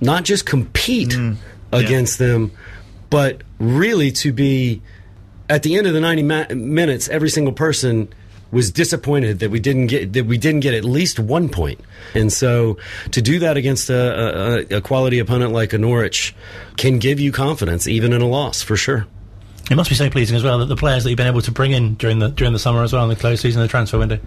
not 0.00 0.24
just 0.24 0.44
compete 0.44 1.10
mm, 1.10 1.36
against 1.72 2.20
yeah. 2.20 2.26
them, 2.26 2.52
but 3.10 3.42
really 3.58 4.10
to 4.12 4.32
be 4.32 4.82
at 5.48 5.62
the 5.62 5.76
end 5.76 5.86
of 5.86 5.94
the 5.94 6.00
90 6.00 6.22
ma- 6.22 6.46
minutes, 6.50 7.08
every 7.08 7.30
single 7.30 7.52
person 7.52 8.08
was 8.50 8.70
disappointed 8.70 9.40
that 9.40 9.50
we 9.50 9.60
didn't 9.60 9.88
get 9.88 10.12
that 10.12 10.26
we 10.26 10.38
didn't 10.38 10.60
get 10.60 10.74
at 10.74 10.84
least 10.84 11.18
one 11.18 11.48
point. 11.48 11.80
And 12.14 12.32
so 12.32 12.78
to 13.10 13.22
do 13.22 13.38
that 13.40 13.56
against 13.56 13.90
a, 13.90 14.66
a, 14.72 14.76
a 14.76 14.80
quality 14.80 15.18
opponent 15.18 15.52
like 15.52 15.72
a 15.72 15.78
Norwich 15.78 16.34
can 16.76 16.98
give 16.98 17.18
you 17.20 17.32
confidence 17.32 17.86
even 17.86 18.12
in 18.12 18.22
a 18.22 18.28
loss 18.28 18.62
for 18.62 18.76
sure. 18.76 19.06
It 19.70 19.74
must 19.74 19.90
be 19.90 19.96
so 19.96 20.08
pleasing 20.10 20.36
as 20.36 20.44
well 20.44 20.58
that 20.58 20.66
the 20.66 20.76
players 20.76 21.02
that 21.02 21.10
you've 21.10 21.16
been 21.16 21.26
able 21.26 21.42
to 21.42 21.50
bring 21.50 21.72
in 21.72 21.94
during 21.94 22.20
the 22.20 22.28
during 22.28 22.52
the 22.52 22.58
summer 22.58 22.82
as 22.82 22.92
well 22.92 23.02
in 23.02 23.08
the 23.08 23.16
close 23.16 23.40
season, 23.40 23.62
the 23.62 23.68
transfer 23.68 23.98
window. 23.98 24.20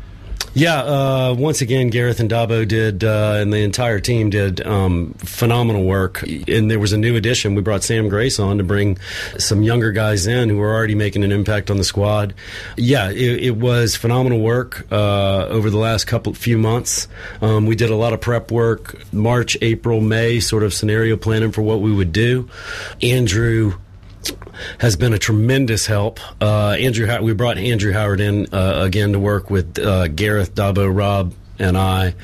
Yeah, 0.55 0.81
uh, 0.81 1.35
once 1.37 1.61
again, 1.61 1.89
Gareth 1.89 2.19
and 2.19 2.29
Dobbo 2.29 2.67
did, 2.67 3.03
uh, 3.03 3.35
and 3.37 3.53
the 3.53 3.59
entire 3.59 3.99
team 3.99 4.31
did 4.31 4.65
um, 4.65 5.13
phenomenal 5.19 5.83
work. 5.83 6.23
And 6.23 6.71
there 6.71 6.79
was 6.79 6.91
a 6.91 6.97
new 6.97 7.15
addition. 7.15 7.53
We 7.53 7.61
brought 7.61 7.83
Sam 7.83 8.09
Grace 8.09 8.39
on 8.39 8.57
to 8.57 8.63
bring 8.63 8.97
some 9.37 9.61
younger 9.61 9.91
guys 9.91 10.25
in 10.25 10.49
who 10.49 10.57
were 10.57 10.73
already 10.73 10.95
making 10.95 11.23
an 11.23 11.31
impact 11.31 11.69
on 11.69 11.77
the 11.77 11.83
squad. 11.83 12.33
Yeah, 12.77 13.11
it, 13.11 13.43
it 13.43 13.57
was 13.57 13.95
phenomenal 13.95 14.39
work 14.39 14.87
uh, 14.91 15.45
over 15.45 15.69
the 15.69 15.77
last 15.77 16.07
couple 16.07 16.33
few 16.33 16.57
months. 16.57 17.07
Um, 17.41 17.67
we 17.67 17.75
did 17.75 17.91
a 17.91 17.95
lot 17.95 18.13
of 18.13 18.19
prep 18.19 18.51
work, 18.51 19.01
March, 19.13 19.55
April, 19.61 20.01
May, 20.01 20.39
sort 20.39 20.63
of 20.63 20.73
scenario 20.73 21.15
planning 21.15 21.51
for 21.51 21.61
what 21.61 21.79
we 21.79 21.93
would 21.93 22.11
do. 22.11 22.49
Andrew 23.03 23.75
has 24.79 24.95
been 24.95 25.13
a 25.13 25.17
tremendous 25.17 25.85
help. 25.85 26.19
Uh, 26.41 26.71
Andrew, 26.71 27.07
we 27.21 27.33
brought 27.33 27.57
Andrew 27.57 27.93
Howard 27.93 28.19
in 28.19 28.47
uh, 28.53 28.81
again 28.83 29.13
to 29.13 29.19
work 29.19 29.49
with 29.49 29.79
uh, 29.79 30.07
Gareth, 30.07 30.55
Dobbo, 30.55 30.87
Rob, 30.93 31.33
and 31.57 31.77
I 31.77 32.15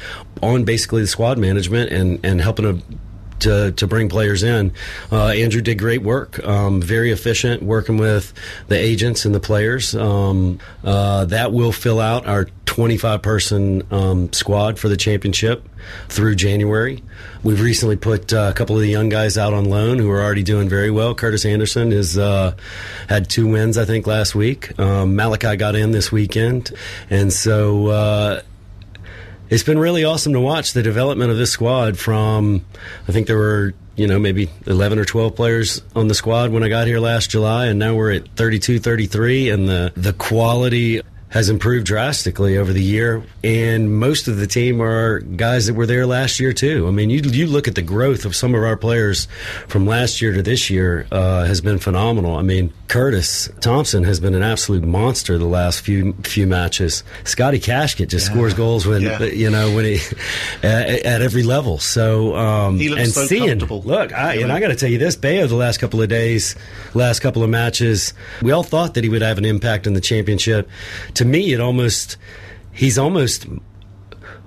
on 0.41 0.63
basically 0.63 1.01
the 1.01 1.07
squad 1.07 1.37
management 1.37 1.91
and 1.91 2.19
and 2.23 2.41
helping 2.41 2.65
to 2.65 2.85
to, 3.39 3.71
to 3.73 3.87
bring 3.87 4.09
players 4.09 4.43
in. 4.43 4.71
Uh, 5.11 5.27
Andrew 5.27 5.61
did 5.61 5.79
great 5.79 6.01
work, 6.01 6.43
um, 6.45 6.81
very 6.81 7.11
efficient, 7.11 7.63
working 7.63 7.97
with 7.97 8.33
the 8.67 8.77
agents 8.77 9.25
and 9.25 9.33
the 9.33 9.39
players. 9.39 9.95
Um, 9.95 10.59
uh, 10.83 11.25
that 11.25 11.51
will 11.51 11.71
fill 11.71 11.99
out 11.99 12.27
our 12.27 12.47
25 12.65 13.21
person 13.21 13.83
um, 13.91 14.33
squad 14.33 14.77
for 14.77 14.89
the 14.89 14.97
championship 14.97 15.67
through 16.09 16.35
January. 16.35 17.03
We've 17.43 17.61
recently 17.61 17.95
put 17.95 18.33
uh, 18.33 18.49
a 18.51 18.53
couple 18.53 18.75
of 18.75 18.81
the 18.81 18.89
young 18.89 19.09
guys 19.09 19.37
out 19.37 19.53
on 19.53 19.65
loan 19.65 19.99
who 19.99 20.09
are 20.09 20.21
already 20.21 20.43
doing 20.43 20.67
very 20.67 20.91
well. 20.91 21.13
Curtis 21.15 21.45
Anderson 21.45 21.91
has 21.91 22.17
uh, 22.17 22.55
had 23.07 23.29
two 23.29 23.47
wins, 23.47 23.77
I 23.77 23.85
think, 23.85 24.07
last 24.07 24.35
week. 24.35 24.77
Um, 24.79 25.15
Malachi 25.15 25.55
got 25.55 25.75
in 25.75 25.91
this 25.91 26.11
weekend, 26.11 26.71
and 27.09 27.31
so 27.31 27.87
uh, 27.87 28.41
it's 29.49 29.63
been 29.63 29.79
really 29.79 30.03
awesome 30.03 30.33
to 30.33 30.39
watch 30.39 30.73
the 30.73 30.83
development 30.83 31.31
of 31.31 31.37
this 31.37 31.51
squad. 31.51 31.97
From 31.97 32.65
I 33.07 33.11
think 33.11 33.27
there 33.27 33.37
were 33.37 33.73
you 33.95 34.07
know 34.07 34.19
maybe 34.19 34.49
11 34.65 34.99
or 34.99 35.05
12 35.05 35.35
players 35.35 35.81
on 35.95 36.07
the 36.07 36.15
squad 36.15 36.51
when 36.51 36.63
I 36.63 36.69
got 36.69 36.87
here 36.87 36.99
last 36.99 37.29
July, 37.29 37.67
and 37.67 37.79
now 37.79 37.95
we're 37.95 38.13
at 38.13 38.27
32, 38.35 38.79
33, 38.79 39.49
and 39.49 39.67
the 39.67 39.93
the 39.95 40.13
quality 40.13 41.01
has 41.35 41.49
improved 41.49 41.85
drastically 41.85 42.57
over 42.57 42.71
the 42.71 42.81
year, 42.81 43.21
and 43.43 43.99
most 43.99 44.29
of 44.29 44.37
the 44.37 44.47
team 44.47 44.81
are 44.81 45.19
guys 45.19 45.65
that 45.67 45.73
were 45.73 45.85
there 45.85 46.05
last 46.05 46.39
year 46.39 46.53
too. 46.53 46.87
I 46.87 46.91
mean, 46.91 47.09
you 47.09 47.19
you 47.19 47.45
look 47.45 47.67
at 47.67 47.75
the 47.75 47.81
growth 47.81 48.23
of 48.23 48.33
some 48.37 48.55
of 48.55 48.63
our 48.63 48.77
players 48.77 49.27
from 49.67 49.85
last 49.85 50.21
year 50.21 50.31
to 50.31 50.41
this 50.41 50.69
year 50.69 51.05
uh, 51.11 51.43
has 51.43 51.59
been 51.59 51.77
phenomenal. 51.77 52.37
I 52.37 52.41
mean, 52.41 52.71
Curtis 52.87 53.49
Thompson 53.59 54.05
has 54.05 54.21
been 54.21 54.33
an 54.33 54.43
absolute 54.43 54.85
monster 54.85 55.37
the 55.37 55.43
last 55.43 55.81
few 55.81 56.13
few 56.23 56.47
matches. 56.47 57.03
Scotty 57.25 57.59
Kashket 57.59 58.07
just 58.07 58.27
yeah. 58.27 58.33
scores 58.33 58.53
goals 58.53 58.85
when 58.85 59.01
yeah. 59.01 59.21
you 59.23 59.49
know 59.49 59.75
when 59.75 59.83
he 59.83 59.95
at, 60.63 61.05
at 61.05 61.21
every 61.21 61.43
level. 61.43 61.79
So 61.79 62.33
um, 62.37 62.79
he 62.79 62.87
looks 62.87 63.01
and 63.01 63.11
so 63.11 63.25
seeing 63.25 63.59
look, 63.59 64.13
I, 64.13 64.35
and 64.35 64.53
I 64.53 64.61
got 64.61 64.69
to 64.69 64.75
tell 64.75 64.89
you 64.89 64.99
this, 64.99 65.17
Bayo 65.17 65.47
the 65.47 65.55
last 65.55 65.79
couple 65.79 66.01
of 66.01 66.07
days, 66.07 66.55
last 66.93 67.19
couple 67.19 67.43
of 67.43 67.49
matches, 67.49 68.13
we 68.41 68.51
all 68.51 68.63
thought 68.63 68.93
that 68.93 69.03
he 69.03 69.09
would 69.09 69.21
have 69.21 69.37
an 69.37 69.43
impact 69.43 69.85
in 69.85 69.93
the 69.93 70.01
championship. 70.01 70.69
To 71.15 71.24
me, 71.25 71.53
it 71.53 71.59
almost 71.59 72.17
he's 72.71 72.97
almost 72.97 73.47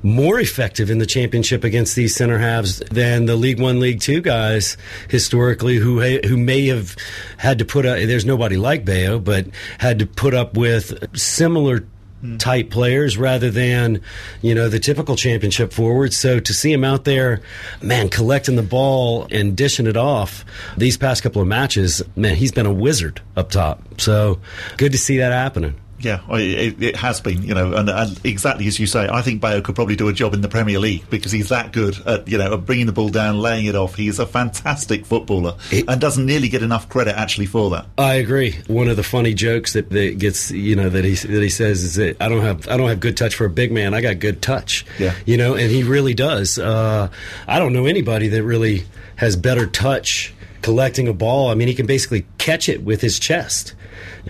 more 0.02 0.38
effective 0.38 0.90
in 0.90 0.98
the 0.98 1.06
championship 1.06 1.64
against 1.64 1.96
these 1.96 2.14
center 2.14 2.38
halves 2.38 2.78
than 2.90 3.26
the 3.26 3.36
League 3.36 3.60
One, 3.60 3.80
League 3.80 4.00
Two 4.00 4.20
guys 4.20 4.76
historically, 5.08 5.76
who 5.76 6.00
who 6.00 6.36
may 6.36 6.66
have 6.66 6.96
had 7.36 7.58
to 7.58 7.64
put 7.64 7.86
up. 7.86 7.98
There's 7.98 8.24
nobody 8.24 8.56
like 8.56 8.84
Bayo, 8.84 9.18
but 9.18 9.46
had 9.78 9.98
to 9.98 10.06
put 10.06 10.34
up 10.34 10.56
with 10.56 11.16
similar 11.16 11.86
hmm. 12.20 12.36
type 12.36 12.70
players 12.70 13.16
rather 13.16 13.50
than 13.50 14.00
you 14.40 14.54
know 14.54 14.68
the 14.68 14.78
typical 14.78 15.16
championship 15.16 15.72
forwards. 15.72 16.16
So 16.16 16.38
to 16.40 16.54
see 16.54 16.72
him 16.72 16.84
out 16.84 17.04
there 17.04 17.40
man 17.82 18.08
collecting 18.08 18.56
the 18.56 18.62
ball 18.62 19.26
and 19.30 19.56
dishing 19.56 19.86
it 19.86 19.96
off 19.96 20.44
these 20.76 20.96
past 20.96 21.22
couple 21.22 21.42
of 21.42 21.48
matches 21.48 22.02
man 22.14 22.36
he's 22.36 22.52
been 22.52 22.66
a 22.66 22.72
wizard 22.72 23.20
up 23.36 23.50
top. 23.50 23.82
So 24.00 24.40
good 24.76 24.92
to 24.92 24.98
see 24.98 25.18
that 25.18 25.32
happening 25.32 25.74
yeah, 26.00 26.20
it, 26.30 26.82
it, 26.82 26.96
has 26.96 27.20
been, 27.20 27.42
you 27.42 27.54
know, 27.54 27.74
and, 27.74 27.88
and, 27.88 28.20
exactly 28.24 28.66
as 28.66 28.78
you 28.78 28.86
say, 28.86 29.08
I 29.08 29.22
think 29.22 29.40
Bayo 29.40 29.60
could 29.60 29.74
probably 29.74 29.96
do 29.96 30.08
a 30.08 30.12
job 30.12 30.32
in 30.34 30.40
the 30.40 30.48
Premier 30.48 30.78
League 30.78 31.08
because 31.10 31.32
he's 31.32 31.48
that 31.48 31.72
good 31.72 31.98
at, 32.06 32.28
you 32.28 32.38
know, 32.38 32.54
at 32.54 32.66
bringing 32.66 32.86
the 32.86 32.92
ball 32.92 33.08
down, 33.08 33.38
laying 33.38 33.66
it 33.66 33.74
off. 33.74 33.94
He's 33.96 34.18
a 34.18 34.26
fantastic 34.26 35.04
footballer 35.04 35.56
it, 35.70 35.86
and 35.88 36.00
doesn't 36.00 36.24
nearly 36.24 36.48
get 36.48 36.62
enough 36.62 36.88
credit 36.88 37.16
actually 37.16 37.46
for 37.46 37.70
that. 37.70 37.86
I 37.96 38.14
agree. 38.14 38.56
One 38.68 38.88
of 38.88 38.96
the 38.96 39.02
funny 39.02 39.34
jokes 39.34 39.72
that, 39.72 39.90
that 39.90 40.18
gets, 40.18 40.50
you 40.50 40.76
know, 40.76 40.88
that 40.88 41.04
he 41.04 41.14
that 41.14 41.42
he 41.42 41.48
says 41.48 41.82
is 41.82 41.96
that 41.96 42.22
I 42.22 42.28
don't 42.28 42.42
have 42.42 42.68
I 42.68 42.76
don't 42.76 42.88
have 42.88 43.00
good 43.00 43.16
touch 43.16 43.34
for 43.34 43.44
a 43.44 43.50
big 43.50 43.72
man. 43.72 43.94
I 43.94 44.00
got 44.00 44.20
good 44.20 44.40
touch. 44.40 44.86
Yeah, 44.98 45.14
you 45.26 45.36
know, 45.36 45.54
and 45.54 45.70
he 45.70 45.82
really 45.82 46.14
does. 46.14 46.58
Uh, 46.58 47.10
I 47.46 47.58
don't 47.58 47.72
know 47.72 47.86
anybody 47.86 48.28
that 48.28 48.42
really 48.44 48.84
has 49.16 49.36
better 49.36 49.66
touch 49.66 50.32
collecting 50.62 51.08
a 51.08 51.12
ball. 51.12 51.50
I 51.50 51.54
mean, 51.54 51.68
he 51.68 51.74
can 51.74 51.86
basically 51.86 52.26
catch 52.38 52.68
it 52.68 52.82
with 52.82 53.00
his 53.00 53.18
chest 53.18 53.74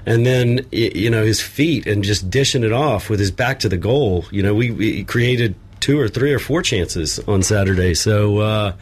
and 0.06 0.24
then 0.24 0.66
you 0.70 1.10
know 1.10 1.24
his 1.24 1.40
feet 1.40 1.86
and 1.86 2.04
just 2.04 2.30
dishing 2.30 2.64
it 2.64 2.72
off 2.72 3.10
with 3.10 3.20
his 3.20 3.30
back 3.30 3.60
to 3.60 3.68
the 3.68 3.76
goal. 3.76 4.24
You 4.30 4.42
know, 4.42 4.54
we, 4.54 4.70
we 4.70 5.04
created 5.04 5.54
two 5.80 5.98
or 5.98 6.08
three 6.08 6.32
or 6.32 6.38
four 6.38 6.62
chances 6.62 7.18
on 7.20 7.42
Saturday. 7.42 7.94
So 7.94 8.38
uh, 8.38 8.72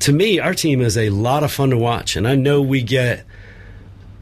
to 0.00 0.12
me, 0.12 0.40
our 0.40 0.54
team 0.54 0.80
is 0.80 0.96
a 0.96 1.10
lot 1.10 1.42
of 1.42 1.52
fun 1.52 1.70
to 1.70 1.78
watch, 1.78 2.16
and 2.16 2.26
I 2.26 2.34
know 2.34 2.60
we 2.62 2.82
get 2.82 3.24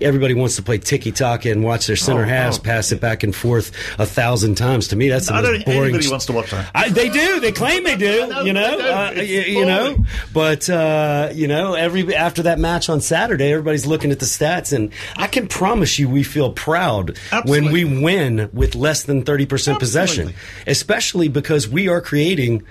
everybody 0.01 0.35
wants 0.35 0.57
to 0.57 0.63
play 0.63 0.79
tiki 0.79 1.13
taka 1.13 1.51
and 1.51 1.63
watch 1.65 1.87
their 1.87 1.97
center 1.97 2.23
oh, 2.23 2.29
halves 2.29 2.59
oh. 2.59 2.63
pass 2.63 2.93
it 2.93 3.01
back 3.01 3.23
and 3.23 3.35
forth 3.35 3.73
a 3.99 4.07
thousand 4.07 4.57
times. 4.57 4.89
To 4.89 4.97
me, 4.97 5.09
that's 5.09 5.27
the 5.27 5.35
I 5.35 5.43
most 5.43 5.65
boring. 5.65 5.95
Anybody 5.95 6.11
wants 6.11 6.27
to 6.27 6.33
watch 6.33 6.51
that. 6.51 6.71
I, 6.75 6.89
they 6.89 7.09
do. 7.09 7.41
They 7.41 7.53
claim 7.53 7.85
they 7.85 7.97
do. 7.97 8.27
know, 8.27 8.43
you 8.43 8.53
know, 8.53 8.79
uh, 8.79 9.13
you, 9.17 9.41
you, 9.41 9.67
know. 9.67 10.05
But 10.33 10.69
uh, 10.69 11.31
you 11.35 11.49
know, 11.49 11.75
every 11.75 12.15
after 12.15 12.43
that 12.43 12.59
match 12.59 12.89
on 12.89 13.01
Saturday, 13.01 13.53
everybody's 13.53 13.87
looking 13.87 14.11
at 14.11 14.19
the 14.19 14.27
stats, 14.27 14.73
and 14.73 14.93
I 15.17 15.27
can 15.27 15.49
promise 15.49 15.99
you, 15.99 16.09
we 16.09 16.23
feel 16.23 16.53
proud 16.53 17.19
Absolutely. 17.33 17.61
when 17.61 17.73
we 17.73 18.03
win 18.03 18.51
with 18.53 18.75
less 18.75 19.05
than 19.05 19.23
thirty 19.23 19.47
percent 19.47 19.79
possession, 19.79 20.35
especially 20.67 21.29
because 21.29 21.69
we 21.69 21.89
are 21.89 22.01
creating 22.01 22.65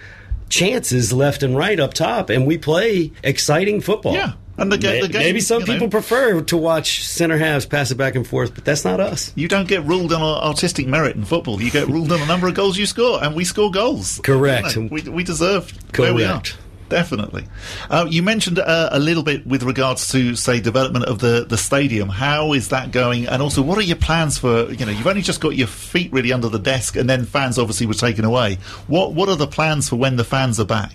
chances 0.50 1.12
left 1.12 1.44
and 1.44 1.58
right 1.58 1.80
up 1.80 1.94
top, 1.94 2.30
and 2.30 2.46
we 2.46 2.58
play 2.58 3.12
exciting 3.24 3.82
football. 3.82 4.13
Yeah. 4.13 4.34
And 4.58 4.72
the, 4.72 4.78
the 4.78 5.08
game, 5.08 5.12
maybe 5.12 5.39
some 5.39 5.62
people 5.63 5.88
know, 5.88 5.91
prefer 5.91 6.41
to 6.41 6.58
watch 6.58 7.06
center 7.06 7.38
halves 7.38 7.65
pass 7.65 7.91
it 7.91 7.96
back 7.96 8.15
and 8.15 8.26
forth, 8.26 8.56
but 8.56 8.65
that's 8.65 8.84
not 8.84 9.00
us. 9.00 9.32
You 9.36 9.48
don't 9.48 9.67
get 9.67 9.84
ruled 9.84 10.12
on 10.12 10.22
artistic 10.22 10.88
merit 10.88 11.15
in 11.15 11.26
football. 11.26 11.62
You 11.62 11.70
get 11.70 11.88
ruled 11.88 12.12
on 12.12 12.20
the 12.20 12.26
number 12.26 12.48
of 12.48 12.56
goals 12.56 12.78
you 12.78 12.88
score, 12.88 13.24
and 13.24 13.36
we 13.36 13.43
score 13.46 13.70
goals. 13.70 14.20
Correct. 14.24 14.76
You 14.76 14.84
know, 14.84 14.89
we, 14.91 15.02
we 15.04 15.24
deserve 15.24 15.72
Correct. 15.91 16.00
where 16.00 16.13
we 16.13 16.24
are. 16.24 16.41
Definitely. 16.89 17.46
Uh, 17.89 18.08
you 18.10 18.24
mentioned 18.24 18.60
uh, 18.60 18.89
a 18.91 19.00
little 19.00 19.24
bit 19.24 19.46
with 19.46 19.63
regards 19.63 20.08
to, 20.13 20.36
say, 20.36 20.62
development 20.62 21.06
of 21.06 21.20
the, 21.20 21.46
the 21.48 21.58
stadium. 21.58 22.08
How 22.08 22.54
is 22.54 22.70
that 22.70 22.91
going? 22.91 23.28
And 23.28 23.41
also, 23.41 23.62
what 23.62 23.78
are 23.78 23.82
your 23.82 23.98
plans 23.98 24.38
for? 24.38 24.72
You 24.72 24.86
know, 24.86 24.91
you've 24.93 25.06
only 25.06 25.22
just 25.22 25.41
got 25.41 25.56
your 25.56 25.67
feet 25.67 26.13
really 26.13 26.32
under 26.32 26.48
the 26.48 26.60
desk, 26.60 26.96
and 26.96 27.10
then 27.10 27.26
fans 27.26 27.60
obviously 27.60 27.88
were 27.88 27.93
taken 27.93 28.24
away. 28.24 28.56
What 28.88 29.13
What 29.13 29.28
are 29.28 29.36
the 29.36 29.48
plans 29.48 29.89
for 29.89 29.98
when 29.98 30.15
the 30.15 30.24
fans 30.24 30.60
are 30.62 30.65
back? 30.65 30.93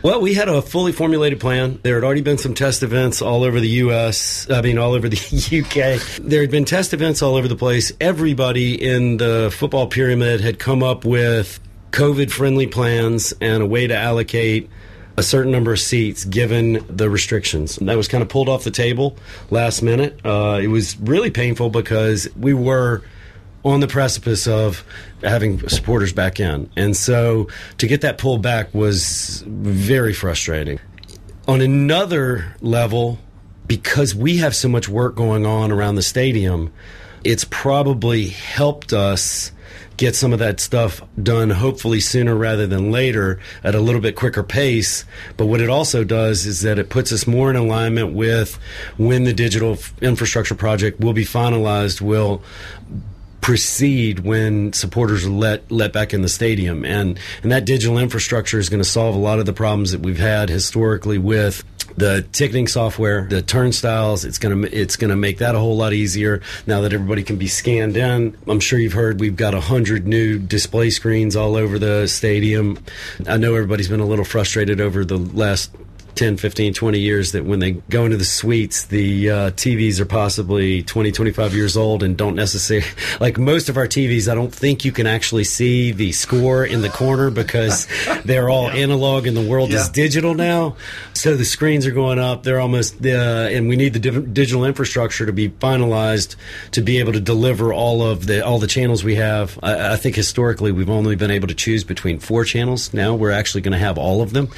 Well, 0.00 0.20
we 0.20 0.34
had 0.34 0.48
a 0.48 0.62
fully 0.62 0.92
formulated 0.92 1.40
plan. 1.40 1.80
There 1.82 1.96
had 1.96 2.04
already 2.04 2.20
been 2.20 2.38
some 2.38 2.54
test 2.54 2.84
events 2.84 3.20
all 3.20 3.42
over 3.42 3.58
the 3.58 3.68
U.S., 3.68 4.48
I 4.48 4.62
mean, 4.62 4.78
all 4.78 4.92
over 4.92 5.08
the 5.08 5.16
U.K. 5.50 5.98
There 6.20 6.40
had 6.40 6.52
been 6.52 6.64
test 6.64 6.94
events 6.94 7.20
all 7.20 7.34
over 7.34 7.48
the 7.48 7.56
place. 7.56 7.90
Everybody 8.00 8.74
in 8.80 9.16
the 9.16 9.52
football 9.52 9.88
pyramid 9.88 10.40
had 10.40 10.60
come 10.60 10.84
up 10.84 11.04
with 11.04 11.58
COVID 11.90 12.30
friendly 12.30 12.68
plans 12.68 13.34
and 13.40 13.60
a 13.60 13.66
way 13.66 13.88
to 13.88 13.96
allocate 13.96 14.70
a 15.16 15.22
certain 15.24 15.50
number 15.50 15.72
of 15.72 15.80
seats 15.80 16.24
given 16.24 16.84
the 16.88 17.10
restrictions. 17.10 17.76
And 17.76 17.88
That 17.88 17.96
was 17.96 18.06
kind 18.06 18.22
of 18.22 18.28
pulled 18.28 18.48
off 18.48 18.62
the 18.62 18.70
table 18.70 19.16
last 19.50 19.82
minute. 19.82 20.20
Uh, 20.24 20.60
it 20.62 20.68
was 20.68 20.96
really 21.00 21.30
painful 21.30 21.70
because 21.70 22.28
we 22.36 22.54
were 22.54 23.02
on 23.68 23.80
the 23.80 23.88
precipice 23.88 24.46
of 24.46 24.84
having 25.22 25.68
supporters 25.68 26.12
back 26.12 26.40
in. 26.40 26.70
And 26.76 26.96
so 26.96 27.48
to 27.78 27.86
get 27.86 28.00
that 28.02 28.18
pulled 28.18 28.42
back 28.42 28.72
was 28.74 29.42
very 29.46 30.12
frustrating. 30.12 30.80
On 31.46 31.60
another 31.60 32.54
level, 32.60 33.18
because 33.66 34.14
we 34.14 34.38
have 34.38 34.54
so 34.54 34.68
much 34.68 34.88
work 34.88 35.14
going 35.14 35.46
on 35.46 35.70
around 35.70 35.94
the 35.94 36.02
stadium, 36.02 36.72
it's 37.24 37.44
probably 37.44 38.28
helped 38.28 38.92
us 38.92 39.52
get 39.98 40.14
some 40.14 40.32
of 40.32 40.38
that 40.38 40.60
stuff 40.60 41.02
done 41.20 41.50
hopefully 41.50 41.98
sooner 42.00 42.34
rather 42.34 42.66
than 42.66 42.92
later 42.92 43.40
at 43.64 43.74
a 43.74 43.80
little 43.80 44.00
bit 44.00 44.14
quicker 44.14 44.44
pace. 44.44 45.04
But 45.36 45.46
what 45.46 45.60
it 45.60 45.68
also 45.68 46.04
does 46.04 46.46
is 46.46 46.62
that 46.62 46.78
it 46.78 46.88
puts 46.88 47.12
us 47.12 47.26
more 47.26 47.50
in 47.50 47.56
alignment 47.56 48.14
with 48.14 48.58
when 48.96 49.24
the 49.24 49.34
digital 49.34 49.76
infrastructure 50.00 50.54
project 50.54 51.00
will 51.00 51.12
be 51.12 51.24
finalized, 51.24 52.00
will 52.00 52.42
proceed 53.48 54.18
when 54.20 54.74
supporters 54.74 55.24
are 55.24 55.30
let 55.30 55.72
let 55.72 55.90
back 55.90 56.12
in 56.12 56.20
the 56.20 56.28
stadium 56.28 56.84
and 56.84 57.18
and 57.42 57.50
that 57.50 57.64
digital 57.64 57.96
infrastructure 57.96 58.58
is 58.58 58.68
going 58.68 58.78
to 58.78 58.88
solve 58.88 59.14
a 59.14 59.18
lot 59.18 59.38
of 59.38 59.46
the 59.46 59.54
problems 59.54 59.90
that 59.90 60.02
we've 60.02 60.18
had 60.18 60.50
historically 60.50 61.16
with 61.16 61.64
the 61.96 62.26
ticketing 62.32 62.68
software, 62.68 63.26
the 63.26 63.40
turnstiles. 63.40 64.26
It's 64.26 64.36
gonna 64.36 64.68
it's 64.70 64.96
gonna 64.96 65.16
make 65.16 65.38
that 65.38 65.54
a 65.54 65.58
whole 65.58 65.78
lot 65.78 65.94
easier 65.94 66.42
now 66.66 66.82
that 66.82 66.92
everybody 66.92 67.22
can 67.22 67.36
be 67.36 67.46
scanned 67.46 67.96
in. 67.96 68.36
I'm 68.46 68.60
sure 68.60 68.78
you've 68.78 68.92
heard 68.92 69.18
we've 69.18 69.34
got 69.34 69.54
a 69.54 69.60
hundred 69.60 70.06
new 70.06 70.38
display 70.38 70.90
screens 70.90 71.34
all 71.34 71.56
over 71.56 71.78
the 71.78 72.06
stadium. 72.06 72.78
I 73.26 73.38
know 73.38 73.54
everybody's 73.54 73.88
been 73.88 74.00
a 74.00 74.06
little 74.06 74.26
frustrated 74.26 74.78
over 74.78 75.06
the 75.06 75.16
last 75.16 75.70
10, 76.18 76.36
15, 76.36 76.74
20 76.74 76.98
years 76.98 77.30
that 77.30 77.44
when 77.44 77.60
they 77.60 77.70
go 77.70 78.04
into 78.04 78.16
the 78.16 78.24
suites, 78.24 78.86
the 78.86 79.30
uh, 79.30 79.50
TVs 79.52 80.00
are 80.00 80.04
possibly 80.04 80.82
20, 80.82 81.12
25 81.12 81.54
years 81.54 81.76
old 81.76 82.02
and 82.02 82.16
don't 82.16 82.34
necessarily, 82.34 82.88
like 83.20 83.38
most 83.38 83.68
of 83.68 83.76
our 83.76 83.86
TVs, 83.86 84.28
I 84.28 84.34
don't 84.34 84.52
think 84.52 84.84
you 84.84 84.90
can 84.90 85.06
actually 85.06 85.44
see 85.44 85.92
the 85.92 86.10
score 86.10 86.64
in 86.64 86.82
the 86.82 86.88
corner 86.88 87.30
because 87.30 87.86
they're 88.24 88.50
all 88.50 88.64
yeah. 88.64 88.80
analog 88.80 89.28
and 89.28 89.36
the 89.36 89.48
world 89.48 89.70
yeah. 89.70 89.76
is 89.76 89.90
digital 89.90 90.34
now. 90.34 90.74
So 91.14 91.36
the 91.36 91.44
screens 91.44 91.86
are 91.86 91.92
going 91.92 92.18
up. 92.18 92.42
They're 92.42 92.58
almost, 92.58 92.96
uh, 93.06 93.08
and 93.08 93.68
we 93.68 93.76
need 93.76 93.92
the 93.92 94.00
digital 94.00 94.64
infrastructure 94.64 95.24
to 95.24 95.32
be 95.32 95.48
finalized 95.48 96.34
to 96.72 96.80
be 96.80 96.98
able 96.98 97.12
to 97.12 97.20
deliver 97.20 97.72
all 97.72 98.02
of 98.02 98.26
the, 98.26 98.44
all 98.44 98.58
the 98.58 98.66
channels 98.66 99.04
we 99.04 99.14
have. 99.14 99.56
I, 99.62 99.92
I 99.92 99.96
think 99.96 100.16
historically 100.16 100.72
we've 100.72 100.90
only 100.90 101.14
been 101.14 101.30
able 101.30 101.46
to 101.46 101.54
choose 101.54 101.84
between 101.84 102.18
four 102.18 102.44
channels. 102.44 102.92
Now 102.92 103.14
we're 103.14 103.30
actually 103.30 103.60
going 103.60 103.72
to 103.72 103.78
have 103.78 103.98
all 103.98 104.20
of 104.20 104.32
them, 104.32 104.48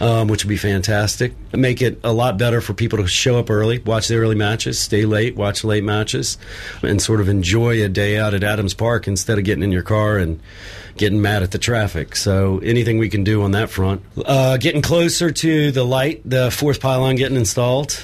um, 0.00 0.28
which 0.28 0.44
would 0.44 0.48
be 0.48 0.56
fantastic 0.56 1.07
fantastic. 1.08 1.32
Make 1.56 1.80
it 1.80 2.00
a 2.04 2.12
lot 2.12 2.38
better 2.38 2.60
for 2.60 2.74
people 2.74 2.98
to 2.98 3.06
show 3.06 3.38
up 3.38 3.50
early, 3.50 3.78
watch 3.78 4.08
the 4.08 4.16
early 4.16 4.34
matches, 4.34 4.78
stay 4.78 5.06
late, 5.06 5.36
watch 5.36 5.64
late 5.64 5.84
matches, 5.84 6.36
and 6.82 7.00
sort 7.00 7.20
of 7.20 7.28
enjoy 7.28 7.82
a 7.82 7.88
day 7.88 8.18
out 8.18 8.34
at 8.34 8.42
Adams 8.42 8.74
Park 8.74 9.08
instead 9.08 9.38
of 9.38 9.44
getting 9.44 9.64
in 9.64 9.72
your 9.72 9.82
car 9.82 10.18
and 10.18 10.40
getting 10.96 11.22
mad 11.22 11.42
at 11.42 11.52
the 11.52 11.58
traffic. 11.58 12.16
So 12.16 12.58
anything 12.58 12.98
we 12.98 13.08
can 13.08 13.24
do 13.24 13.42
on 13.42 13.52
that 13.52 13.70
front. 13.70 14.02
Uh, 14.22 14.56
getting 14.58 14.82
closer 14.82 15.30
to 15.30 15.72
the 15.72 15.84
light, 15.84 16.20
the 16.28 16.50
fourth 16.50 16.80
pylon 16.80 17.16
getting 17.16 17.36
installed 17.36 18.02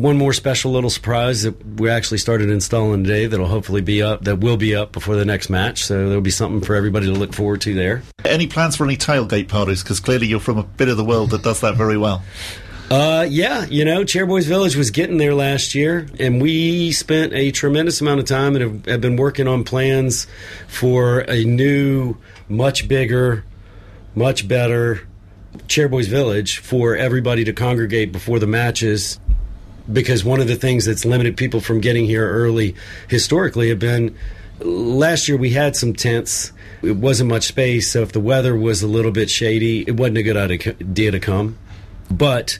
one 0.00 0.16
more 0.16 0.32
special 0.32 0.72
little 0.72 0.90
surprise 0.90 1.42
that 1.42 1.78
we 1.78 1.90
actually 1.90 2.18
started 2.18 2.48
installing 2.48 3.04
today 3.04 3.26
that'll 3.26 3.46
hopefully 3.46 3.82
be 3.82 4.02
up 4.02 4.24
that 4.24 4.36
will 4.36 4.56
be 4.56 4.74
up 4.74 4.92
before 4.92 5.14
the 5.14 5.24
next 5.24 5.50
match. 5.50 5.84
So 5.84 6.06
there'll 6.06 6.22
be 6.22 6.30
something 6.30 6.62
for 6.62 6.74
everybody 6.74 7.06
to 7.06 7.12
look 7.12 7.34
forward 7.34 7.60
to 7.62 7.74
there. 7.74 8.02
Any 8.24 8.46
plans 8.46 8.76
for 8.76 8.84
any 8.84 8.96
tailgate 8.96 9.48
parties? 9.48 9.82
Because 9.82 10.00
clearly 10.00 10.26
you're 10.26 10.40
from 10.40 10.58
a 10.58 10.62
bit 10.62 10.88
of 10.88 10.96
the 10.96 11.04
world 11.04 11.30
that 11.30 11.42
does 11.42 11.60
that 11.60 11.76
very 11.76 11.98
well. 11.98 12.22
Uh, 12.90 13.24
yeah, 13.28 13.66
you 13.66 13.84
know, 13.84 14.02
Chairboys 14.02 14.46
Village 14.46 14.74
was 14.74 14.90
getting 14.90 15.18
there 15.18 15.32
last 15.32 15.76
year, 15.76 16.08
and 16.18 16.42
we 16.42 16.90
spent 16.90 17.32
a 17.34 17.52
tremendous 17.52 18.00
amount 18.00 18.18
of 18.18 18.26
time 18.26 18.56
and 18.56 18.62
have, 18.62 18.86
have 18.86 19.00
been 19.00 19.14
working 19.14 19.46
on 19.46 19.62
plans 19.62 20.26
for 20.66 21.20
a 21.20 21.44
new, 21.44 22.16
much 22.48 22.88
bigger, 22.88 23.44
much 24.16 24.48
better 24.48 25.06
Chairboys 25.68 26.06
Village 26.06 26.58
for 26.58 26.96
everybody 26.96 27.44
to 27.44 27.52
congregate 27.52 28.10
before 28.10 28.40
the 28.40 28.46
matches 28.46 29.20
because 29.90 30.24
one 30.24 30.40
of 30.40 30.48
the 30.48 30.56
things 30.56 30.84
that's 30.84 31.04
limited 31.04 31.36
people 31.36 31.60
from 31.60 31.80
getting 31.80 32.06
here 32.06 32.28
early 32.28 32.74
historically 33.08 33.68
have 33.68 33.78
been 33.78 34.16
last 34.60 35.28
year 35.28 35.36
we 35.36 35.50
had 35.50 35.76
some 35.76 35.92
tents. 35.92 36.52
It 36.82 36.96
wasn't 36.96 37.30
much 37.30 37.44
space, 37.44 37.90
so 37.90 38.02
if 38.02 38.12
the 38.12 38.20
weather 38.20 38.56
was 38.56 38.82
a 38.82 38.88
little 38.88 39.10
bit 39.10 39.30
shady, 39.30 39.82
it 39.86 39.96
wasn't 39.96 40.18
a 40.18 40.22
good 40.22 40.36
idea 40.36 41.10
to 41.10 41.20
come. 41.20 41.58
But 42.10 42.58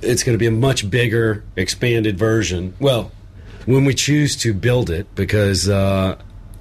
it's 0.00 0.22
going 0.22 0.34
to 0.34 0.38
be 0.38 0.46
a 0.46 0.52
much 0.52 0.88
bigger, 0.88 1.44
expanded 1.56 2.18
version. 2.18 2.74
Well, 2.80 3.12
when 3.66 3.84
we 3.84 3.94
choose 3.94 4.36
to 4.38 4.54
build 4.54 4.90
it, 4.90 5.12
because, 5.14 5.68
uh, 5.68 6.16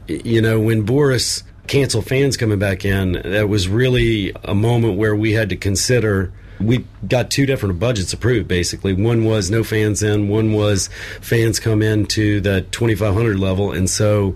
you 0.08 0.41
know, 0.41 0.60
when 0.60 0.84
Boris 0.84 1.44
canceled 1.67 2.06
fans 2.08 2.38
coming 2.38 2.60
back 2.60 2.84
in, 2.84 3.13
that 3.13 3.48
was 3.48 3.67
really 3.67 4.34
a 4.44 4.54
moment 4.54 4.98
where 4.98 5.15
we 5.15 5.34
had 5.34 5.50
to 5.50 5.56
consider 5.56 6.34
we 6.62 6.86
got 7.08 7.32
two 7.32 7.45
different 7.45 7.80
budgets 7.80 8.13
approved 8.13 8.47
basically. 8.47 8.93
One 8.93 9.26
was 9.26 9.52
no 9.52 9.63
fans 9.63 10.04
in 10.04 10.30
one 10.30 10.54
was 10.54 10.89
fans 11.21 11.60
come 11.60 11.82
in 11.82 12.06
to 12.08 12.41
the 12.41 12.62
2500 12.71 13.39
level. 13.39 13.71
And 13.71 13.89
so 13.89 14.36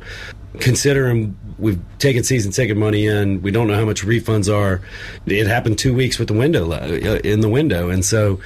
considering 0.60 1.38
we've 1.58 1.82
taken 2.00 2.24
season 2.24 2.52
ticket 2.52 2.78
money 2.78 3.08
in 3.08 3.42
we 3.42 3.52
don't 3.52 3.68
know 3.68 3.76
how 3.76 3.86
much 3.86 4.04
refunds 4.04 4.54
are. 4.54 4.82
It 5.26 5.48
happened 5.48 5.78
two 5.78 5.94
weeks 5.94 6.20
with 6.20 6.28
the 6.28 6.34
window 6.34 6.72
uh, 6.72 7.20
in 7.24 7.42
the 7.42 7.50
window. 7.50 7.90
And 7.90 8.04
so 8.04 8.40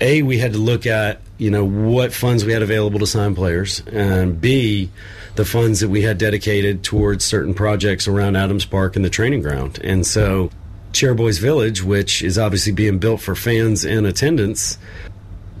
a 0.00 0.22
we 0.22 0.38
had 0.38 0.52
to 0.52 0.58
look 0.58 0.86
at 0.86 1.20
you 1.36 1.50
know 1.50 1.64
what 1.64 2.12
funds 2.12 2.44
we 2.44 2.52
had 2.52 2.62
available 2.62 2.98
to 3.00 3.06
sign 3.06 3.34
players. 3.34 3.82
And 3.86 4.40
b 4.40 4.90
the 5.38 5.44
funds 5.44 5.78
that 5.80 5.88
we 5.88 6.02
had 6.02 6.18
dedicated 6.18 6.82
towards 6.82 7.24
certain 7.24 7.54
projects 7.54 8.08
around 8.08 8.34
Adams 8.34 8.64
Park 8.64 8.96
and 8.96 9.04
the 9.04 9.10
training 9.10 9.40
ground. 9.40 9.78
And 9.84 10.04
so 10.04 10.50
Chairboys 10.92 11.40
Village, 11.40 11.82
which 11.82 12.22
is 12.22 12.38
obviously 12.38 12.72
being 12.72 12.98
built 12.98 13.20
for 13.20 13.34
fans 13.34 13.84
and 13.84 14.06
attendance, 14.06 14.78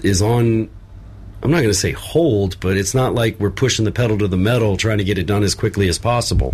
is 0.02 0.22
on. 0.22 0.70
I'm 1.40 1.52
not 1.52 1.58
going 1.58 1.68
to 1.68 1.74
say 1.74 1.92
hold, 1.92 2.58
but 2.58 2.76
it's 2.76 2.94
not 2.94 3.14
like 3.14 3.38
we're 3.38 3.52
pushing 3.52 3.84
the 3.84 3.92
pedal 3.92 4.18
to 4.18 4.26
the 4.26 4.36
metal 4.36 4.76
trying 4.76 4.98
to 4.98 5.04
get 5.04 5.18
it 5.18 5.26
done 5.26 5.44
as 5.44 5.54
quickly 5.54 5.88
as 5.88 5.96
possible. 5.96 6.52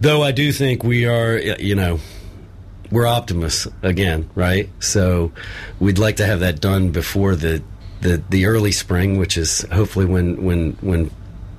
Though 0.00 0.22
I 0.22 0.30
do 0.30 0.52
think 0.52 0.84
we 0.84 1.04
are, 1.04 1.36
you 1.36 1.74
know, 1.74 1.98
we're 2.92 3.08
optimists 3.08 3.66
again, 3.82 4.30
right? 4.36 4.68
So 4.78 5.32
we'd 5.80 5.98
like 5.98 6.16
to 6.16 6.26
have 6.26 6.40
that 6.40 6.60
done 6.60 6.90
before 6.90 7.34
the 7.34 7.62
the, 8.02 8.22
the 8.28 8.46
early 8.46 8.70
spring, 8.70 9.18
which 9.18 9.36
is 9.36 9.62
hopefully 9.72 10.06
when 10.06 10.44
when 10.44 10.72
when 10.80 11.10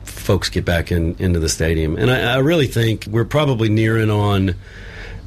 folks 0.03 0.49
get 0.49 0.63
back 0.63 0.91
in 0.91 1.15
into 1.19 1.39
the 1.39 1.49
stadium. 1.49 1.97
And 1.97 2.09
I, 2.09 2.35
I 2.35 2.37
really 2.37 2.67
think 2.67 3.05
we're 3.07 3.25
probably 3.25 3.67
nearing 3.67 4.09
on 4.09 4.55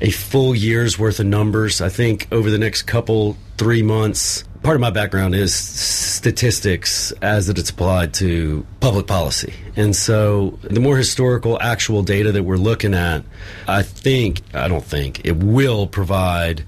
a 0.00 0.11
full 0.11 0.54
year's 0.54 0.98
worth 0.98 1.20
of 1.20 1.26
numbers. 1.26 1.80
I 1.80 1.88
think 1.88 2.28
over 2.30 2.50
the 2.50 2.58
next 2.58 2.82
couple, 2.82 3.37
three 3.56 3.82
months, 3.82 4.44
part 4.62 4.76
of 4.76 4.80
my 4.80 4.90
background 4.90 5.34
is 5.34 5.54
statistics 5.54 7.12
as 7.22 7.48
it's 7.48 7.70
applied 7.70 8.14
to 8.14 8.66
public 8.80 9.06
policy. 9.06 9.52
And 9.76 9.94
so 9.94 10.58
the 10.62 10.80
more 10.80 10.96
historical, 10.96 11.61
actual 11.61 12.02
data 12.02 12.32
that 12.32 12.42
we're 12.42 12.56
looking 12.56 12.94
at, 12.94 13.24
I 13.66 13.82
think, 13.82 14.42
I 14.54 14.68
don't 14.68 14.84
think, 14.84 15.24
it 15.24 15.37
will 15.37 15.87
provide 15.87 16.64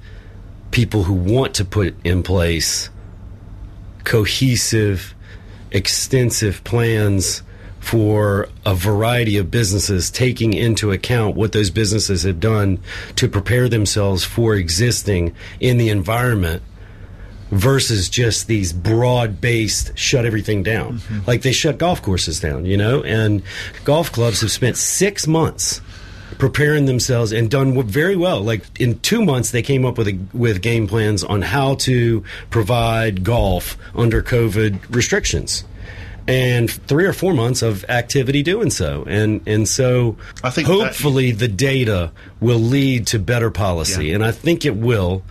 people 0.71 1.05
who 1.05 1.15
want 1.15 1.55
to 1.57 1.65
put 1.65 1.95
in 2.05 2.23
place 2.23 2.91
cohesive, 4.05 5.15
extensive 5.71 6.65
plans 6.65 7.43
for 7.81 8.49
a 8.65 8.75
variety 8.75 9.39
of 9.39 9.51
businesses, 9.51 10.11
taking 10.11 10.53
into 10.53 10.93
account 10.93 11.35
what 11.35 11.53
those 11.53 11.71
businesses 11.71 12.23
have 12.23 12.39
done 12.39 12.79
to 13.17 13.27
prepare 13.27 13.69
themselves 13.69 14.23
for 14.23 14.55
existing 14.55 15.35
in 15.59 15.79
the 15.79 15.89
environment 15.89 16.63
versus 17.51 18.09
just 18.09 18.47
these 18.47 18.73
broad 18.73 19.41
based 19.41 19.97
shut 19.99 20.25
everything 20.25 20.63
down. 20.63 20.99
Mm-hmm. 20.99 21.21
Like 21.27 21.43
they 21.43 21.53
shut 21.53 21.79
golf 21.79 22.03
courses 22.03 22.39
down, 22.39 22.65
you 22.65 22.77
know, 22.77 23.03
and 23.03 23.43
golf 23.85 24.13
clubs 24.13 24.43
have 24.43 24.53
spent 24.53 24.77
six 24.77 25.27
months 25.27 25.81
preparing 26.39 26.87
themselves 26.87 27.33
and 27.33 27.51
done 27.51 27.83
very 27.83 28.15
well. 28.15 28.41
Like 28.41 28.63
in 28.81 29.01
two 29.01 29.25
months, 29.25 29.51
they 29.51 29.63
came 29.63 29.85
up 29.85 29.99
with 29.99 30.09
a, 30.09 30.19
with 30.33 30.63
game 30.63 30.87
plans 30.87 31.25
on 31.25 31.43
how 31.43 31.75
to 31.77 32.23
provide 32.51 33.25
golf 33.25 33.77
under 33.97 34.23
COVID 34.23 34.95
restrictions 34.95 35.65
and 36.31 36.71
three 36.71 37.07
or 37.07 37.13
four 37.13 37.35
months 37.35 37.63
of 37.63 37.85
activity 37.89 38.43
doing 38.43 38.71
so. 38.71 39.05
And 39.07 39.41
and 39.47 39.69
so 39.69 40.17
I 40.45 40.51
think 40.51 40.69
hopefully 40.69 41.33
that, 41.33 41.39
the 41.39 41.49
data 41.49 42.13
will 42.41 42.59
lead 42.59 43.09
to 43.09 43.19
better 43.19 43.51
policy, 43.51 44.07
yeah. 44.07 44.15
and 44.15 44.25
I 44.25 44.33
think 44.33 44.65
it 44.65 44.77
will 44.77 45.23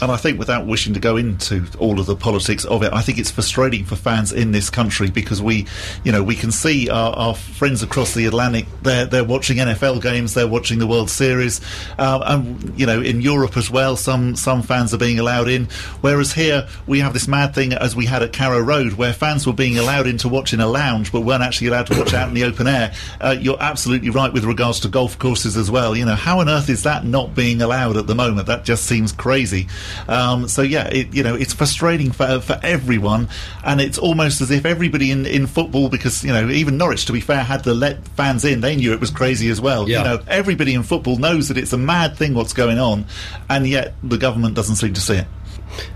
and 0.00 0.12
I 0.12 0.16
think 0.16 0.38
without 0.38 0.66
wishing 0.66 0.94
to 0.94 1.00
go 1.00 1.16
into 1.16 1.66
all 1.78 1.98
of 1.98 2.06
the 2.06 2.14
politics 2.14 2.64
of 2.64 2.82
it, 2.82 2.92
I 2.92 3.02
think 3.02 3.18
it's 3.18 3.30
frustrating 3.30 3.84
for 3.84 3.96
fans 3.96 4.32
in 4.32 4.52
this 4.52 4.70
country 4.70 5.10
because 5.10 5.42
we, 5.42 5.66
you 6.04 6.12
know, 6.12 6.22
we 6.22 6.36
can 6.36 6.52
see 6.52 6.88
our, 6.88 7.12
our 7.14 7.34
friends 7.34 7.82
across 7.82 8.14
the 8.14 8.26
Atlantic. 8.26 8.66
They're 8.82 9.06
they're 9.06 9.24
watching 9.24 9.56
NFL 9.56 10.02
games, 10.02 10.34
they're 10.34 10.48
watching 10.48 10.78
the 10.78 10.86
World 10.86 11.10
Series, 11.10 11.60
uh, 11.98 12.20
and 12.24 12.78
you 12.78 12.86
know, 12.86 13.00
in 13.00 13.20
Europe 13.20 13.56
as 13.56 13.70
well, 13.70 13.96
some 13.96 14.36
some 14.36 14.62
fans 14.62 14.94
are 14.94 14.98
being 14.98 15.18
allowed 15.18 15.48
in. 15.48 15.64
Whereas 16.00 16.32
here 16.32 16.68
we 16.86 17.00
have 17.00 17.12
this 17.12 17.26
mad 17.26 17.54
thing 17.54 17.72
as 17.72 17.96
we 17.96 18.06
had 18.06 18.22
at 18.22 18.32
Carrow 18.32 18.60
Road, 18.60 18.92
where 18.92 19.12
fans 19.12 19.46
were 19.46 19.52
being 19.52 19.78
allowed 19.78 20.06
in 20.06 20.18
to 20.18 20.28
watch 20.28 20.52
in 20.52 20.60
a 20.60 20.68
lounge, 20.68 21.10
but 21.10 21.22
weren't 21.22 21.42
actually 21.42 21.68
allowed 21.68 21.88
to 21.88 21.98
watch 21.98 22.14
out 22.14 22.28
in 22.28 22.34
the 22.34 22.44
open 22.44 22.68
air. 22.68 22.94
Uh, 23.20 23.36
you're 23.38 23.60
absolutely 23.60 24.10
right 24.10 24.32
with 24.32 24.44
regards 24.44 24.80
to 24.80 24.88
golf 24.88 25.18
courses 25.18 25.56
as 25.56 25.70
well. 25.70 25.96
You 25.96 26.04
know, 26.04 26.14
how 26.14 26.38
on 26.38 26.48
earth 26.48 26.68
is 26.68 26.84
that 26.84 27.04
not 27.04 27.34
being 27.34 27.60
allowed 27.62 27.96
at 27.96 28.06
the 28.06 28.14
moment? 28.14 28.46
That 28.46 28.64
just 28.64 28.86
seems 28.86 29.10
crazy. 29.10 29.66
Um, 30.08 30.48
so 30.48 30.62
yeah, 30.62 30.88
it, 30.88 31.14
you 31.14 31.22
know, 31.22 31.34
it's 31.34 31.52
frustrating 31.52 32.12
for 32.12 32.40
for 32.40 32.58
everyone, 32.62 33.28
and 33.64 33.80
it's 33.80 33.98
almost 33.98 34.40
as 34.40 34.50
if 34.50 34.64
everybody 34.66 35.10
in, 35.10 35.26
in 35.26 35.46
football, 35.46 35.88
because 35.88 36.24
you 36.24 36.32
know, 36.32 36.48
even 36.48 36.76
Norwich, 36.76 37.06
to 37.06 37.12
be 37.12 37.20
fair, 37.20 37.42
had 37.42 37.64
to 37.64 37.74
let 37.74 38.06
fans 38.08 38.44
in. 38.44 38.60
They 38.60 38.76
knew 38.76 38.92
it 38.92 39.00
was 39.00 39.10
crazy 39.10 39.48
as 39.50 39.60
well. 39.60 39.88
Yeah. 39.88 39.98
You 39.98 40.04
know, 40.04 40.24
everybody 40.28 40.74
in 40.74 40.82
football 40.82 41.16
knows 41.16 41.48
that 41.48 41.58
it's 41.58 41.72
a 41.72 41.78
mad 41.78 42.16
thing 42.16 42.34
what's 42.34 42.52
going 42.52 42.78
on, 42.78 43.06
and 43.48 43.66
yet 43.66 43.94
the 44.02 44.18
government 44.18 44.54
doesn't 44.54 44.76
seem 44.76 44.94
to 44.94 45.00
see 45.00 45.16
it. 45.16 45.26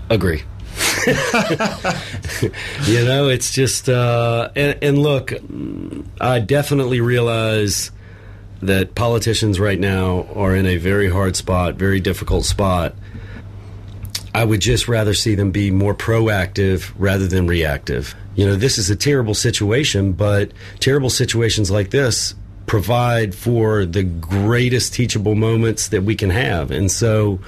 Agree. 0.09 0.43
you 2.85 3.05
know, 3.05 3.29
it's 3.29 3.51
just, 3.51 3.89
uh, 3.89 4.49
and, 4.55 4.77
and 4.81 4.97
look, 4.97 5.33
I 6.19 6.39
definitely 6.39 7.01
realize 7.01 7.91
that 8.61 8.95
politicians 8.95 9.59
right 9.59 9.79
now 9.79 10.27
are 10.35 10.55
in 10.55 10.65
a 10.65 10.77
very 10.77 11.09
hard 11.09 11.35
spot, 11.35 11.75
very 11.75 11.99
difficult 11.99 12.45
spot. 12.45 12.95
I 14.35 14.43
would 14.43 14.61
just 14.61 14.87
rather 14.87 15.13
see 15.13 15.35
them 15.35 15.51
be 15.51 15.69
more 15.69 15.93
proactive 15.93 16.91
rather 16.97 17.27
than 17.27 17.47
reactive. 17.47 18.15
You 18.35 18.47
know, 18.47 18.55
this 18.55 18.77
is 18.77 18.89
a 18.89 18.95
terrible 18.95 19.35
situation, 19.35 20.13
but 20.13 20.51
terrible 20.79 21.11
situations 21.11 21.69
like 21.69 21.91
this 21.91 22.33
provide 22.65 23.35
for 23.35 23.85
the 23.85 24.03
greatest 24.03 24.93
teachable 24.93 25.35
moments 25.35 25.89
that 25.89 26.03
we 26.03 26.15
can 26.15 26.31
have. 26.31 26.71
And 26.71 26.89
so 26.89 27.39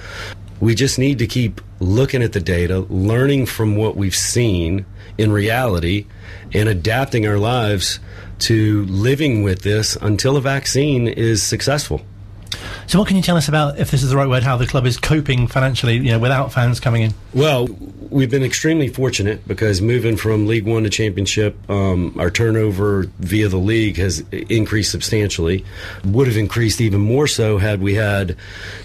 we 0.60 0.74
just 0.74 0.98
need 0.98 1.18
to 1.18 1.26
keep 1.26 1.60
looking 1.80 2.22
at 2.22 2.32
the 2.32 2.40
data, 2.40 2.80
learning 2.80 3.46
from 3.46 3.76
what 3.76 3.96
we've 3.96 4.14
seen 4.14 4.86
in 5.18 5.32
reality, 5.32 6.06
and 6.52 6.68
adapting 6.68 7.26
our 7.26 7.38
lives 7.38 7.98
to 8.38 8.84
living 8.86 9.42
with 9.42 9.62
this 9.62 9.96
until 9.96 10.36
a 10.36 10.40
vaccine 10.40 11.08
is 11.08 11.42
successful. 11.42 12.02
So, 12.86 12.98
what 13.00 13.08
can 13.08 13.16
you 13.16 13.22
tell 13.22 13.36
us 13.36 13.48
about, 13.48 13.78
if 13.78 13.90
this 13.90 14.02
is 14.02 14.10
the 14.10 14.16
right 14.16 14.28
word, 14.28 14.42
how 14.42 14.56
the 14.56 14.66
club 14.66 14.86
is 14.86 14.96
coping 14.96 15.48
financially, 15.48 15.94
you 15.96 16.12
know, 16.12 16.18
without 16.18 16.52
fans 16.52 16.78
coming 16.78 17.02
in? 17.02 17.14
Well, 17.34 17.66
we've 18.10 18.30
been 18.30 18.44
extremely 18.44 18.88
fortunate 18.88 19.46
because 19.48 19.82
moving 19.82 20.16
from 20.16 20.46
League 20.46 20.66
One 20.66 20.84
to 20.84 20.90
Championship, 20.90 21.58
um, 21.68 22.14
our 22.18 22.30
turnover 22.30 23.06
via 23.18 23.48
the 23.48 23.56
league 23.56 23.96
has 23.96 24.20
increased 24.30 24.92
substantially. 24.92 25.64
Would 26.04 26.28
have 26.28 26.36
increased 26.36 26.80
even 26.80 27.00
more 27.00 27.26
so 27.26 27.58
had 27.58 27.80
we 27.80 27.94
had, 27.94 28.36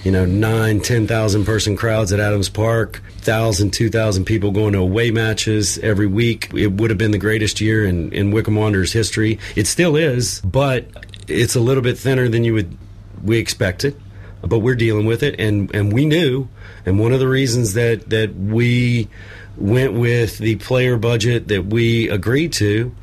you 0.03 0.11
know, 0.11 0.25
nine, 0.25 0.79
ten 0.79 1.05
thousand 1.05 1.45
person 1.45 1.75
crowds 1.75 2.11
at 2.11 2.19
Adams 2.19 2.49
Park, 2.49 3.03
thousand, 3.17 3.71
two 3.71 3.89
thousand 3.89 4.25
people 4.25 4.51
going 4.51 4.73
to 4.73 4.79
away 4.79 5.11
matches 5.11 5.77
every 5.79 6.07
week. 6.07 6.51
It 6.55 6.71
would 6.73 6.89
have 6.89 6.97
been 6.97 7.11
the 7.11 7.19
greatest 7.19 7.61
year 7.61 7.85
in, 7.85 8.11
in 8.13 8.31
Wycombe 8.31 8.55
Wanderers 8.55 8.93
history. 8.93 9.37
It 9.55 9.67
still 9.67 9.95
is, 9.95 10.41
but 10.41 10.87
it's 11.27 11.55
a 11.55 11.59
little 11.59 11.83
bit 11.83 11.97
thinner 11.99 12.27
than 12.27 12.43
you 12.43 12.53
would 12.53 12.77
we 13.23 13.37
expected, 13.37 13.99
but 14.41 14.59
we're 14.59 14.75
dealing 14.75 15.05
with 15.05 15.23
it, 15.23 15.39
and 15.39 15.73
and 15.75 15.93
we 15.93 16.05
knew, 16.05 16.47
and 16.85 16.99
one 16.99 17.13
of 17.13 17.19
the 17.19 17.27
reasons 17.27 17.73
that 17.73 18.09
that 18.09 18.35
we 18.35 19.07
went 19.57 19.93
with 19.93 20.37
the 20.37 20.55
player 20.57 20.97
budget 20.97 21.47
that 21.49 21.65
we 21.65 22.09
agreed 22.09 22.53
to 22.53 22.95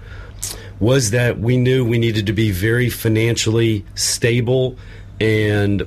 was 0.80 1.10
that 1.10 1.38
we 1.38 1.56
knew 1.56 1.84
we 1.84 1.98
needed 1.98 2.26
to 2.26 2.32
be 2.32 2.50
very 2.50 2.88
financially 2.88 3.84
stable. 3.94 4.76
And 5.20 5.86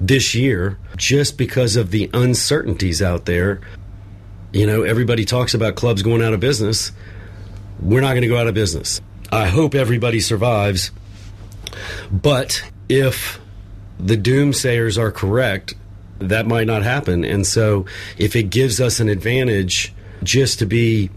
this 0.00 0.34
year 0.34 0.78
just 0.96 1.38
because 1.38 1.76
of 1.76 1.90
the 1.90 2.10
uncertainties 2.12 3.00
out 3.00 3.24
there 3.24 3.60
you 4.52 4.66
know 4.66 4.82
everybody 4.82 5.24
talks 5.24 5.54
about 5.54 5.74
clubs 5.74 6.02
going 6.02 6.22
out 6.22 6.32
of 6.32 6.40
business. 6.40 6.92
We're 7.80 8.00
not 8.00 8.10
going 8.10 8.22
to 8.22 8.28
go 8.28 8.38
out 8.38 8.46
of 8.46 8.54
business. 8.54 9.00
I 9.30 9.46
hope 9.46 9.74
everybody 9.74 10.20
survives. 10.20 10.90
But 12.10 12.62
if 12.88 13.40
the 13.98 14.16
doomsayers 14.16 14.98
are 14.98 15.10
correct, 15.10 15.74
that 16.18 16.46
might 16.46 16.66
not 16.66 16.82
happen. 16.82 17.24
And 17.24 17.46
so, 17.46 17.86
if 18.16 18.34
it 18.34 18.44
gives 18.44 18.80
us 18.80 19.00
an 19.00 19.08
advantage 19.08 19.92
just 20.22 20.58
to 20.58 20.66
be 20.66 21.10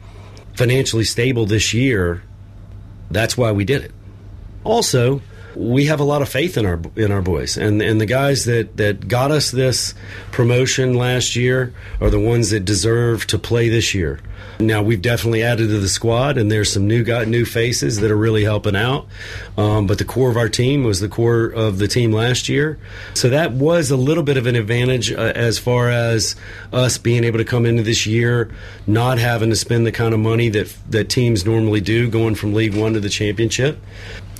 financially 0.55 1.03
stable 1.03 1.45
this 1.45 1.73
year, 1.73 2.23
that's 3.09 3.37
why 3.37 3.51
we 3.51 3.65
did 3.65 3.83
it. 3.83 3.91
Also, 4.63 5.21
we 5.55 5.85
have 5.85 5.99
a 5.99 6.03
lot 6.03 6.21
of 6.21 6.29
faith 6.29 6.57
in 6.57 6.65
our 6.65 6.79
in 6.95 7.11
our 7.11 7.21
boys, 7.21 7.57
and 7.57 7.81
and 7.81 7.99
the 7.99 8.05
guys 8.05 8.45
that 8.45 8.77
that 8.77 9.07
got 9.07 9.31
us 9.31 9.51
this 9.51 9.93
promotion 10.31 10.93
last 10.93 11.35
year 11.35 11.73
are 11.99 12.09
the 12.09 12.19
ones 12.19 12.49
that 12.51 12.65
deserve 12.65 13.27
to 13.27 13.39
play 13.39 13.69
this 13.69 13.93
year. 13.93 14.19
Now 14.59 14.83
we've 14.83 15.01
definitely 15.01 15.43
added 15.43 15.67
to 15.69 15.79
the 15.79 15.89
squad, 15.89 16.37
and 16.37 16.51
there's 16.51 16.71
some 16.71 16.87
new 16.87 17.03
got 17.03 17.27
new 17.27 17.45
faces 17.45 17.99
that 18.01 18.11
are 18.11 18.17
really 18.17 18.43
helping 18.43 18.75
out. 18.75 19.07
Um, 19.57 19.87
but 19.87 19.97
the 19.97 20.05
core 20.05 20.29
of 20.29 20.37
our 20.37 20.49
team 20.49 20.83
was 20.83 20.99
the 20.99 21.09
core 21.09 21.45
of 21.45 21.79
the 21.79 21.87
team 21.87 22.11
last 22.11 22.47
year, 22.47 22.79
so 23.13 23.29
that 23.29 23.51
was 23.53 23.91
a 23.91 23.97
little 23.97 24.23
bit 24.23 24.37
of 24.37 24.45
an 24.47 24.55
advantage 24.55 25.11
uh, 25.11 25.33
as 25.35 25.57
far 25.57 25.89
as 25.89 26.35
us 26.71 26.97
being 26.97 27.23
able 27.23 27.39
to 27.39 27.45
come 27.45 27.65
into 27.65 27.83
this 27.83 28.05
year 28.05 28.51
not 28.87 29.17
having 29.17 29.49
to 29.49 29.55
spend 29.55 29.85
the 29.85 29.91
kind 29.91 30.13
of 30.13 30.19
money 30.19 30.49
that 30.49 30.75
that 30.89 31.09
teams 31.09 31.45
normally 31.45 31.81
do 31.81 32.09
going 32.09 32.35
from 32.35 32.53
League 32.53 32.75
One 32.75 32.93
to 32.93 32.99
the 32.99 33.09
championship. 33.09 33.79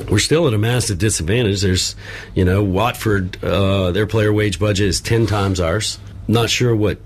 We're 0.09 0.19
still 0.19 0.47
at 0.47 0.53
a 0.53 0.57
massive 0.57 0.97
disadvantage. 0.97 1.61
There's, 1.61 1.95
you 2.35 2.45
know, 2.45 2.63
Watford, 2.63 3.43
uh, 3.43 3.91
their 3.91 4.07
player 4.07 4.33
wage 4.33 4.59
budget 4.59 4.87
is 4.87 5.01
ten 5.01 5.25
times 5.25 5.59
ours. 5.59 5.99
Not 6.27 6.49
sure 6.49 6.75
what 6.75 6.99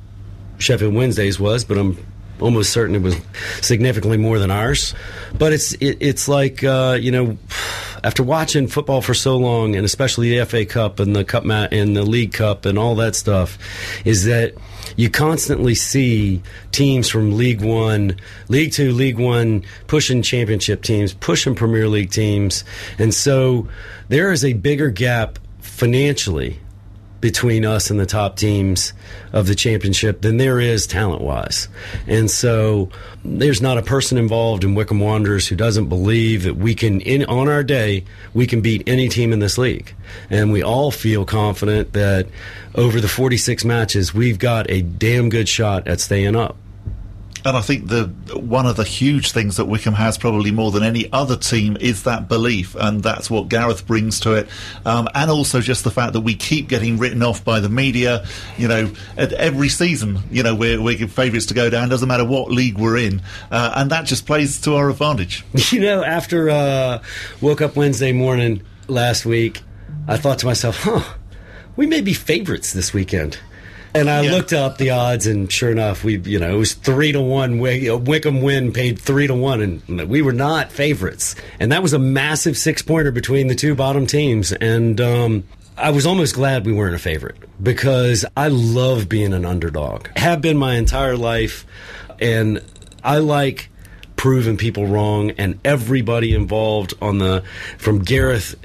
Sheffield 0.57 0.93
Wednesday's 0.93 1.39
was, 1.39 1.63
but 1.63 1.77
I'm 1.77 1.97
almost 2.39 2.71
certain 2.71 2.95
it 2.95 3.01
was 3.01 3.15
significantly 3.61 4.17
more 4.17 4.39
than 4.39 4.51
ours. 4.51 4.93
But 5.37 5.53
it's 5.53 5.73
it, 5.73 5.97
it's 5.99 6.27
like 6.27 6.63
uh, 6.63 6.97
you 6.99 7.11
know, 7.11 7.37
after 8.03 8.23
watching 8.23 8.67
football 8.67 9.01
for 9.01 9.13
so 9.13 9.37
long, 9.37 9.75
and 9.75 9.85
especially 9.85 10.37
the 10.37 10.45
FA 10.45 10.65
Cup 10.65 10.99
and 10.99 11.15
the 11.15 11.23
Cup 11.23 11.43
mat 11.43 11.73
and 11.73 11.95
the 11.95 12.03
League 12.03 12.33
Cup 12.33 12.65
and 12.65 12.77
all 12.77 12.95
that 12.95 13.15
stuff, 13.15 13.57
is 14.05 14.25
that 14.25 14.53
you 14.95 15.09
constantly 15.09 15.75
see 15.75 16.41
teams 16.71 17.09
from 17.09 17.37
League 17.37 17.61
One, 17.61 18.17
League 18.47 18.71
Two, 18.71 18.91
League 18.91 19.19
One 19.19 19.63
pushing 19.87 20.21
championship 20.21 20.81
teams, 20.81 21.13
pushing 21.13 21.55
Premier 21.55 21.87
League 21.87 22.11
teams, 22.11 22.63
and 22.97 23.13
so 23.13 23.67
there 24.09 24.31
is 24.31 24.45
a 24.45 24.53
bigger 24.53 24.89
gap 24.89 25.39
financially 25.59 26.59
between 27.25 27.65
us 27.65 27.89
and 27.89 27.99
the 27.99 28.05
top 28.05 28.37
teams 28.37 28.93
of 29.33 29.47
the 29.47 29.55
championship 29.55 30.21
than 30.21 30.37
there 30.37 30.59
is 30.59 30.85
talent 30.85 31.23
wise. 31.23 31.67
And 32.05 32.29
so 32.29 32.91
there's 33.23 33.63
not 33.63 33.79
a 33.79 33.81
person 33.81 34.19
involved 34.19 34.63
in 34.63 34.75
Wycombe 34.75 34.99
Wanderers 34.99 35.47
who 35.47 35.55
doesn't 35.55 35.89
believe 35.89 36.43
that 36.43 36.55
we 36.55 36.75
can, 36.75 37.01
in, 37.01 37.25
on 37.25 37.49
our 37.49 37.63
day, 37.63 38.03
we 38.35 38.45
can 38.45 38.61
beat 38.61 38.83
any 38.85 39.09
team 39.09 39.33
in 39.33 39.39
this 39.39 39.57
league. 39.57 39.95
And 40.29 40.51
we 40.51 40.61
all 40.61 40.91
feel 40.91 41.25
confident 41.25 41.93
that 41.93 42.27
over 42.75 43.01
the 43.01 43.07
46 43.07 43.65
matches, 43.65 44.13
we've 44.13 44.37
got 44.37 44.69
a 44.69 44.83
damn 44.83 45.29
good 45.29 45.49
shot 45.49 45.87
at 45.87 45.99
staying 45.99 46.35
up. 46.35 46.55
And 47.45 47.55
I 47.55 47.61
think 47.61 47.87
the 47.87 48.05
one 48.33 48.65
of 48.65 48.75
the 48.75 48.83
huge 48.83 49.31
things 49.31 49.57
that 49.57 49.65
Wycombe 49.65 49.93
has, 49.93 50.17
probably 50.17 50.51
more 50.51 50.71
than 50.71 50.83
any 50.83 51.11
other 51.13 51.37
team, 51.37 51.77
is 51.79 52.03
that 52.03 52.27
belief, 52.27 52.75
and 52.75 53.03
that's 53.03 53.29
what 53.29 53.49
Gareth 53.49 53.85
brings 53.85 54.19
to 54.21 54.33
it. 54.33 54.47
Um, 54.83 55.07
and 55.13 55.29
also 55.29 55.61
just 55.61 55.83
the 55.83 55.91
fact 55.91 56.13
that 56.13 56.21
we 56.21 56.33
keep 56.33 56.67
getting 56.67 56.97
written 56.97 57.21
off 57.21 57.45
by 57.45 57.59
the 57.59 57.69
media. 57.69 58.25
You 58.57 58.67
know, 58.67 58.91
at 59.15 59.31
every 59.33 59.69
season, 59.69 60.19
you 60.31 60.41
know, 60.41 60.55
we're, 60.55 60.81
we're 60.81 61.07
favourites 61.07 61.45
to 61.47 61.53
go 61.53 61.69
down. 61.69 61.89
Doesn't 61.89 62.07
matter 62.07 62.25
what 62.25 62.49
league 62.49 62.79
we're 62.79 62.97
in, 62.97 63.21
uh, 63.51 63.73
and 63.75 63.91
that 63.91 64.05
just 64.05 64.25
plays 64.25 64.59
to 64.61 64.75
our 64.75 64.89
advantage. 64.89 65.43
You 65.75 65.81
know, 65.81 66.03
after 66.03 66.49
uh, 66.49 67.03
woke 67.41 67.59
up 67.59 67.75
Wednesday 67.75 68.13
morning 68.13 68.61
last 68.87 69.25
week, 69.25 69.61
I 70.07 70.15
thought 70.15 70.39
to 70.39 70.45
myself, 70.45 70.83
"Huh, 70.83 71.03
we 71.75 71.85
may 71.85 72.01
be 72.01 72.13
favourites 72.13 72.71
this 72.71 72.93
weekend." 72.93 73.39
And 73.95 74.09
I 74.09 74.23
yeah. 74.23 74.31
looked 74.31 74.51
up 74.51 74.77
the 74.77 74.89
odds, 74.89 75.25
and 75.25 75.49
sure 75.49 75.71
enough, 75.71 76.03
we 76.03 76.17
you 76.17 76.37
know 76.37 76.53
it 76.53 76.57
was 76.57 76.73
three 76.73 77.13
to 77.13 77.21
one. 77.21 77.59
Wycombe 77.59 78.41
win 78.41 78.73
paid 78.73 78.99
three 78.99 79.25
to 79.25 79.33
one, 79.33 79.61
and 79.61 80.09
we 80.09 80.21
were 80.21 80.33
not 80.33 80.69
favorites. 80.69 81.33
And 81.61 81.71
that 81.71 81.81
was 81.81 81.93
a 81.93 81.99
massive 81.99 82.57
six 82.57 82.81
pointer 82.81 83.11
between 83.11 83.47
the 83.47 83.55
two 83.55 83.73
bottom 83.73 84.05
teams. 84.05 84.51
And 84.51 84.99
um, 84.99 85.45
I 85.77 85.91
was 85.91 86.05
almost 86.05 86.35
glad 86.35 86.65
we 86.65 86.73
weren't 86.73 86.95
a 86.95 86.99
favorite 86.99 87.37
because 87.63 88.25
I 88.35 88.49
love 88.49 89.07
being 89.07 89.33
an 89.33 89.45
underdog. 89.45 90.09
Have 90.17 90.41
been 90.41 90.57
my 90.57 90.75
entire 90.75 91.15
life, 91.15 91.65
and 92.19 92.61
I 93.01 93.19
like 93.19 93.69
proving 94.17 94.57
people 94.57 94.87
wrong. 94.87 95.31
And 95.31 95.57
everybody 95.63 96.33
involved 96.33 96.93
on 97.01 97.19
the 97.19 97.43
from 97.77 97.99
Gareth 97.99 98.55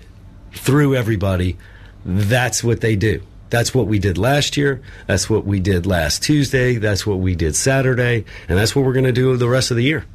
through 0.52 0.96
everybody, 0.96 1.56
that's 2.04 2.64
what 2.64 2.80
they 2.80 2.96
do. 2.96 3.22
That's 3.50 3.74
what 3.74 3.86
we 3.86 3.98
did 3.98 4.16
last 4.16 4.56
year. 4.56 4.80
That's 5.06 5.28
what 5.28 5.44
we 5.44 5.60
did 5.60 5.84
last 5.84 6.22
Tuesday. 6.22 6.76
That's 6.76 7.06
what 7.06 7.18
we 7.18 7.34
did 7.34 7.56
Saturday. 7.56 8.24
And 8.48 8.56
that's 8.56 8.74
what 8.74 8.84
we're 8.84 8.92
going 8.92 9.04
to 9.04 9.12
do 9.12 9.36
the 9.36 9.48
rest 9.48 9.70
of 9.70 9.76
the 9.76 9.82
year. 9.82 10.06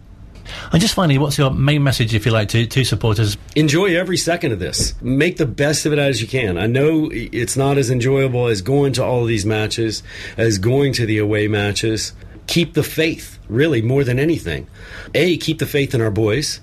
And 0.71 0.81
just 0.81 0.93
finally, 0.93 1.17
what's 1.17 1.37
your 1.37 1.51
main 1.51 1.83
message, 1.83 2.13
if 2.13 2.25
you 2.25 2.31
like, 2.31 2.49
to, 2.49 2.65
to 2.65 2.83
supporters? 2.83 3.37
Enjoy 3.55 3.95
every 3.97 4.17
second 4.17 4.51
of 4.51 4.59
this. 4.59 4.99
Make 5.01 5.37
the 5.37 5.45
best 5.45 5.85
of 5.85 5.93
it 5.93 5.99
as 5.99 6.21
you 6.21 6.27
can. 6.27 6.57
I 6.57 6.67
know 6.67 7.09
it's 7.11 7.57
not 7.57 7.77
as 7.77 7.89
enjoyable 7.89 8.47
as 8.47 8.61
going 8.61 8.93
to 8.93 9.03
all 9.03 9.23
of 9.23 9.27
these 9.27 9.45
matches, 9.45 10.03
as 10.37 10.57
going 10.57 10.93
to 10.93 11.05
the 11.05 11.17
away 11.17 11.47
matches. 11.47 12.13
Keep 12.47 12.73
the 12.73 12.83
faith, 12.83 13.39
really, 13.49 13.81
more 13.81 14.03
than 14.03 14.19
anything. 14.19 14.67
A, 15.15 15.37
keep 15.37 15.59
the 15.59 15.65
faith 15.65 15.95
in 15.95 16.01
our 16.01 16.11
boys 16.11 16.61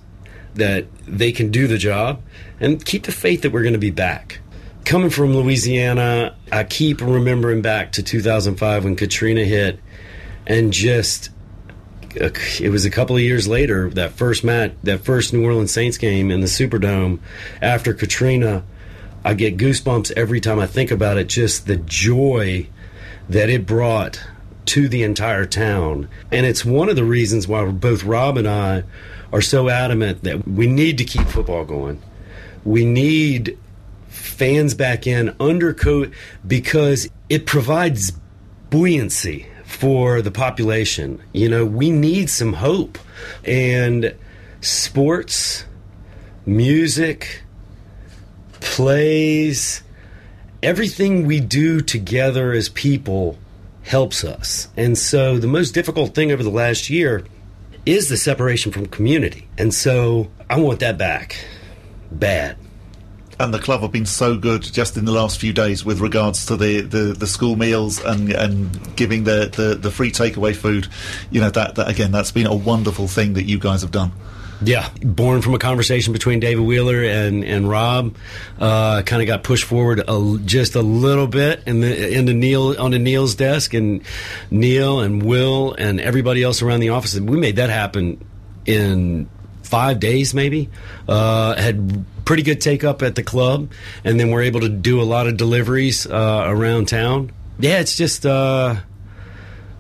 that 0.55 0.87
they 1.07 1.33
can 1.33 1.51
do 1.51 1.67
the 1.67 1.79
job, 1.79 2.23
and 2.61 2.85
keep 2.85 3.05
the 3.05 3.13
faith 3.13 3.43
that 3.43 3.51
we're 3.51 3.63
going 3.63 3.73
to 3.73 3.79
be 3.79 3.91
back 3.91 4.42
coming 4.85 5.11
from 5.11 5.35
Louisiana, 5.35 6.37
I 6.51 6.65
keep 6.65 7.01
remembering 7.01 7.63
back 7.63 7.93
to 7.93 8.03
2005 8.03 8.85
when 8.85 8.97
Katrina 8.97 9.45
hit, 9.45 9.79
and 10.47 10.73
just 10.73 11.31
uh, 12.21 12.31
it 12.61 12.71
was 12.71 12.85
a 12.85 12.91
couple 12.91 13.17
of 13.17 13.23
years 13.23 13.49
later 13.49 13.91
that 13.91 14.13
first 14.13 14.45
match, 14.45 14.73
that 14.83 15.01
first 15.01 15.33
New 15.33 15.45
Orleans 15.45 15.73
Saints 15.73 15.99
game 15.99 16.31
in 16.31 16.41
the 16.41 16.47
Superdome 16.47 17.21
after 17.61 17.95
Katrina. 17.95 18.65
I 19.25 19.35
get 19.35 19.57
goosebumps 19.57 20.13
every 20.17 20.41
time 20.41 20.59
I 20.59 20.67
think 20.67 20.91
about 20.91 21.17
it. 21.17 21.29
Just 21.29 21.67
the 21.67 21.77
joy 21.77 22.69
that 23.29 23.49
it 23.49 23.67
brought 23.67 24.21
to 24.65 24.89
the 24.89 25.05
entire 25.05 25.47
town, 25.47 26.09
and 26.31 26.45
it's 26.45 26.65
one 26.65 26.89
of 26.89 26.97
the 26.97 27.05
reasons 27.05 27.47
why 27.47 27.65
both 27.67 28.05
Rob 28.05 28.37
and 28.37 28.49
I 28.49 28.83
are 29.33 29.41
so 29.41 29.69
adamant 29.69 30.25
that 30.25 30.47
we 30.47 30.67
need 30.67 30.99
to 30.99 31.05
keep 31.05 31.27
football 31.29 31.65
going. 31.65 32.03
We 32.65 32.85
need 32.85 33.59
fans 34.13 34.75
back 34.75 35.07
in, 35.07 35.35
under 35.41 35.73
COVID, 35.73 36.13
because 36.47 37.09
it 37.29 37.47
provides 37.47 38.13
buoyancy 38.71 39.47
for 39.65 40.21
the 40.23 40.31
population. 40.31 41.21
You 41.33 41.49
know, 41.49 41.65
we 41.65 41.91
need 41.91 42.29
some 42.31 42.53
hope. 42.53 42.99
And 43.45 44.15
sports, 44.61 45.65
music, 46.45 47.43
plays, 48.61 49.83
everything 50.63 51.27
we 51.27 51.41
do 51.41 51.81
together 51.81 52.53
as 52.53 52.69
people 52.69 53.39
helps 53.83 54.25
us. 54.25 54.69
And 54.77 54.97
so 54.97 55.39
the 55.39 55.49
most 55.49 55.73
difficult 55.73 56.15
thing 56.15 56.31
over 56.31 56.43
the 56.43 56.51
last 56.51 56.91
year 56.91 57.25
is 57.85 58.09
the 58.09 58.17
separation 58.17 58.71
from 58.71 58.87
community. 58.87 59.49
And 59.59 59.75
so 59.75 60.31
I 60.49 60.61
want 60.61 60.81
that 60.81 60.99
back. 60.99 61.45
Bad 62.13 62.57
and 63.43 63.53
the 63.53 63.59
club 63.59 63.81
have 63.81 63.93
been 63.93 64.07
so 64.07 64.37
good 64.37 64.63
just 64.63 64.97
in 64.97 65.05
the 65.05 65.13
last 65.13 65.41
few 65.41 65.53
days 65.53 65.85
with 65.85 66.01
regards 66.01 66.47
to 66.47 66.57
the, 66.57 66.81
the, 66.81 67.13
the 67.13 67.27
school 67.27 67.57
meals 67.57 68.03
and, 68.03 68.33
and 68.33 68.97
giving 68.97 69.25
the, 69.25 69.53
the, 69.55 69.75
the 69.75 69.91
free 69.91 70.13
takeaway 70.13 70.55
food. 70.55 70.87
You 71.31 71.41
know 71.41 71.51
that, 71.51 71.75
that 71.75 71.89
again, 71.89 72.13
that's 72.13 72.31
been 72.31 72.47
a 72.47 72.55
wonderful 72.55 73.09
thing 73.09 73.35
that 73.35 73.45
you 73.45 73.59
guys 73.59 73.83
have 73.83 73.91
done. 73.91 74.13
Yeah, 74.65 74.89
born 75.03 75.43
from 75.43 75.55
a 75.55 75.59
conversation 75.59 76.13
between 76.13 76.39
David 76.39 76.65
Wheeler 76.65 77.03
and 77.03 77.45
and 77.45 77.69
Rob, 77.69 78.15
uh, 78.61 79.03
kind 79.03 79.21
of 79.21 79.27
got 79.27 79.43
pushed 79.43 79.65
forward 79.65 80.05
a, 80.07 80.39
just 80.45 80.77
a 80.77 80.83
little 80.83 81.27
bit, 81.27 81.65
and 81.67 81.83
into 81.83 82.33
Neil 82.33 82.81
onto 82.81 82.99
Neil's 82.99 83.35
desk, 83.35 83.75
and 83.75 84.03
Neil 84.53 85.01
and 85.01 85.21
Will 85.21 85.75
and 85.75 86.01
everybody 86.01 86.45
else 86.45 86.63
around 86.63 86.79
the 86.79 86.91
office. 86.91 87.19
We 87.19 87.39
made 87.39 87.57
that 87.57 87.71
happen 87.71 88.25
in 88.65 89.29
five 89.73 90.01
days, 90.01 90.35
maybe. 90.35 90.69
Uh, 91.09 91.57
had 91.57 92.05
pretty 92.27 92.43
good 92.43 92.61
take 92.61 92.85
up 92.85 93.01
at 93.01 93.15
the 93.15 93.23
club, 93.23 93.73
and 94.05 94.21
then 94.21 94.31
we're 94.31 94.43
able 94.43 94.61
to 94.61 94.69
do 94.69 95.01
a 95.01 95.03
lot 95.03 95.27
of 95.27 95.39
deliveries 95.39 96.07
uh, 96.07 96.45
around 96.47 96.89
town. 96.89 97.33
Yeah, 97.59 97.81
it's 97.81 97.97
just 97.97 98.27
uh, 98.27 98.77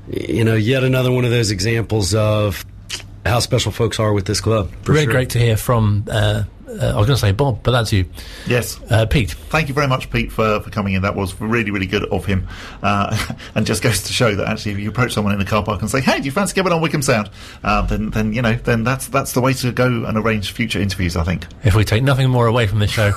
you 0.08 0.44
know 0.44 0.54
yet 0.54 0.82
another 0.82 1.12
one 1.12 1.26
of 1.26 1.30
those 1.30 1.50
examples 1.50 2.14
of 2.14 2.64
how 3.26 3.40
special 3.40 3.70
folks 3.70 4.00
are 4.00 4.14
with 4.14 4.24
this 4.24 4.40
club. 4.40 4.72
Really 4.86 5.04
sure. 5.04 5.12
great 5.12 5.30
to 5.30 5.38
hear 5.38 5.58
from. 5.58 6.06
Uh, 6.10 6.44
uh, 6.80 6.92
I 6.94 6.96
was 6.96 7.06
going 7.06 7.16
to 7.16 7.16
say 7.16 7.32
Bob, 7.32 7.62
but 7.62 7.72
that's 7.72 7.92
you. 7.92 8.06
Yes, 8.46 8.80
uh, 8.90 9.06
Pete. 9.06 9.32
Thank 9.32 9.68
you 9.68 9.74
very 9.74 9.88
much, 9.88 10.10
Pete, 10.10 10.32
for, 10.32 10.60
for 10.60 10.70
coming 10.70 10.94
in. 10.94 11.02
That 11.02 11.14
was 11.14 11.38
really, 11.40 11.70
really 11.70 11.86
good 11.86 12.04
of 12.04 12.24
him, 12.24 12.48
uh, 12.82 13.34
and 13.54 13.66
just 13.66 13.82
goes 13.82 14.02
to 14.02 14.12
show 14.12 14.34
that 14.34 14.48
actually, 14.48 14.72
if 14.72 14.78
you 14.78 14.88
approach 14.88 15.12
someone 15.12 15.32
in 15.32 15.38
the 15.38 15.44
car 15.44 15.62
park 15.62 15.80
and 15.80 15.90
say, 15.90 16.00
"Hey, 16.00 16.18
do 16.18 16.24
you 16.24 16.30
fancy 16.30 16.54
coming 16.54 16.72
on 16.72 16.80
Wycombe 16.80 17.02
Sound?" 17.02 17.30
Uh, 17.62 17.82
then, 17.82 18.10
then 18.10 18.32
you 18.32 18.42
know, 18.42 18.54
then 18.54 18.84
that's 18.84 19.08
that's 19.08 19.32
the 19.32 19.40
way 19.40 19.52
to 19.54 19.72
go 19.72 20.04
and 20.04 20.16
arrange 20.16 20.52
future 20.52 20.80
interviews. 20.80 21.16
I 21.16 21.24
think. 21.24 21.46
If 21.64 21.74
we 21.74 21.84
take 21.84 22.02
nothing 22.02 22.30
more 22.30 22.46
away 22.46 22.66
from 22.66 22.78
this 22.78 22.90
show. 22.90 23.12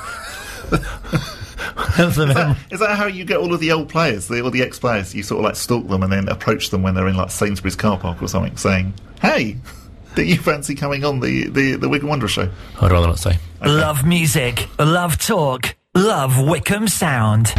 is, 0.72 2.16
that, 2.16 2.58
is 2.72 2.80
that 2.80 2.98
how 2.98 3.06
you 3.06 3.24
get 3.24 3.38
all 3.38 3.54
of 3.54 3.60
the 3.60 3.72
old 3.72 3.90
players, 3.90 4.28
the, 4.28 4.42
all 4.42 4.50
the 4.50 4.64
ex-players? 4.64 5.14
You 5.14 5.24
sort 5.24 5.40
of 5.40 5.46
like 5.46 5.56
stalk 5.56 5.88
them 5.88 6.04
and 6.04 6.12
then 6.12 6.28
approach 6.28 6.70
them 6.70 6.82
when 6.82 6.96
they're 6.96 7.08
in 7.08 7.16
like 7.16 7.32
Sainsbury's 7.32 7.76
car 7.76 7.98
park 7.98 8.22
or 8.22 8.28
something, 8.28 8.58
saying, 8.58 8.94
"Hey, 9.22 9.58
do 10.16 10.24
you 10.24 10.38
fancy 10.38 10.76
coming 10.76 11.04
on 11.04 11.20
the, 11.20 11.48
the, 11.50 11.76
the 11.76 11.90
Wycombe 11.90 12.10
Wanderer 12.10 12.30
show? 12.30 12.50
I'd 12.82 12.92
rather 12.92 13.08
not 13.08 13.20
say. 13.20 13.38
Okay. 13.62 13.70
Love 13.70 14.06
music, 14.06 14.68
love 14.80 15.18
talk, 15.18 15.76
love 15.94 16.40
Wycombe 16.40 16.88
sound. 16.88 17.50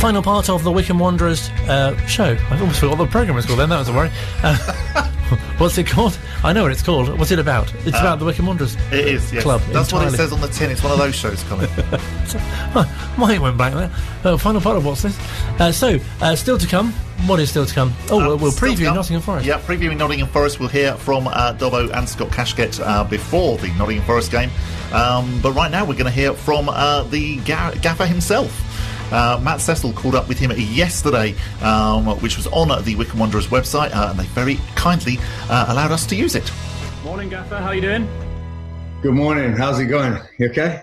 Final 0.00 0.22
part 0.22 0.48
of 0.48 0.62
the 0.62 0.70
Wycombe 0.70 0.98
Wanderers 0.98 1.48
uh, 1.68 1.96
show. 2.06 2.36
I 2.50 2.60
almost 2.60 2.80
forgot 2.80 2.98
what 2.98 3.04
the 3.06 3.10
programme 3.10 3.36
was 3.36 3.46
called 3.46 3.58
then, 3.58 3.68
that 3.70 3.78
was 3.78 3.88
a 3.88 3.92
worry. 3.92 4.10
Uh, 4.42 5.04
what's 5.58 5.76
it 5.78 5.86
called? 5.86 6.18
I 6.42 6.52
know 6.52 6.62
what 6.62 6.72
it's 6.72 6.82
called. 6.82 7.18
What's 7.18 7.30
it 7.30 7.38
about? 7.38 7.72
It's 7.86 7.96
uh, 7.96 8.00
about 8.00 8.18
the 8.18 8.24
Wycombe 8.24 8.46
Wanderers 8.46 8.76
It 8.92 9.06
is, 9.06 9.32
yes. 9.32 9.42
Club. 9.42 9.60
That's 9.72 9.88
entirely. 9.88 10.06
what 10.06 10.14
it 10.14 10.16
says 10.16 10.32
on 10.32 10.40
the 10.40 10.48
tin. 10.48 10.70
It's 10.70 10.82
one 10.82 10.92
of 10.92 10.98
those 10.98 11.14
shows, 11.14 11.42
Colin. 11.44 11.68
My 13.18 13.38
went 13.38 13.58
back 13.58 13.74
there. 13.74 13.90
Uh, 14.24 14.36
final 14.36 14.60
part 14.60 14.76
of 14.76 14.86
what's 14.86 15.02
this? 15.02 15.18
Uh, 15.60 15.72
so, 15.72 15.98
uh, 16.20 16.36
still 16.36 16.58
to 16.58 16.66
come. 16.66 16.92
What 17.26 17.40
is 17.40 17.50
still 17.50 17.66
to 17.66 17.74
come? 17.74 17.92
Oh, 18.10 18.18
we'll, 18.18 18.38
we'll 18.38 18.52
preview 18.52 18.94
Nottingham 18.94 19.22
Forest. 19.22 19.44
Yeah, 19.44 19.58
previewing 19.58 19.96
Nottingham 19.96 20.28
Forest. 20.28 20.60
We'll 20.60 20.68
hear 20.68 20.94
from 20.94 21.26
uh, 21.26 21.52
Dobbo 21.52 21.90
and 21.92 22.08
Scott 22.08 22.28
Kashket 22.28 22.80
uh, 22.80 23.02
before 23.04 23.58
the 23.58 23.68
Nottingham 23.74 24.04
Forest 24.04 24.30
game. 24.30 24.50
Um, 24.92 25.40
but 25.42 25.52
right 25.52 25.70
now, 25.70 25.84
we're 25.84 25.94
going 25.94 26.04
to 26.04 26.10
hear 26.10 26.32
from 26.32 26.68
uh, 26.68 27.02
the 27.04 27.36
ga- 27.38 27.74
gaffer 27.82 28.06
himself. 28.06 28.64
Uh, 29.10 29.40
Matt 29.42 29.60
Cecil 29.60 29.92
called 29.92 30.14
up 30.14 30.28
with 30.28 30.38
him 30.38 30.52
yesterday, 30.52 31.34
um, 31.62 32.06
which 32.20 32.36
was 32.36 32.46
on 32.48 32.68
the 32.84 32.94
Wycombe 32.96 33.20
Wanderers 33.20 33.46
website, 33.48 33.94
uh, 33.94 34.08
and 34.10 34.18
they 34.18 34.26
very 34.26 34.56
kindly 34.74 35.18
uh, 35.48 35.66
allowed 35.68 35.92
us 35.92 36.06
to 36.06 36.16
use 36.16 36.34
it. 36.34 36.50
Morning, 37.04 37.28
Gaffer. 37.28 37.56
How 37.56 37.68
are 37.68 37.74
you 37.74 37.80
doing? 37.80 38.08
Good 39.02 39.14
morning. 39.14 39.52
How's 39.52 39.78
it 39.78 39.86
going? 39.86 40.20
You 40.38 40.48
okay? 40.50 40.82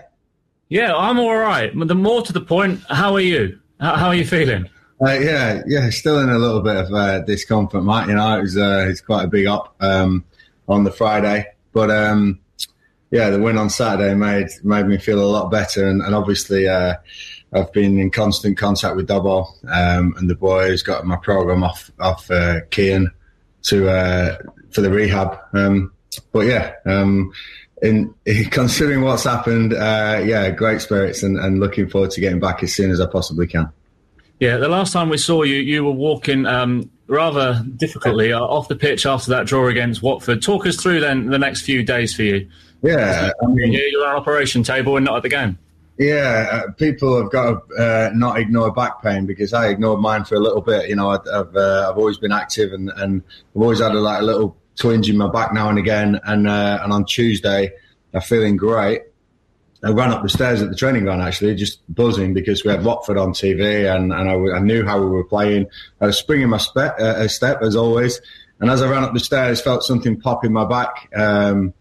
Yeah, 0.68 0.96
I'm 0.96 1.18
all 1.18 1.36
right. 1.36 1.70
The 1.74 1.94
more 1.94 2.22
to 2.22 2.32
the 2.32 2.40
point, 2.40 2.80
how 2.88 3.14
are 3.14 3.20
you? 3.20 3.60
How, 3.78 3.96
how 3.96 4.06
are 4.08 4.14
you 4.14 4.24
feeling? 4.24 4.68
Uh, 5.00 5.12
yeah, 5.12 5.62
yeah, 5.66 5.90
still 5.90 6.18
in 6.20 6.30
a 6.30 6.38
little 6.38 6.62
bit 6.62 6.76
of 6.76 6.92
uh, 6.92 7.20
discomfort, 7.20 7.84
Matt. 7.84 8.08
You 8.08 8.14
know, 8.14 8.38
it 8.38 8.40
was 8.40 8.56
uh, 8.56 8.86
it's 8.88 9.02
quite 9.02 9.24
a 9.24 9.28
big 9.28 9.46
up 9.46 9.76
um, 9.80 10.24
on 10.68 10.84
the 10.84 10.90
Friday, 10.90 11.46
but 11.72 11.90
um, 11.90 12.40
yeah, 13.10 13.28
the 13.30 13.38
win 13.38 13.58
on 13.58 13.68
Saturday 13.68 14.14
made 14.14 14.48
made 14.64 14.86
me 14.86 14.96
feel 14.96 15.22
a 15.22 15.28
lot 15.28 15.50
better, 15.50 15.86
and, 15.86 16.00
and 16.00 16.14
obviously 16.14 16.66
uh, 16.66 16.94
I've 17.52 17.72
been 17.72 17.98
in 17.98 18.10
constant 18.10 18.58
contact 18.58 18.96
with 18.96 19.08
Dobbo 19.08 19.46
um, 19.68 20.14
and 20.18 20.28
the 20.28 20.34
boys. 20.34 20.82
Got 20.82 21.06
my 21.06 21.16
program 21.16 21.62
off 21.62 21.90
off 22.00 22.30
uh, 22.30 22.60
Cian 22.70 23.10
to 23.64 23.88
uh, 23.88 24.36
for 24.70 24.80
the 24.80 24.90
rehab, 24.90 25.38
um, 25.52 25.92
but 26.32 26.40
yeah. 26.40 26.72
Um, 26.84 27.32
in, 27.82 28.14
in, 28.24 28.44
considering 28.50 29.02
what's 29.02 29.24
happened, 29.24 29.74
uh, 29.74 30.22
yeah, 30.24 30.50
great 30.50 30.80
spirits 30.80 31.22
and, 31.22 31.38
and 31.38 31.60
looking 31.60 31.88
forward 31.88 32.10
to 32.12 32.20
getting 32.20 32.40
back 32.40 32.62
as 32.62 32.74
soon 32.74 32.90
as 32.90 33.00
I 33.00 33.06
possibly 33.06 33.46
can. 33.46 33.70
Yeah, 34.38 34.58
the 34.58 34.68
last 34.68 34.92
time 34.92 35.08
we 35.08 35.16
saw 35.16 35.42
you, 35.42 35.56
you 35.56 35.84
were 35.84 35.92
walking 35.92 36.44
um, 36.46 36.90
rather 37.06 37.64
difficultly 37.76 38.32
uh, 38.32 38.40
off 38.40 38.68
the 38.68 38.76
pitch 38.76 39.06
after 39.06 39.30
that 39.30 39.46
draw 39.46 39.68
against 39.68 40.02
Watford. 40.02 40.42
Talk 40.42 40.66
us 40.66 40.76
through 40.76 41.00
then 41.00 41.26
the 41.26 41.38
next 41.38 41.62
few 41.62 41.82
days 41.82 42.14
for 42.14 42.22
you. 42.22 42.48
Yeah, 42.82 43.30
I 43.42 43.46
mean, 43.46 43.72
you're 43.72 44.06
on 44.06 44.16
operation 44.16 44.62
table 44.62 44.96
and 44.96 45.06
not 45.06 45.16
at 45.16 45.22
the 45.22 45.30
game. 45.30 45.58
Yeah, 45.98 46.48
uh, 46.50 46.72
people 46.72 47.20
have 47.20 47.30
got 47.30 47.68
to 47.68 47.74
uh, 47.76 48.10
not 48.14 48.38
ignore 48.38 48.70
back 48.70 49.02
pain 49.02 49.24
because 49.24 49.54
I 49.54 49.68
ignored 49.68 50.00
mine 50.00 50.24
for 50.24 50.34
a 50.34 50.40
little 50.40 50.60
bit. 50.60 50.90
You 50.90 50.96
know, 50.96 51.10
I, 51.10 51.14
I've 51.14 51.56
uh, 51.56 51.88
I've 51.90 51.96
always 51.96 52.18
been 52.18 52.32
active 52.32 52.72
and, 52.72 52.90
and 52.96 53.22
I've 53.54 53.62
always 53.62 53.80
had 53.80 53.92
a, 53.92 54.00
like 54.00 54.20
a 54.20 54.24
little 54.24 54.56
twinge 54.76 55.08
in 55.08 55.16
my 55.16 55.30
back 55.30 55.54
now 55.54 55.70
and 55.70 55.78
again. 55.78 56.20
And 56.24 56.46
uh, 56.46 56.80
and 56.82 56.92
on 56.92 57.06
Tuesday, 57.06 57.70
I'm 58.12 58.20
feeling 58.20 58.56
great. 58.56 59.02
I 59.82 59.90
ran 59.90 60.10
up 60.10 60.22
the 60.22 60.28
stairs 60.28 60.62
at 60.62 60.70
the 60.70 60.76
training 60.76 61.04
ground 61.04 61.22
actually, 61.22 61.54
just 61.54 61.80
buzzing 61.94 62.34
because 62.34 62.64
we 62.64 62.70
had 62.70 62.84
Watford 62.84 63.18
on 63.18 63.32
TV 63.32 63.94
and, 63.94 64.12
and 64.12 64.28
I, 64.28 64.56
I 64.56 64.60
knew 64.60 64.84
how 64.84 64.98
we 64.98 65.06
were 65.06 65.24
playing. 65.24 65.66
I 66.00 66.06
was 66.06 66.18
springing 66.18 66.48
my 66.48 66.58
spe- 66.58 66.98
uh, 66.98 67.28
step 67.28 67.62
as 67.62 67.76
always. 67.76 68.20
And 68.58 68.70
as 68.70 68.82
I 68.82 68.88
ran 68.90 69.04
up 69.04 69.12
the 69.12 69.20
stairs, 69.20 69.60
felt 69.60 69.84
something 69.84 70.18
pop 70.18 70.44
in 70.44 70.52
my 70.52 70.64
back. 70.64 71.10
Um, 71.14 71.74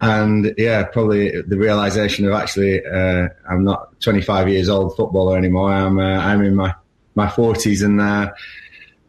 and 0.00 0.54
yeah, 0.58 0.84
probably 0.84 1.40
the 1.42 1.56
realization 1.56 2.26
of 2.26 2.32
actually 2.34 2.84
uh, 2.84 3.28
I'm 3.48 3.64
not 3.64 3.98
25 4.00 4.48
years 4.48 4.68
old 4.68 4.96
footballer 4.96 5.36
anymore. 5.36 5.72
I'm 5.72 5.98
uh, 5.98 6.18
I'm 6.18 6.42
in 6.42 6.54
my 6.54 6.74
my 7.14 7.26
40s 7.26 7.84
and 7.84 8.00
uh, 8.00 8.32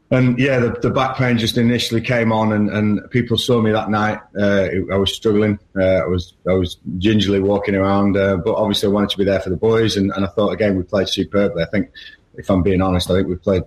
and 0.09 0.39
yeah, 0.39 0.59
the, 0.59 0.69
the, 0.81 0.89
back 0.89 1.17
pain 1.17 1.37
just 1.37 1.57
initially 1.57 1.99
came 1.99 2.31
on, 2.31 2.53
and, 2.53 2.69
and 2.69 3.11
people 3.11 3.37
saw 3.37 3.59
me 3.59 3.71
that 3.73 3.89
night. 3.89 4.19
Uh, 4.39 4.69
I 4.89 4.95
was 4.95 5.13
struggling. 5.13 5.59
Uh, 5.75 5.81
I 5.81 6.05
was 6.05 6.33
I 6.47 6.53
was 6.53 6.77
gingerly 6.97 7.41
walking 7.41 7.75
around, 7.75 8.15
uh, 8.15 8.37
but 8.37 8.55
obviously 8.55 8.87
I 8.87 8.91
wanted 8.93 9.09
to 9.09 9.17
be 9.17 9.25
there 9.25 9.41
for 9.41 9.49
the 9.49 9.57
boys, 9.57 9.97
and, 9.97 10.11
and 10.13 10.23
I 10.23 10.29
thought 10.29 10.51
again 10.51 10.77
we 10.77 10.83
played 10.83 11.09
superbly. 11.09 11.61
I 11.61 11.65
think, 11.65 11.91
if 12.35 12.49
I'm 12.49 12.63
being 12.63 12.81
honest, 12.81 13.11
I 13.11 13.15
think 13.15 13.27
we 13.27 13.35
played 13.35 13.63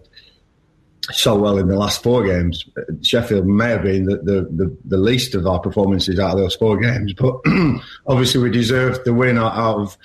so 1.12 1.36
well 1.36 1.58
in 1.58 1.68
the 1.68 1.76
last 1.76 2.02
four 2.02 2.24
games. 2.24 2.64
Sheffield 3.02 3.46
may 3.46 3.70
have 3.70 3.82
been 3.82 4.04
the, 4.04 4.16
the, 4.18 4.48
the, 4.50 4.76
the 4.84 4.96
least 4.96 5.34
of 5.34 5.46
our 5.46 5.58
performances 5.58 6.18
out 6.18 6.32
of 6.32 6.38
those 6.38 6.54
four 6.54 6.78
games, 6.78 7.12
but 7.14 7.40
obviously 8.06 8.42
we 8.42 8.50
deserved 8.50 9.04
the 9.04 9.14
win 9.14 9.38
out 9.38 9.54
of 9.54 9.96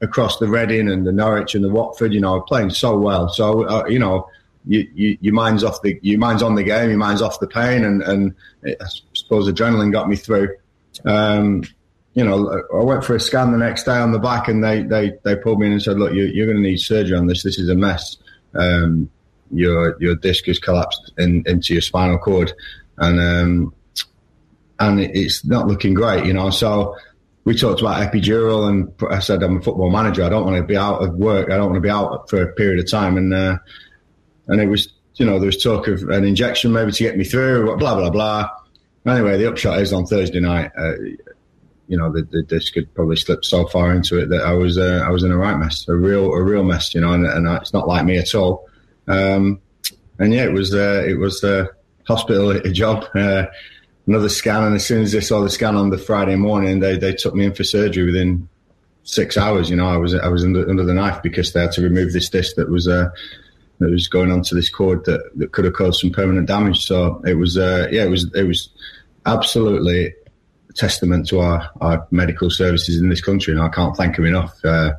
across 0.00 0.38
the 0.38 0.48
Reading 0.48 0.88
and 0.88 1.06
the 1.06 1.12
Norwich 1.12 1.54
and 1.54 1.64
the 1.64 1.68
Watford. 1.68 2.12
You 2.12 2.20
know, 2.20 2.40
playing 2.40 2.70
so 2.70 2.96
well. 2.96 3.28
So 3.28 3.66
uh, 3.66 3.86
you 3.88 3.98
know 3.98 4.28
you, 4.66 4.88
you, 4.94 5.18
your 5.20 5.34
mind's 5.34 5.64
off 5.64 5.82
the 5.82 5.98
your 6.02 6.18
mind's 6.18 6.42
on 6.42 6.54
the 6.54 6.62
game, 6.62 6.90
your 6.90 6.98
mind's 6.98 7.22
off 7.22 7.40
the 7.40 7.46
pain, 7.46 7.84
and 7.84 8.02
and 8.02 8.34
it, 8.62 8.76
I 8.80 8.86
suppose 9.14 9.48
adrenaline 9.48 9.92
got 9.92 10.08
me 10.08 10.16
through. 10.16 10.56
Um, 11.04 11.64
you 12.14 12.24
know, 12.24 12.62
I 12.74 12.82
went 12.82 13.04
for 13.04 13.14
a 13.14 13.20
scan 13.20 13.52
the 13.52 13.58
next 13.58 13.84
day 13.84 13.96
on 13.96 14.12
the 14.12 14.18
back, 14.18 14.48
and 14.48 14.62
they 14.62 14.82
they, 14.82 15.12
they 15.24 15.36
pulled 15.36 15.60
me 15.60 15.66
in 15.66 15.72
and 15.72 15.82
said, 15.82 15.98
"Look, 15.98 16.12
you, 16.12 16.24
you're 16.24 16.46
going 16.46 16.62
to 16.62 16.68
need 16.68 16.78
surgery 16.78 17.16
on 17.16 17.26
this. 17.26 17.42
This 17.42 17.58
is 17.58 17.68
a 17.68 17.74
mess. 17.74 18.16
Um, 18.54 19.10
your 19.52 19.96
your 20.00 20.14
disc 20.14 20.46
has 20.46 20.58
collapsed 20.58 21.12
in, 21.18 21.42
into 21.46 21.74
your 21.74 21.82
spinal 21.82 22.18
cord, 22.18 22.52
and 22.98 23.20
um, 23.20 23.74
and 24.78 25.00
it's 25.00 25.44
not 25.44 25.66
looking 25.66 25.94
great. 25.94 26.26
You 26.26 26.32
know, 26.32 26.50
so." 26.50 26.96
we 27.48 27.54
talked 27.54 27.80
about 27.80 28.02
epidural, 28.02 28.68
and 28.68 28.92
I 29.10 29.20
said 29.20 29.42
I'm 29.42 29.56
a 29.56 29.62
football 29.62 29.88
manager. 29.88 30.22
I 30.22 30.28
don't 30.28 30.44
want 30.44 30.58
to 30.58 30.62
be 30.62 30.76
out 30.76 31.02
of 31.02 31.14
work. 31.14 31.50
I 31.50 31.56
don't 31.56 31.70
want 31.70 31.76
to 31.76 31.80
be 31.80 31.88
out 31.88 32.28
for 32.28 32.42
a 32.42 32.52
period 32.52 32.78
of 32.78 32.90
time. 32.90 33.16
And 33.16 33.32
uh, 33.32 33.56
and 34.48 34.60
it 34.60 34.66
was, 34.66 34.92
you 35.14 35.24
know, 35.24 35.38
there 35.38 35.46
was 35.46 35.62
talk 35.62 35.88
of 35.88 36.02
an 36.10 36.24
injection 36.24 36.72
maybe 36.72 36.92
to 36.92 37.02
get 37.02 37.16
me 37.16 37.24
through, 37.24 37.74
blah 37.78 37.94
blah 37.94 38.10
blah. 38.10 38.50
Anyway, 39.06 39.38
the 39.38 39.48
upshot 39.48 39.80
is 39.80 39.94
on 39.94 40.04
Thursday 40.04 40.40
night, 40.40 40.70
uh, 40.76 40.92
you 41.86 41.96
know, 41.96 42.12
the, 42.12 42.22
the, 42.30 42.42
disc 42.42 42.74
had 42.74 42.92
probably 42.94 43.16
slipped 43.16 43.46
so 43.46 43.66
far 43.66 43.94
into 43.94 44.18
it 44.18 44.28
that 44.28 44.42
I 44.42 44.52
was 44.52 44.76
uh, 44.76 45.02
I 45.02 45.08
was 45.08 45.24
in 45.24 45.32
a 45.32 45.36
right 45.38 45.56
mess, 45.56 45.88
a 45.88 45.94
real 45.94 46.30
a 46.32 46.42
real 46.42 46.64
mess, 46.64 46.94
you 46.94 47.00
know, 47.00 47.12
and, 47.12 47.24
and 47.24 47.48
it's 47.62 47.72
not 47.72 47.88
like 47.88 48.04
me 48.04 48.18
at 48.18 48.34
all. 48.34 48.67
Um, 49.08 49.60
and 50.18 50.32
yeah, 50.32 50.44
it 50.44 50.52
was 50.52 50.74
uh, 50.74 51.04
it 51.06 51.18
was 51.18 51.40
the 51.40 51.70
hospital 52.06 52.58
job. 52.72 53.04
Uh, 53.14 53.46
another 54.06 54.28
scan, 54.28 54.64
and 54.64 54.74
as 54.74 54.86
soon 54.86 55.02
as 55.02 55.12
they 55.12 55.20
saw 55.20 55.40
the 55.40 55.50
scan 55.50 55.76
on 55.76 55.90
the 55.90 55.98
Friday 55.98 56.36
morning, 56.36 56.80
they 56.80 56.96
they 56.96 57.12
took 57.12 57.34
me 57.34 57.46
in 57.46 57.54
for 57.54 57.64
surgery 57.64 58.04
within 58.04 58.48
six 59.04 59.36
hours. 59.36 59.70
You 59.70 59.76
know, 59.76 59.86
I 59.86 59.96
was 59.96 60.14
I 60.14 60.28
was 60.28 60.44
under, 60.44 60.68
under 60.68 60.84
the 60.84 60.94
knife 60.94 61.22
because 61.22 61.52
they 61.52 61.60
had 61.60 61.72
to 61.72 61.82
remove 61.82 62.12
this 62.12 62.28
disc 62.28 62.56
that 62.56 62.70
was 62.70 62.88
uh, 62.88 63.10
that 63.78 63.90
was 63.90 64.08
going 64.08 64.32
onto 64.32 64.54
this 64.54 64.70
cord 64.70 65.04
that, 65.04 65.20
that 65.36 65.52
could 65.52 65.64
have 65.64 65.74
caused 65.74 66.00
some 66.00 66.10
permanent 66.10 66.46
damage. 66.46 66.84
So 66.84 67.22
it 67.24 67.34
was 67.34 67.56
uh, 67.56 67.88
yeah, 67.90 68.04
it 68.04 68.10
was 68.10 68.30
it 68.34 68.44
was 68.44 68.68
absolutely 69.26 70.14
testament 70.74 71.28
to 71.28 71.40
our, 71.40 71.68
our 71.80 72.06
medical 72.10 72.50
services 72.50 72.98
in 72.98 73.08
this 73.08 73.20
country, 73.20 73.52
and 73.52 73.62
I 73.62 73.68
can't 73.68 73.96
thank 73.96 74.16
them 74.16 74.26
enough. 74.26 74.56
Uh, 74.64 74.92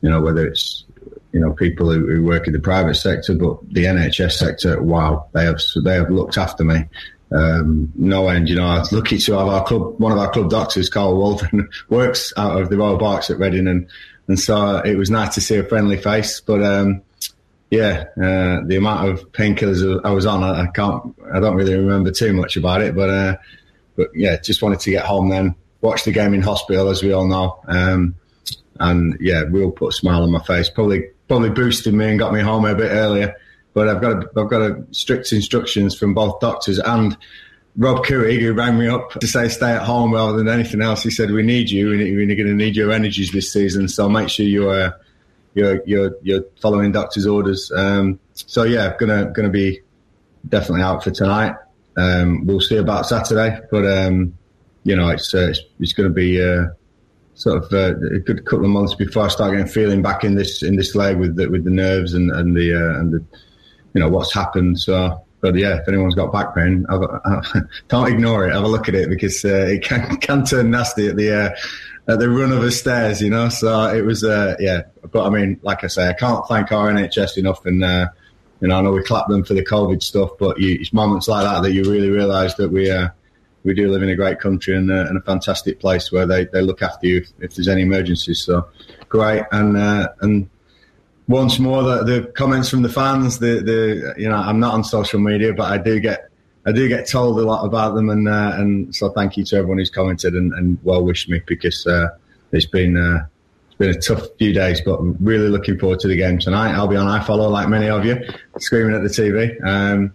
you 0.00 0.10
know, 0.10 0.20
whether 0.20 0.46
it's 0.46 0.84
you 1.32 1.40
know 1.40 1.52
people 1.52 1.90
who, 1.92 2.06
who, 2.06 2.22
work 2.22 2.46
in 2.46 2.52
the 2.52 2.60
private 2.60 2.94
sector, 2.94 3.34
but 3.34 3.58
the 3.68 3.84
NHS 3.84 4.32
sector, 4.32 4.82
wow, 4.82 5.28
they 5.32 5.44
have 5.44 5.60
they 5.84 5.94
have 5.94 6.10
looked 6.10 6.38
after 6.38 6.64
me. 6.64 6.84
Um, 7.32 7.92
no 7.96 8.28
end, 8.28 8.48
you 8.48 8.54
know. 8.56 8.66
I 8.66 8.78
was 8.78 8.92
lucky 8.92 9.18
to 9.18 9.32
have 9.32 9.48
our 9.48 9.64
club, 9.64 9.98
one 9.98 10.12
of 10.12 10.18
our 10.18 10.30
club 10.30 10.48
doctors, 10.48 10.88
Carl 10.88 11.16
Walton, 11.16 11.68
works 11.88 12.32
out 12.36 12.60
of 12.60 12.70
the 12.70 12.76
Royal 12.76 12.98
Berks 12.98 13.30
at 13.30 13.38
Reading, 13.38 13.66
and 13.66 13.88
and 14.28 14.38
so 14.38 14.78
it 14.78 14.96
was 14.96 15.10
nice 15.10 15.34
to 15.34 15.40
see 15.40 15.56
a 15.56 15.64
friendly 15.64 15.96
face. 15.96 16.40
But 16.40 16.62
um, 16.62 17.02
yeah, 17.70 18.04
uh, 18.16 18.64
the 18.64 18.76
amount 18.76 19.08
of 19.08 19.32
painkillers 19.32 20.04
I 20.04 20.10
was 20.10 20.26
on, 20.26 20.42
I, 20.44 20.62
I, 20.62 20.66
can't, 20.68 21.14
I 21.32 21.40
don't 21.40 21.56
really 21.56 21.74
remember 21.74 22.12
too 22.12 22.32
much 22.32 22.56
about 22.56 22.80
it. 22.80 22.94
But 22.94 23.10
uh, 23.10 23.36
but 23.96 24.08
yeah, 24.14 24.36
just 24.40 24.62
wanted 24.62 24.80
to 24.80 24.90
get 24.90 25.04
home 25.04 25.28
then, 25.28 25.56
watch 25.80 26.04
the 26.04 26.12
game 26.12 26.34
in 26.34 26.42
hospital, 26.42 26.88
as 26.88 27.02
we 27.02 27.12
all 27.12 27.26
know. 27.26 27.60
Um, 27.66 28.14
and 28.78 29.16
yeah, 29.20 29.42
real 29.48 29.70
put 29.70 29.88
a 29.88 29.96
smile 29.96 30.22
on 30.22 30.30
my 30.30 30.42
face. 30.42 30.70
Probably 30.70 31.10
probably 31.28 31.50
boosted 31.50 31.94
me 31.94 32.08
and 32.08 32.18
got 32.18 32.32
me 32.32 32.40
home 32.40 32.64
a 32.64 32.74
bit 32.74 32.90
earlier. 32.90 33.34
But 33.74 33.88
I've 33.88 34.00
got 34.00 34.12
a, 34.12 34.40
I've 34.40 34.48
got 34.48 34.62
a 34.62 34.86
strict 34.92 35.32
instructions 35.32 35.96
from 35.96 36.14
both 36.14 36.40
doctors 36.40 36.78
and 36.78 37.16
Rob 37.76 38.06
Couhig, 38.06 38.40
who 38.40 38.54
rang 38.54 38.78
me 38.78 38.88
up 38.88 39.10
to 39.20 39.26
say 39.26 39.48
stay 39.48 39.72
at 39.72 39.82
home 39.82 40.14
rather 40.14 40.36
than 40.38 40.48
anything 40.48 40.80
else. 40.80 41.02
He 41.02 41.10
said 41.10 41.30
we 41.30 41.42
need 41.42 41.68
you. 41.68 41.92
and 41.92 42.00
We're 42.00 42.26
going 42.26 42.46
to 42.46 42.54
need 42.54 42.74
your 42.74 42.90
energies 42.90 43.32
this 43.32 43.52
season. 43.52 43.88
So 43.88 44.08
make 44.08 44.28
sure 44.28 44.46
you 44.46 44.70
are. 44.70 44.98
You're 45.54 45.82
you're 45.86 46.14
you're 46.22 46.44
following 46.60 46.92
doctor's 46.92 47.26
orders. 47.26 47.72
Um, 47.74 48.20
so 48.34 48.64
yeah, 48.64 48.94
gonna 48.98 49.32
gonna 49.34 49.48
be 49.48 49.80
definitely 50.46 50.82
out 50.82 51.02
for 51.02 51.10
tonight. 51.10 51.54
Um, 51.96 52.44
we'll 52.46 52.60
see 52.60 52.76
about 52.76 53.06
Saturday, 53.06 53.60
but 53.70 53.86
um, 53.86 54.36
you 54.84 54.94
know 54.94 55.08
it's 55.08 55.34
uh, 55.34 55.48
it's, 55.48 55.60
it's 55.80 55.92
going 55.94 56.08
to 56.10 56.14
be 56.14 56.42
uh, 56.42 56.66
sort 57.36 57.62
of 57.62 57.72
uh, 57.72 57.94
a 58.14 58.18
good 58.18 58.44
couple 58.46 58.64
of 58.64 58.70
months 58.70 58.94
before 58.94 59.26
I 59.26 59.28
start 59.28 59.52
getting 59.52 59.66
feeling 59.66 60.02
back 60.02 60.24
in 60.24 60.34
this 60.34 60.62
in 60.62 60.76
this 60.76 60.94
leg 60.94 61.18
with 61.18 61.36
the, 61.36 61.48
with 61.48 61.64
the 61.64 61.70
nerves 61.70 62.14
and 62.14 62.30
and 62.32 62.56
the 62.56 62.74
uh, 62.74 62.98
and 62.98 63.12
the 63.12 63.24
you 63.94 64.00
know 64.00 64.08
what's 64.08 64.32
happened. 64.32 64.80
So, 64.80 65.22
but 65.40 65.54
yeah, 65.54 65.76
if 65.76 65.86
anyone's 65.86 66.14
got 66.14 66.32
back 66.32 66.54
pain, 66.54 66.86
have 66.88 67.02
don't 67.88 68.10
ignore 68.10 68.48
it. 68.48 68.54
Have 68.54 68.64
a 68.64 68.68
look 68.68 68.88
at 68.88 68.94
it 68.94 69.10
because 69.10 69.44
uh, 69.44 69.66
it 69.68 69.84
can 69.84 70.16
can 70.20 70.44
turn 70.44 70.70
nasty 70.70 71.08
at 71.08 71.16
the 71.16 71.32
uh, 71.32 72.12
at 72.12 72.18
the 72.18 72.30
run 72.30 72.52
of 72.52 72.62
the 72.62 72.72
stairs. 72.72 73.20
You 73.20 73.30
know, 73.30 73.50
so 73.50 73.94
it 73.94 74.02
was 74.02 74.24
uh, 74.24 74.56
yeah. 74.58 74.82
But 75.12 75.26
I 75.26 75.30
mean, 75.30 75.60
like 75.62 75.84
I 75.84 75.88
say, 75.88 76.08
I 76.08 76.14
can't 76.14 76.46
thank 76.48 76.72
our 76.72 76.90
NHS 76.90 77.38
enough 77.38 77.64
and. 77.64 77.84
Uh, 77.84 78.08
you 78.62 78.68
know, 78.68 78.78
I 78.78 78.80
know 78.80 78.92
we 78.92 79.02
clap 79.02 79.28
them 79.28 79.44
for 79.44 79.52
the 79.52 79.62
COVID 79.62 80.02
stuff, 80.02 80.30
but 80.38 80.58
you, 80.58 80.78
it's 80.80 80.90
moments 80.90 81.28
like 81.28 81.44
that 81.44 81.62
that 81.62 81.72
you 81.74 81.82
really 81.82 82.08
realise 82.08 82.54
that 82.54 82.70
we 82.70 82.90
uh, 82.90 83.08
we 83.66 83.74
do 83.74 83.90
live 83.90 84.02
in 84.02 84.08
a 84.08 84.14
great 84.14 84.38
country 84.38 84.76
and, 84.76 84.90
uh, 84.92 85.06
and 85.08 85.18
a 85.18 85.20
fantastic 85.20 85.80
place 85.80 86.12
where 86.12 86.24
they, 86.24 86.44
they 86.46 86.62
look 86.62 86.82
after 86.82 87.06
you 87.08 87.16
if, 87.18 87.32
if 87.40 87.54
there's 87.56 87.66
any 87.66 87.82
emergencies. 87.82 88.40
So 88.40 88.68
great, 89.08 89.42
and 89.50 89.76
uh, 89.76 90.08
and 90.20 90.48
once 91.26 91.58
more 91.58 91.82
the, 91.82 92.04
the 92.04 92.32
comments 92.36 92.70
from 92.70 92.82
the 92.82 92.88
fans. 92.88 93.40
The 93.40 93.60
the 93.60 94.14
you 94.16 94.28
know 94.28 94.36
I'm 94.36 94.60
not 94.60 94.72
on 94.72 94.84
social 94.84 95.18
media, 95.18 95.52
but 95.52 95.70
I 95.70 95.78
do 95.78 95.98
get 95.98 96.30
I 96.64 96.72
do 96.72 96.88
get 96.88 97.08
told 97.08 97.38
a 97.40 97.42
lot 97.42 97.64
about 97.64 97.96
them, 97.96 98.08
and 98.08 98.28
uh, 98.28 98.52
and 98.54 98.94
so 98.94 99.10
thank 99.10 99.36
you 99.36 99.44
to 99.44 99.56
everyone 99.56 99.78
who's 99.78 99.90
commented 99.90 100.34
and, 100.34 100.52
and 100.54 100.78
well 100.84 101.04
wished 101.04 101.28
me 101.28 101.42
because 101.46 101.86
uh, 101.86 102.08
it's 102.52 102.66
been. 102.66 102.96
Uh, 102.96 103.26
it's 103.68 103.78
been 103.78 103.90
a 103.90 104.00
tough 104.00 104.28
few 104.38 104.54
days, 104.54 104.80
but 104.80 104.98
I'm 104.98 105.18
really 105.20 105.50
looking 105.50 105.78
forward 105.78 106.00
to 106.00 106.08
the 106.08 106.16
game 106.16 106.38
tonight. 106.38 106.72
I'll 106.72 106.88
be 106.88 106.96
on 106.96 107.20
iFollow 107.20 107.50
like 107.50 107.68
many 107.68 107.90
of 107.90 108.06
you, 108.06 108.26
screaming 108.58 108.96
at 108.96 109.02
the 109.02 109.10
TV. 109.10 109.54
Um, 109.62 110.14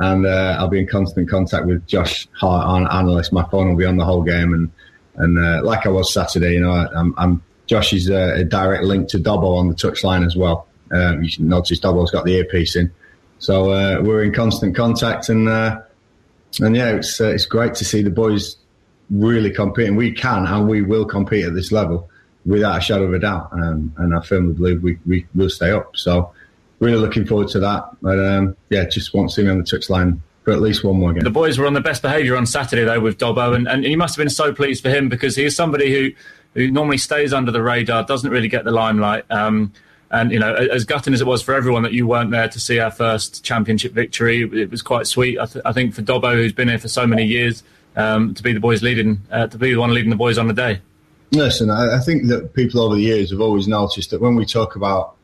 and 0.00 0.24
uh, 0.26 0.56
I'll 0.58 0.68
be 0.68 0.80
in 0.80 0.86
constant 0.86 1.28
contact 1.28 1.66
with 1.66 1.86
Josh 1.86 2.26
Hart, 2.32 2.66
our 2.66 2.98
analyst. 2.98 3.34
My 3.34 3.44
phone 3.50 3.68
will 3.68 3.76
be 3.76 3.84
on 3.84 3.98
the 3.98 4.04
whole 4.04 4.22
game, 4.22 4.54
and 4.54 4.70
and 5.16 5.38
uh, 5.38 5.62
like 5.62 5.84
I 5.84 5.90
was 5.90 6.12
Saturday, 6.12 6.54
you 6.54 6.60
know, 6.60 6.70
I'm, 6.70 7.14
I'm 7.18 7.42
Josh 7.66 7.92
is 7.92 8.08
a, 8.08 8.36
a, 8.36 8.44
direct 8.44 8.84
link 8.84 9.08
to 9.10 9.18
Dobbo 9.18 9.58
on 9.58 9.68
the 9.68 9.74
touchline 9.74 10.24
as 10.24 10.34
well. 10.34 10.66
Um, 10.90 11.22
you 11.22 11.30
can 11.30 11.48
notice 11.48 11.78
Dobbo's 11.78 12.10
got 12.10 12.24
the 12.24 12.32
earpiece 12.32 12.76
in, 12.76 12.90
so 13.38 13.72
uh, 13.72 14.00
we're 14.02 14.24
in 14.24 14.32
constant 14.32 14.74
contact, 14.74 15.28
and 15.28 15.46
uh, 15.46 15.82
and 16.60 16.74
yeah, 16.74 16.96
it's 16.96 17.20
uh, 17.20 17.28
it's 17.28 17.44
great 17.44 17.74
to 17.74 17.84
see 17.84 18.02
the 18.02 18.10
boys 18.10 18.56
really 19.10 19.50
competing. 19.50 19.96
We 19.96 20.12
can 20.12 20.46
and 20.46 20.66
we 20.66 20.80
will 20.80 21.04
compete 21.04 21.44
at 21.44 21.54
this 21.54 21.72
level 21.72 22.08
without 22.46 22.78
a 22.78 22.80
shadow 22.80 23.04
of 23.04 23.12
a 23.12 23.18
doubt, 23.18 23.50
um, 23.52 23.92
and 23.98 24.14
I 24.14 24.22
firmly 24.22 24.54
believe 24.54 24.82
we 24.82 24.98
we 25.06 25.26
will 25.34 25.50
stay 25.50 25.72
up. 25.72 25.94
So 25.94 26.32
really 26.80 26.98
looking 26.98 27.26
forward 27.26 27.48
to 27.48 27.60
that. 27.60 27.84
But 28.02 28.18
um, 28.18 28.56
yeah, 28.70 28.84
just 28.84 29.14
want 29.14 29.30
to 29.30 29.34
see 29.34 29.42
me 29.42 29.50
on 29.50 29.58
the 29.58 29.64
touchline 29.64 30.18
for 30.42 30.52
at 30.52 30.60
least 30.60 30.82
one 30.82 30.98
more 30.98 31.12
game. 31.12 31.22
The 31.22 31.30
boys 31.30 31.58
were 31.58 31.66
on 31.66 31.74
the 31.74 31.80
best 31.80 32.02
behaviour 32.02 32.36
on 32.36 32.46
Saturday 32.46 32.84
though 32.84 33.00
with 33.00 33.18
Dobbo, 33.18 33.54
and, 33.54 33.68
and 33.68 33.84
he 33.84 33.94
must 33.94 34.16
have 34.16 34.22
been 34.22 34.30
so 34.30 34.52
pleased 34.52 34.82
for 34.82 34.90
him 34.90 35.08
because 35.08 35.36
he 35.36 35.44
is 35.44 35.54
somebody 35.54 35.92
who 35.92 36.10
who 36.54 36.70
normally 36.70 36.98
stays 36.98 37.32
under 37.32 37.52
the 37.52 37.62
radar, 37.62 38.04
doesn't 38.04 38.30
really 38.30 38.48
get 38.48 38.64
the 38.64 38.72
limelight. 38.72 39.24
Um, 39.30 39.72
and 40.10 40.32
you 40.32 40.40
know, 40.40 40.52
as 40.52 40.84
gutting 40.84 41.14
as 41.14 41.20
it 41.20 41.26
was 41.26 41.42
for 41.42 41.54
everyone 41.54 41.84
that 41.84 41.92
you 41.92 42.06
weren't 42.06 42.32
there 42.32 42.48
to 42.48 42.58
see 42.58 42.80
our 42.80 42.90
first 42.90 43.44
championship 43.44 43.92
victory, 43.92 44.42
it 44.42 44.70
was 44.70 44.82
quite 44.82 45.06
sweet. 45.06 45.38
I, 45.38 45.46
th- 45.46 45.64
I 45.64 45.72
think 45.72 45.94
for 45.94 46.02
Dobbo, 46.02 46.34
who's 46.34 46.52
been 46.52 46.68
here 46.68 46.80
for 46.80 46.88
so 46.88 47.06
many 47.06 47.24
years, 47.24 47.62
um, 47.94 48.34
to 48.34 48.42
be 48.42 48.52
the 48.52 48.58
boys 48.58 48.82
leading, 48.82 49.20
uh, 49.30 49.46
to 49.46 49.58
be 49.58 49.72
the 49.72 49.78
one 49.78 49.94
leading 49.94 50.10
the 50.10 50.16
boys 50.16 50.38
on 50.38 50.48
the 50.48 50.54
day. 50.54 50.80
Listen, 51.30 51.70
I, 51.70 51.96
I 51.96 52.00
think 52.00 52.26
that 52.26 52.54
people 52.54 52.80
over 52.80 52.96
the 52.96 53.02
years 53.02 53.30
have 53.30 53.40
always 53.40 53.68
noticed 53.68 54.10
that 54.10 54.20
when 54.20 54.34
we 54.34 54.44
talk 54.44 54.74
about 54.74 55.14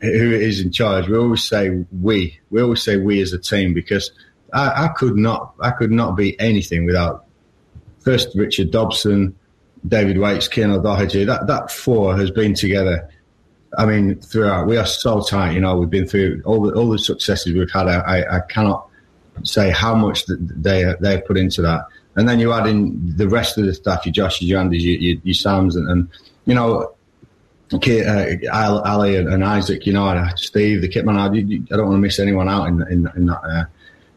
who 0.00 0.32
is 0.32 0.60
in 0.60 0.72
charge, 0.72 1.08
we 1.08 1.16
always 1.16 1.46
say 1.46 1.84
we. 2.00 2.38
We 2.50 2.62
always 2.62 2.82
say 2.82 2.96
we 2.96 3.20
as 3.20 3.32
a 3.32 3.38
team 3.38 3.74
because 3.74 4.10
I, 4.52 4.84
I 4.84 4.88
could 4.88 5.16
not, 5.16 5.54
I 5.60 5.70
could 5.70 5.90
not 5.90 6.16
be 6.16 6.38
anything 6.40 6.86
without 6.86 7.24
first 8.00 8.34
Richard 8.34 8.70
Dobson, 8.70 9.36
David 9.86 10.18
Waits, 10.18 10.48
Cian 10.48 10.70
O'Doherty. 10.70 11.24
That 11.24 11.46
that 11.46 11.70
four 11.70 12.16
has 12.16 12.30
been 12.30 12.54
together. 12.54 13.08
I 13.76 13.86
mean, 13.86 14.20
throughout 14.20 14.66
we 14.66 14.76
are 14.76 14.86
so 14.86 15.22
tight. 15.22 15.52
You 15.52 15.60
know, 15.60 15.76
we've 15.76 15.90
been 15.90 16.06
through 16.06 16.42
all 16.44 16.62
the 16.62 16.72
all 16.72 16.90
the 16.90 16.98
successes 16.98 17.52
we've 17.52 17.70
had. 17.70 17.86
I, 17.86 18.38
I 18.38 18.40
cannot 18.40 18.88
say 19.42 19.70
how 19.70 19.94
much 19.94 20.24
they 20.26 20.94
they 21.00 21.20
put 21.20 21.36
into 21.36 21.62
that. 21.62 21.84
And 22.16 22.28
then 22.28 22.40
you 22.40 22.52
add 22.52 22.66
in 22.66 23.16
the 23.16 23.28
rest 23.28 23.56
of 23.56 23.66
the 23.66 23.74
staff, 23.74 24.04
your 24.04 24.12
Josh, 24.12 24.42
your 24.42 24.60
Andys, 24.60 24.80
your, 24.80 24.98
your, 24.98 25.20
your 25.22 25.34
Sams, 25.34 25.76
and, 25.76 25.88
and 25.88 26.08
you 26.44 26.54
know 26.54 26.92
uh, 27.72 28.80
Ali 28.84 29.16
and 29.16 29.44
Isaac, 29.44 29.86
you 29.86 29.92
know, 29.92 30.26
Steve, 30.36 30.82
the 30.82 30.88
kitman. 30.88 31.16
I, 31.16 31.26
I 31.26 31.76
don't 31.76 31.86
want 31.86 31.96
to 31.96 32.00
miss 32.00 32.18
anyone 32.18 32.48
out 32.48 32.66
in 32.66 32.82
in, 32.90 33.08
in 33.16 33.26
that 33.26 33.40
uh, 33.44 33.64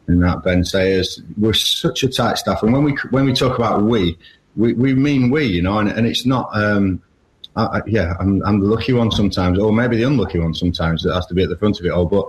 in 0.08 0.20
that 0.22 0.44
Ben 0.44 0.64
Sayers. 0.64 1.22
We're 1.38 1.54
such 1.54 2.04
a 2.04 2.10
tight 2.10 2.38
staff, 2.38 2.64
and 2.64 2.74
when 2.74 2.84
we 2.84 2.94
when 3.12 3.26
we 3.26 3.34
talk 3.34 3.58
about 3.58 3.84
we, 3.84 4.18
we, 4.56 4.74
we 4.74 4.94
mean 4.94 5.30
we, 5.30 5.46
you 5.46 5.62
know, 5.62 5.80
and, 5.80 5.90
and 5.90 6.08
it's 6.08 6.26
not. 6.26 6.50
Um, 6.54 7.02
I, 7.56 7.66
I, 7.66 7.82
yeah, 7.86 8.16
I'm, 8.20 8.44
I'm 8.44 8.60
the 8.60 8.68
lucky 8.68 8.94
one 8.94 9.12
sometimes, 9.12 9.60
or 9.60 9.72
maybe 9.72 9.98
the 9.98 10.04
unlucky 10.04 10.40
one 10.40 10.56
sometimes 10.56 11.04
that 11.04 11.14
has 11.14 11.28
to 11.28 11.36
be 11.36 11.44
at 11.44 11.50
the 11.50 11.58
front 11.58 11.80
of 11.80 11.86
it 11.86 11.90
all. 11.90 12.08
But 12.08 12.26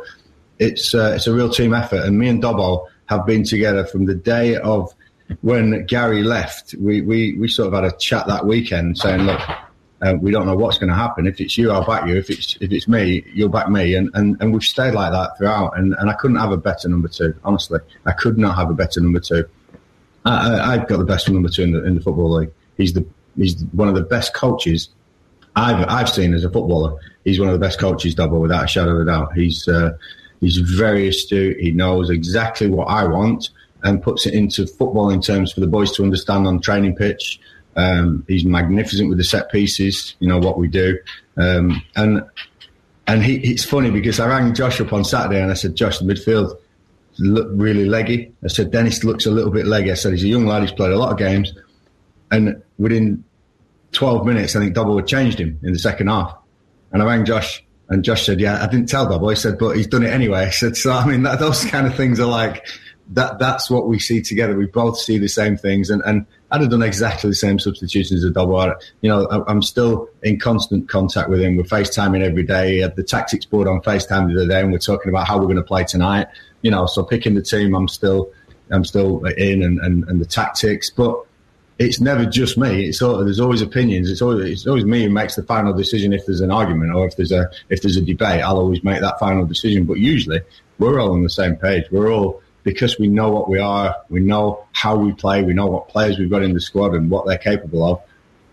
it's 0.58 0.94
uh, 0.94 1.14
it's 1.16 1.26
a 1.26 1.32
real 1.32 1.48
team 1.48 1.72
effort, 1.72 2.04
and 2.04 2.18
me 2.18 2.28
and 2.28 2.42
Dobbo 2.42 2.86
have 3.06 3.26
been 3.26 3.44
together 3.44 3.84
from 3.86 4.04
the 4.06 4.14
day 4.14 4.56
of 4.56 4.92
when 5.40 5.86
Gary 5.86 6.22
left. 6.22 6.74
We, 6.78 7.00
we 7.00 7.34
we 7.38 7.48
sort 7.48 7.68
of 7.68 7.72
had 7.72 7.84
a 7.84 7.96
chat 7.96 8.26
that 8.26 8.44
weekend 8.44 8.98
saying, 8.98 9.22
look 9.22 9.40
uh, 10.02 10.14
we 10.20 10.30
don't 10.30 10.46
know 10.46 10.56
what's 10.56 10.78
going 10.78 10.90
to 10.90 10.94
happen. 10.94 11.26
If 11.26 11.40
it's 11.40 11.56
you, 11.56 11.70
I'll 11.70 11.86
back 11.86 12.06
you. 12.06 12.16
If 12.16 12.30
it's 12.30 12.56
if 12.60 12.72
it's 12.72 12.88
me, 12.88 13.24
you'll 13.32 13.48
back 13.48 13.68
me. 13.68 13.94
And, 13.94 14.10
and, 14.14 14.36
and 14.40 14.52
we've 14.52 14.62
stayed 14.62 14.92
like 14.92 15.12
that 15.12 15.38
throughout. 15.38 15.78
And, 15.78 15.94
and 15.98 16.10
I 16.10 16.14
couldn't 16.14 16.36
have 16.36 16.52
a 16.52 16.56
better 16.56 16.88
number 16.88 17.08
two. 17.08 17.34
Honestly, 17.44 17.80
I 18.04 18.12
could 18.12 18.36
not 18.36 18.56
have 18.56 18.70
a 18.70 18.74
better 18.74 19.00
number 19.00 19.20
two. 19.20 19.44
I, 20.26 20.76
have 20.76 20.88
got 20.88 20.98
the 20.98 21.04
best 21.04 21.28
number 21.28 21.48
two 21.48 21.62
in 21.62 21.72
the 21.72 21.84
in 21.84 21.94
the 21.94 22.00
football 22.00 22.32
league. 22.38 22.50
He's 22.76 22.92
the 22.92 23.06
he's 23.36 23.62
one 23.72 23.88
of 23.88 23.94
the 23.94 24.02
best 24.02 24.34
coaches 24.34 24.88
I've 25.56 25.86
I've 25.88 26.08
seen 26.08 26.34
as 26.34 26.44
a 26.44 26.50
footballer. 26.50 26.98
He's 27.24 27.38
one 27.38 27.48
of 27.48 27.54
the 27.54 27.64
best 27.64 27.78
coaches, 27.78 28.14
Dobbo 28.14 28.40
without 28.40 28.64
a 28.64 28.68
shadow 28.68 28.96
of 28.96 29.00
a 29.02 29.04
doubt. 29.04 29.34
He's 29.34 29.68
uh, 29.68 29.96
he's 30.40 30.58
very 30.58 31.08
astute. 31.08 31.58
He 31.58 31.70
knows 31.70 32.10
exactly 32.10 32.68
what 32.68 32.86
I 32.86 33.04
want 33.06 33.50
and 33.82 34.02
puts 34.02 34.26
it 34.26 34.34
into 34.34 34.64
footballing 34.64 35.24
terms 35.24 35.52
for 35.52 35.60
the 35.60 35.66
boys 35.66 35.92
to 35.92 36.02
understand 36.02 36.46
on 36.46 36.60
training 36.60 36.96
pitch. 36.96 37.38
Um, 37.76 38.24
he's 38.28 38.44
magnificent 38.44 39.08
with 39.08 39.18
the 39.18 39.24
set 39.24 39.50
pieces. 39.50 40.14
You 40.20 40.28
know 40.28 40.38
what 40.38 40.58
we 40.58 40.68
do, 40.68 40.98
um, 41.36 41.82
and 41.96 42.22
and 43.06 43.22
he, 43.22 43.36
it's 43.36 43.64
funny 43.64 43.90
because 43.90 44.20
I 44.20 44.28
rang 44.28 44.54
Josh 44.54 44.80
up 44.80 44.92
on 44.92 45.04
Saturday 45.04 45.42
and 45.42 45.50
I 45.50 45.54
said, 45.54 45.74
Josh, 45.74 45.98
the 45.98 46.04
midfield 46.04 46.56
look 47.18 47.48
really 47.52 47.84
leggy. 47.84 48.32
I 48.42 48.48
said 48.48 48.70
Dennis 48.70 49.04
looks 49.04 49.26
a 49.26 49.30
little 49.30 49.50
bit 49.50 49.66
leggy. 49.66 49.90
I 49.90 49.94
said 49.94 50.12
he's 50.12 50.24
a 50.24 50.28
young 50.28 50.46
lad. 50.46 50.62
He's 50.62 50.72
played 50.72 50.92
a 50.92 50.98
lot 50.98 51.12
of 51.12 51.18
games, 51.18 51.52
and 52.30 52.62
within 52.78 53.24
12 53.92 54.26
minutes, 54.26 54.56
I 54.56 54.60
think 54.60 54.74
Dobbo 54.74 54.96
had 54.96 55.06
changed 55.06 55.38
him 55.38 55.58
in 55.62 55.72
the 55.72 55.78
second 55.78 56.08
half. 56.08 56.36
And 56.92 57.02
I 57.02 57.06
rang 57.06 57.24
Josh, 57.24 57.64
and 57.88 58.04
Josh 58.04 58.24
said, 58.24 58.40
"Yeah, 58.40 58.62
I 58.62 58.66
didn't 58.66 58.88
tell 58.88 59.06
Dobbo." 59.06 59.30
He 59.30 59.36
said, 59.36 59.58
"But 59.58 59.76
he's 59.76 59.86
done 59.86 60.02
it 60.02 60.10
anyway." 60.10 60.44
I 60.46 60.50
said, 60.50 60.76
"So 60.76 60.92
I 60.92 61.06
mean, 61.06 61.22
that, 61.24 61.40
those 61.40 61.64
kind 61.64 61.86
of 61.86 61.94
things 61.94 62.20
are 62.20 62.26
like 62.28 62.66
that. 63.10 63.38
That's 63.38 63.70
what 63.70 63.86
we 63.86 63.98
see 63.98 64.22
together. 64.22 64.56
We 64.56 64.66
both 64.66 64.98
see 64.98 65.18
the 65.18 65.28
same 65.28 65.56
things, 65.56 65.90
and 65.90 66.02
and." 66.04 66.26
I'd 66.54 66.60
have 66.60 66.70
done 66.70 66.84
exactly 66.84 67.30
the 67.30 67.34
same 67.34 67.58
substitutions 67.58 68.22
as 68.22 68.30
Dobbo. 68.30 68.80
You 69.00 69.10
know, 69.10 69.26
I'm 69.48 69.60
still 69.60 70.08
in 70.22 70.38
constant 70.38 70.88
contact 70.88 71.28
with 71.28 71.40
him. 71.40 71.56
We're 71.56 71.64
FaceTiming 71.64 72.22
every 72.22 72.44
day. 72.44 72.86
The 72.86 73.02
tactics 73.02 73.44
board 73.44 73.66
on 73.66 73.80
FaceTime 73.80 74.28
the 74.28 74.40
other 74.40 74.46
day, 74.46 74.60
and 74.60 74.70
we're 74.70 74.78
talking 74.78 75.08
about 75.08 75.26
how 75.26 75.36
we're 75.36 75.46
going 75.46 75.56
to 75.56 75.64
play 75.64 75.82
tonight. 75.82 76.28
You 76.62 76.70
know, 76.70 76.86
so 76.86 77.02
picking 77.02 77.34
the 77.34 77.42
team, 77.42 77.74
I'm 77.74 77.88
still, 77.88 78.30
I'm 78.70 78.84
still 78.84 79.24
in, 79.24 79.64
and, 79.64 79.80
and, 79.80 80.04
and 80.04 80.20
the 80.20 80.26
tactics. 80.26 80.90
But 80.90 81.26
it's 81.80 82.00
never 82.00 82.24
just 82.24 82.56
me. 82.56 82.84
It's 82.84 83.02
all, 83.02 83.18
there's 83.24 83.40
always 83.40 83.60
opinions. 83.60 84.08
It's 84.08 84.22
always 84.22 84.48
it's 84.48 84.66
always 84.68 84.84
me 84.84 85.02
who 85.02 85.10
makes 85.10 85.34
the 85.34 85.42
final 85.42 85.72
decision 85.72 86.12
if 86.12 86.24
there's 86.24 86.40
an 86.40 86.52
argument 86.52 86.94
or 86.94 87.08
if 87.08 87.16
there's 87.16 87.32
a 87.32 87.50
if 87.68 87.82
there's 87.82 87.96
a 87.96 88.02
debate. 88.02 88.42
I'll 88.42 88.58
always 88.58 88.84
make 88.84 89.00
that 89.00 89.18
final 89.18 89.44
decision. 89.44 89.86
But 89.86 89.94
usually 89.94 90.40
we're 90.78 91.00
all 91.00 91.14
on 91.14 91.24
the 91.24 91.30
same 91.30 91.56
page. 91.56 91.86
We're 91.90 92.12
all 92.12 92.42
because 92.64 92.98
we 92.98 93.06
know 93.06 93.30
what 93.30 93.48
we 93.48 93.60
are, 93.60 93.94
we 94.08 94.20
know 94.20 94.64
how 94.72 94.96
we 94.96 95.12
play, 95.12 95.42
we 95.42 95.52
know 95.52 95.66
what 95.66 95.88
players 95.88 96.18
we've 96.18 96.30
got 96.30 96.42
in 96.42 96.54
the 96.54 96.60
squad 96.60 96.94
and 96.94 97.10
what 97.10 97.26
they're 97.26 97.38
capable 97.38 97.84
of. 97.84 98.02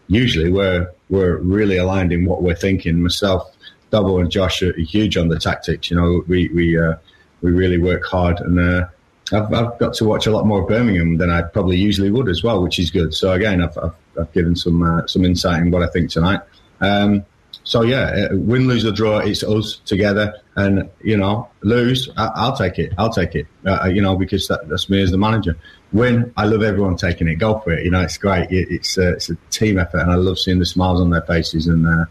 Usually 0.07 0.51
we're 0.51 0.91
we're 1.09 1.37
really 1.37 1.77
aligned 1.77 2.11
in 2.11 2.25
what 2.25 2.43
we're 2.43 2.55
thinking. 2.55 3.01
Myself, 3.01 3.55
Dobbo, 3.91 4.19
and 4.19 4.29
Josh 4.29 4.61
are 4.61 4.73
huge 4.77 5.17
on 5.17 5.29
the 5.29 5.39
tactics. 5.39 5.89
You 5.89 5.97
know, 5.97 6.23
we 6.27 6.49
we 6.49 6.77
uh, 6.77 6.95
we 7.41 7.51
really 7.51 7.79
work 7.79 8.05
hard 8.05 8.39
and. 8.39 8.59
Uh, 8.59 8.87
I've, 9.33 9.53
I've, 9.53 9.79
got 9.79 9.93
to 9.93 10.03
watch 10.03 10.27
a 10.27 10.31
lot 10.31 10.45
more 10.45 10.61
of 10.61 10.67
Birmingham 10.67 11.15
than 11.15 11.29
I 11.29 11.41
probably 11.41 11.77
usually 11.77 12.11
would 12.11 12.27
as 12.27 12.43
well, 12.43 12.61
which 12.61 12.79
is 12.79 12.91
good. 12.91 13.13
So 13.13 13.31
again, 13.31 13.63
I've, 13.63 13.77
I've, 13.77 13.93
I've 14.19 14.33
given 14.33 14.57
some 14.57 14.83
uh, 14.83 15.07
some 15.07 15.23
insight 15.23 15.61
in 15.61 15.71
what 15.71 15.83
I 15.83 15.87
think 15.87 16.09
tonight. 16.09 16.41
Um, 16.81 17.25
so 17.71 17.83
yeah, 17.83 18.27
uh, 18.31 18.35
win, 18.35 18.67
lose 18.67 18.85
or 18.85 18.91
draw, 18.91 19.19
it's 19.19 19.43
us 19.43 19.79
together, 19.85 20.33
and 20.57 20.89
you 21.01 21.15
know, 21.15 21.47
lose, 21.61 22.09
I, 22.17 22.49
will 22.49 22.57
take 22.57 22.77
it. 22.77 22.93
I'll 22.97 23.13
take 23.13 23.33
it. 23.33 23.47
Uh, 23.65 23.89
you 23.93 24.01
know, 24.01 24.17
because 24.17 24.49
that, 24.49 24.67
that's 24.67 24.89
me 24.89 25.01
as 25.01 25.11
the 25.11 25.17
manager. 25.17 25.57
Win, 25.93 26.33
I 26.35 26.45
love 26.45 26.63
everyone 26.63 26.97
taking 26.97 27.29
it. 27.29 27.35
Go 27.35 27.59
for 27.59 27.71
it. 27.71 27.85
You 27.85 27.91
know, 27.91 28.01
it's 28.01 28.17
great. 28.17 28.51
It, 28.51 28.67
it's 28.69 28.97
uh, 28.97 29.13
it's 29.13 29.29
a 29.29 29.35
team 29.51 29.79
effort, 29.79 29.99
and 29.99 30.11
I 30.11 30.15
love 30.15 30.37
seeing 30.37 30.59
the 30.59 30.65
smiles 30.65 30.99
on 30.99 31.11
their 31.11 31.21
faces, 31.21 31.67
and 31.67 31.87
uh, 31.87 32.05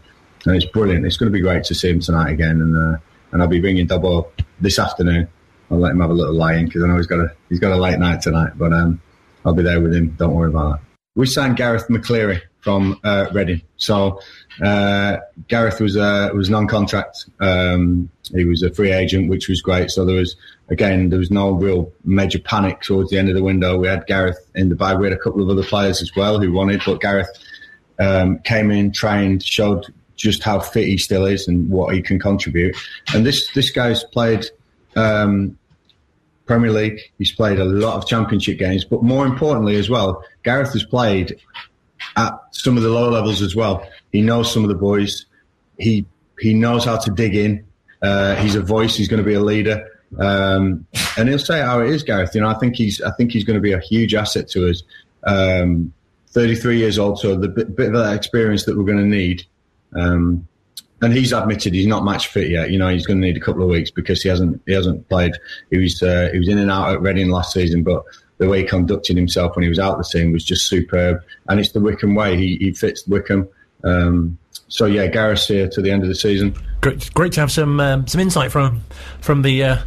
and 0.45 0.55
it's 0.55 0.65
brilliant. 0.65 1.05
It's 1.05 1.17
going 1.17 1.31
to 1.31 1.37
be 1.37 1.41
great 1.41 1.63
to 1.65 1.75
see 1.75 1.91
him 1.91 1.99
tonight 1.99 2.31
again, 2.31 2.59
and 2.59 2.75
uh, 2.75 2.97
and 3.31 3.43
I'll 3.43 3.47
be 3.47 3.61
bringing 3.61 3.87
Dobbo 3.87 4.31
this 4.59 4.79
afternoon 4.79 5.27
I'll 5.71 5.79
let 5.79 5.91
him 5.91 6.01
have 6.01 6.09
a 6.09 6.13
little 6.13 6.33
lie 6.33 6.55
in 6.55 6.65
because 6.65 6.83
I 6.83 6.87
know 6.87 6.97
he's 6.97 7.07
got 7.07 7.19
a 7.19 7.33
he's 7.49 7.59
got 7.59 7.71
a 7.71 7.77
late 7.77 7.97
night 7.97 8.21
tonight. 8.21 8.53
But 8.57 8.73
um, 8.73 9.01
I'll 9.45 9.53
be 9.53 9.63
there 9.63 9.79
with 9.79 9.95
him. 9.95 10.15
Don't 10.19 10.33
worry 10.33 10.49
about 10.49 10.71
that. 10.71 10.79
We 11.15 11.25
signed 11.25 11.57
Garath 11.57 11.87
McCleary 11.87 12.41
from 12.59 12.99
uh, 13.03 13.27
Reading. 13.33 13.61
So 13.77 14.21
uh, 14.61 15.17
Gareth 15.47 15.79
was 15.79 15.95
uh, 15.95 16.29
was 16.33 16.49
non-contract. 16.49 17.25
Um, 17.39 18.09
he 18.33 18.45
was 18.45 18.63
a 18.63 18.73
free 18.73 18.91
agent, 18.91 19.29
which 19.29 19.47
was 19.47 19.61
great. 19.61 19.91
So 19.91 20.05
there 20.05 20.17
was 20.17 20.35
again 20.69 21.09
there 21.09 21.19
was 21.19 21.31
no 21.31 21.51
real 21.51 21.91
major 22.03 22.39
panic 22.39 22.81
towards 22.81 23.09
the 23.09 23.17
end 23.17 23.29
of 23.29 23.35
the 23.35 23.43
window. 23.43 23.77
We 23.77 23.87
had 23.87 24.05
Gareth 24.07 24.39
in 24.55 24.69
the 24.69 24.75
bag. 24.75 24.99
We 24.99 25.07
had 25.07 25.17
a 25.17 25.21
couple 25.21 25.41
of 25.41 25.49
other 25.49 25.63
players 25.63 26.01
as 26.01 26.11
well 26.15 26.39
who 26.39 26.51
wanted, 26.51 26.81
but 26.85 27.01
Gareth 27.01 27.29
um, 27.99 28.39
came 28.39 28.71
in, 28.71 28.91
trained, 28.91 29.43
showed 29.43 29.93
just 30.15 30.43
how 30.43 30.59
fit 30.59 30.87
he 30.87 30.97
still 30.97 31.25
is 31.25 31.47
and 31.47 31.69
what 31.69 31.95
he 31.95 32.01
can 32.01 32.19
contribute. 32.19 32.75
And 33.13 33.25
this 33.25 33.51
this 33.53 33.69
guy's 33.71 34.03
played 34.03 34.45
um, 34.95 35.57
Premier 36.45 36.71
League. 36.71 36.99
He's 37.17 37.31
played 37.31 37.59
a 37.59 37.65
lot 37.65 37.95
of 37.95 38.07
Championship 38.07 38.59
games, 38.59 38.83
but 38.83 39.03
more 39.03 39.25
importantly 39.25 39.77
as 39.77 39.89
well, 39.89 40.23
Gareth 40.43 40.73
has 40.73 40.83
played 40.83 41.39
at 42.15 42.33
some 42.51 42.77
of 42.77 42.83
the 42.83 42.89
lower 42.89 43.11
levels 43.11 43.41
as 43.41 43.55
well. 43.55 43.87
He 44.11 44.21
knows 44.21 44.51
some 44.51 44.63
of 44.63 44.69
the 44.69 44.75
boys. 44.75 45.25
He 45.77 46.05
he 46.39 46.53
knows 46.53 46.85
how 46.85 46.97
to 46.97 47.11
dig 47.11 47.35
in. 47.35 47.65
Uh, 48.01 48.35
he's 48.35 48.55
a 48.55 48.61
voice. 48.61 48.95
He's 48.95 49.07
going 49.07 49.21
to 49.21 49.27
be 49.27 49.35
a 49.35 49.41
leader, 49.41 49.87
um, 50.19 50.85
and 51.17 51.29
he'll 51.29 51.39
say 51.39 51.61
how 51.61 51.81
it 51.81 51.89
is, 51.89 52.03
Gareth. 52.03 52.33
You 52.33 52.41
know, 52.41 52.49
I 52.49 52.55
think 52.55 52.75
he's 52.75 53.01
I 53.01 53.11
think 53.11 53.31
he's 53.31 53.43
going 53.43 53.57
to 53.57 53.61
be 53.61 53.73
a 53.73 53.79
huge 53.79 54.15
asset 54.15 54.47
to 54.49 54.69
us. 54.69 54.83
Um, 55.23 55.93
33 56.31 56.77
years 56.77 56.97
old, 56.97 57.19
so 57.19 57.35
the 57.35 57.49
bit, 57.49 57.75
bit, 57.75 57.87
of 57.87 57.93
that 57.93 58.15
experience 58.15 58.63
that 58.65 58.77
we're 58.77 58.85
going 58.85 58.97
to 58.97 59.03
need. 59.03 59.43
Um, 59.93 60.47
and 61.01 61.13
he's 61.13 61.33
admitted 61.33 61.73
he's 61.73 61.87
not 61.87 62.05
match 62.05 62.27
fit 62.27 62.49
yet. 62.49 62.71
You 62.71 62.77
know, 62.77 62.87
he's 62.87 63.05
going 63.05 63.19
to 63.19 63.27
need 63.27 63.35
a 63.35 63.41
couple 63.41 63.63
of 63.63 63.69
weeks 63.69 63.91
because 63.91 64.21
he 64.21 64.29
hasn't 64.29 64.61
he 64.65 64.73
hasn't 64.73 65.07
played. 65.09 65.33
He 65.69 65.77
was 65.77 66.01
uh, 66.01 66.29
he 66.31 66.37
was 66.37 66.47
in 66.47 66.57
and 66.57 66.71
out 66.71 66.93
at 66.93 67.01
Reading 67.01 67.29
last 67.29 67.53
season, 67.53 67.83
but 67.83 68.03
the 68.37 68.47
way 68.47 68.59
he 68.61 68.67
conducted 68.67 69.17
himself 69.17 69.55
when 69.55 69.63
he 69.63 69.69
was 69.69 69.79
out 69.79 69.97
the 69.97 70.03
team 70.03 70.31
was 70.31 70.43
just 70.43 70.67
superb. 70.67 71.21
And 71.49 71.59
it's 71.59 71.71
the 71.71 71.79
Wycombe 71.79 72.15
way. 72.15 72.37
He 72.37 72.57
he 72.57 72.73
fits 72.73 73.05
Wycombe. 73.07 73.47
Um, 73.83 74.37
so 74.67 74.85
yeah, 74.85 75.07
Gareth's 75.07 75.47
here 75.47 75.67
to 75.69 75.81
the 75.81 75.91
end 75.91 76.03
of 76.03 76.09
the 76.09 76.15
season. 76.15 76.55
Great, 76.81 77.13
great 77.13 77.33
to 77.33 77.41
have 77.41 77.51
some 77.51 77.79
um, 77.79 78.07
some 78.07 78.21
insight 78.21 78.51
from 78.51 78.81
from 79.19 79.41
the 79.41 79.63
uh, 79.63 79.77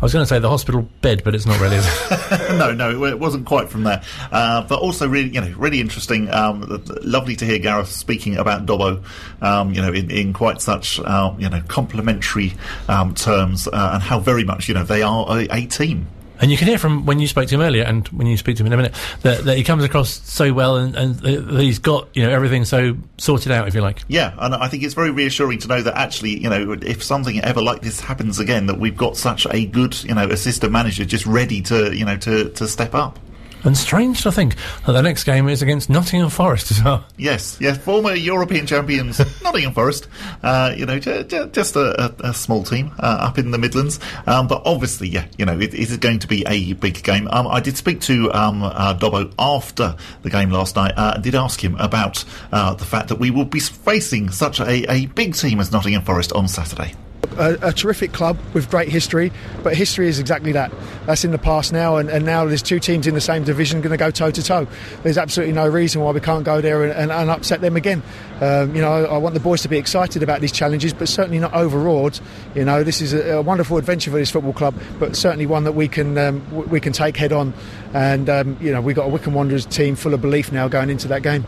I 0.00 0.04
was 0.04 0.12
going 0.12 0.24
to 0.24 0.28
say 0.28 0.38
the 0.38 0.50
hospital 0.50 0.82
bed, 1.00 1.22
but 1.24 1.34
it's 1.34 1.46
not 1.46 1.58
really. 1.60 1.78
no, 2.58 2.72
no, 2.72 3.04
it 3.04 3.18
wasn't 3.18 3.46
quite 3.46 3.70
from 3.70 3.84
there. 3.84 4.02
Uh, 4.30 4.62
but 4.66 4.80
also, 4.80 5.08
really, 5.08 5.30
you 5.30 5.40
know, 5.40 5.54
really 5.56 5.80
interesting. 5.80 6.30
Um, 6.30 6.84
lovely 7.02 7.36
to 7.36 7.46
hear 7.46 7.58
Gareth 7.58 7.88
speaking 7.88 8.36
about 8.36 8.66
Dobbo. 8.66 9.02
Um, 9.40 9.72
you 9.72 9.80
know, 9.80 9.92
in, 9.92 10.10
in 10.10 10.32
quite 10.32 10.60
such 10.60 11.00
uh, 11.00 11.32
you 11.38 11.48
know 11.48 11.62
complimentary 11.68 12.52
um, 12.88 13.14
terms, 13.14 13.68
uh, 13.68 13.92
and 13.94 14.02
how 14.02 14.18
very 14.18 14.44
much 14.44 14.68
you 14.68 14.74
know 14.74 14.84
they 14.84 15.02
are 15.02 15.26
a, 15.30 15.46
a 15.50 15.66
team. 15.66 16.08
And 16.40 16.50
you 16.50 16.56
can 16.56 16.66
hear 16.66 16.78
from 16.78 17.06
when 17.06 17.20
you 17.20 17.26
spoke 17.26 17.48
to 17.48 17.54
him 17.54 17.60
earlier, 17.60 17.84
and 17.84 18.06
when 18.08 18.26
you 18.26 18.36
speak 18.36 18.56
to 18.56 18.62
him 18.62 18.66
in 18.66 18.72
a 18.72 18.76
minute, 18.76 18.94
that, 19.22 19.44
that 19.44 19.56
he 19.56 19.62
comes 19.62 19.84
across 19.84 20.10
so 20.28 20.52
well, 20.52 20.76
and, 20.76 20.96
and 20.96 21.14
that 21.20 21.60
he's 21.60 21.78
got 21.78 22.08
you 22.14 22.22
know 22.22 22.30
everything 22.30 22.64
so 22.64 22.96
sorted 23.18 23.52
out, 23.52 23.68
if 23.68 23.74
you 23.74 23.80
like. 23.80 24.02
Yeah, 24.08 24.34
and 24.38 24.54
I 24.54 24.68
think 24.68 24.82
it's 24.82 24.94
very 24.94 25.10
reassuring 25.10 25.60
to 25.60 25.68
know 25.68 25.82
that 25.82 25.96
actually, 25.96 26.38
you 26.42 26.50
know, 26.50 26.72
if 26.82 27.02
something 27.02 27.40
ever 27.40 27.62
like 27.62 27.82
this 27.82 28.00
happens 28.00 28.38
again, 28.38 28.66
that 28.66 28.78
we've 28.78 28.96
got 28.96 29.16
such 29.16 29.46
a 29.50 29.64
good, 29.66 30.02
you 30.02 30.14
know, 30.14 30.28
assistant 30.28 30.72
manager 30.72 31.04
just 31.04 31.26
ready 31.26 31.62
to, 31.62 31.96
you 31.96 32.04
know, 32.04 32.16
to 32.18 32.50
to 32.50 32.66
step 32.66 32.94
up. 32.94 33.18
And 33.64 33.76
strange 33.76 34.22
to 34.22 34.32
think 34.32 34.56
that 34.86 34.92
the 34.92 35.00
next 35.00 35.24
game 35.24 35.48
is 35.48 35.62
against 35.62 35.88
Nottingham 35.88 36.28
Forest 36.28 36.70
as 36.70 36.82
well. 36.82 37.04
Yes, 37.16 37.56
yes, 37.60 37.78
former 37.78 38.14
European 38.14 38.66
champions 38.66 39.18
Nottingham 39.42 39.72
Forest. 39.72 40.06
Uh, 40.42 40.74
you 40.76 40.84
know, 40.84 40.98
j- 40.98 41.24
j- 41.24 41.48
just 41.50 41.74
a, 41.74 42.04
a, 42.04 42.30
a, 42.30 42.34
small 42.34 42.62
team 42.62 42.92
uh, 42.98 43.18
up 43.20 43.38
in 43.38 43.52
the 43.52 43.58
Midlands. 43.58 43.98
Um, 44.26 44.48
but 44.48 44.62
obviously, 44.66 45.08
yeah, 45.08 45.26
you 45.38 45.46
know, 45.46 45.58
it, 45.58 45.72
it 45.72 45.80
is 45.90 45.96
going 45.96 46.18
to 46.18 46.28
be 46.28 46.44
a 46.46 46.74
big 46.74 47.02
game. 47.02 47.26
Um, 47.30 47.46
I 47.46 47.60
did 47.60 47.78
speak 47.78 48.02
to 48.02 48.30
um, 48.34 48.62
uh, 48.62 48.94
Dobbo 48.94 49.32
after 49.38 49.96
the 50.22 50.30
game 50.30 50.50
last 50.50 50.76
night 50.76 50.92
uh, 50.96 51.12
and 51.14 51.24
did 51.24 51.34
ask 51.34 51.62
him 51.62 51.74
about 51.76 52.22
uh, 52.52 52.74
the 52.74 52.84
fact 52.84 53.08
that 53.08 53.16
we 53.16 53.30
will 53.30 53.46
be 53.46 53.60
facing 53.60 54.30
such 54.30 54.60
a, 54.60 54.92
a 54.92 55.06
big 55.06 55.34
team 55.34 55.58
as 55.60 55.72
Nottingham 55.72 56.02
Forest 56.02 56.32
on 56.32 56.48
Saturday 56.48 56.94
a, 57.32 57.68
a, 57.68 57.72
terrific 57.72 58.12
club 58.12 58.38
with 58.52 58.70
great 58.70 58.88
history, 58.88 59.32
but 59.62 59.76
history 59.76 60.08
is 60.08 60.18
exactly 60.18 60.52
that. 60.52 60.72
That's 61.06 61.24
in 61.24 61.30
the 61.30 61.38
past 61.38 61.72
now, 61.72 61.96
and, 61.96 62.08
and 62.08 62.24
now 62.24 62.44
there's 62.44 62.62
two 62.62 62.78
teams 62.78 63.06
in 63.06 63.14
the 63.14 63.20
same 63.20 63.44
division 63.44 63.80
going 63.80 63.90
to 63.90 63.96
go 63.96 64.10
toe 64.10 64.30
to 64.30 64.42
toe. 64.42 64.66
There's 65.02 65.18
absolutely 65.18 65.54
no 65.54 65.68
reason 65.68 66.00
why 66.00 66.12
we 66.12 66.20
can't 66.20 66.44
go 66.44 66.60
there 66.60 66.84
and, 66.84 66.92
and, 66.92 67.12
and 67.12 67.30
upset 67.30 67.60
them 67.60 67.76
again. 67.76 68.02
Um, 68.40 68.74
you 68.74 68.82
know, 68.82 69.06
I, 69.06 69.18
want 69.18 69.34
the 69.34 69.40
boys 69.40 69.62
to 69.62 69.68
be 69.68 69.78
excited 69.78 70.22
about 70.22 70.40
these 70.40 70.52
challenges, 70.52 70.92
but 70.92 71.08
certainly 71.08 71.38
not 71.38 71.54
overawed. 71.54 72.18
You 72.54 72.64
know, 72.64 72.84
this 72.84 73.00
is 73.00 73.12
a, 73.12 73.36
a 73.36 73.42
wonderful 73.42 73.76
adventure 73.76 74.10
for 74.10 74.18
this 74.18 74.30
football 74.30 74.52
club, 74.52 74.74
but 74.98 75.16
certainly 75.16 75.46
one 75.46 75.64
that 75.64 75.72
we 75.72 75.88
can 75.88 76.18
um, 76.18 76.68
we 76.68 76.80
can 76.80 76.92
take 76.92 77.16
head 77.16 77.32
on. 77.32 77.54
And 77.92 78.28
um, 78.28 78.56
you 78.60 78.72
know, 78.72 78.80
we've 78.80 78.96
got 78.96 79.06
a 79.06 79.08
Wycombe 79.08 79.34
Wanderers 79.34 79.66
team 79.66 79.96
full 79.96 80.14
of 80.14 80.20
belief 80.20 80.52
now 80.52 80.68
going 80.68 80.90
into 80.90 81.08
that 81.08 81.22
game. 81.22 81.44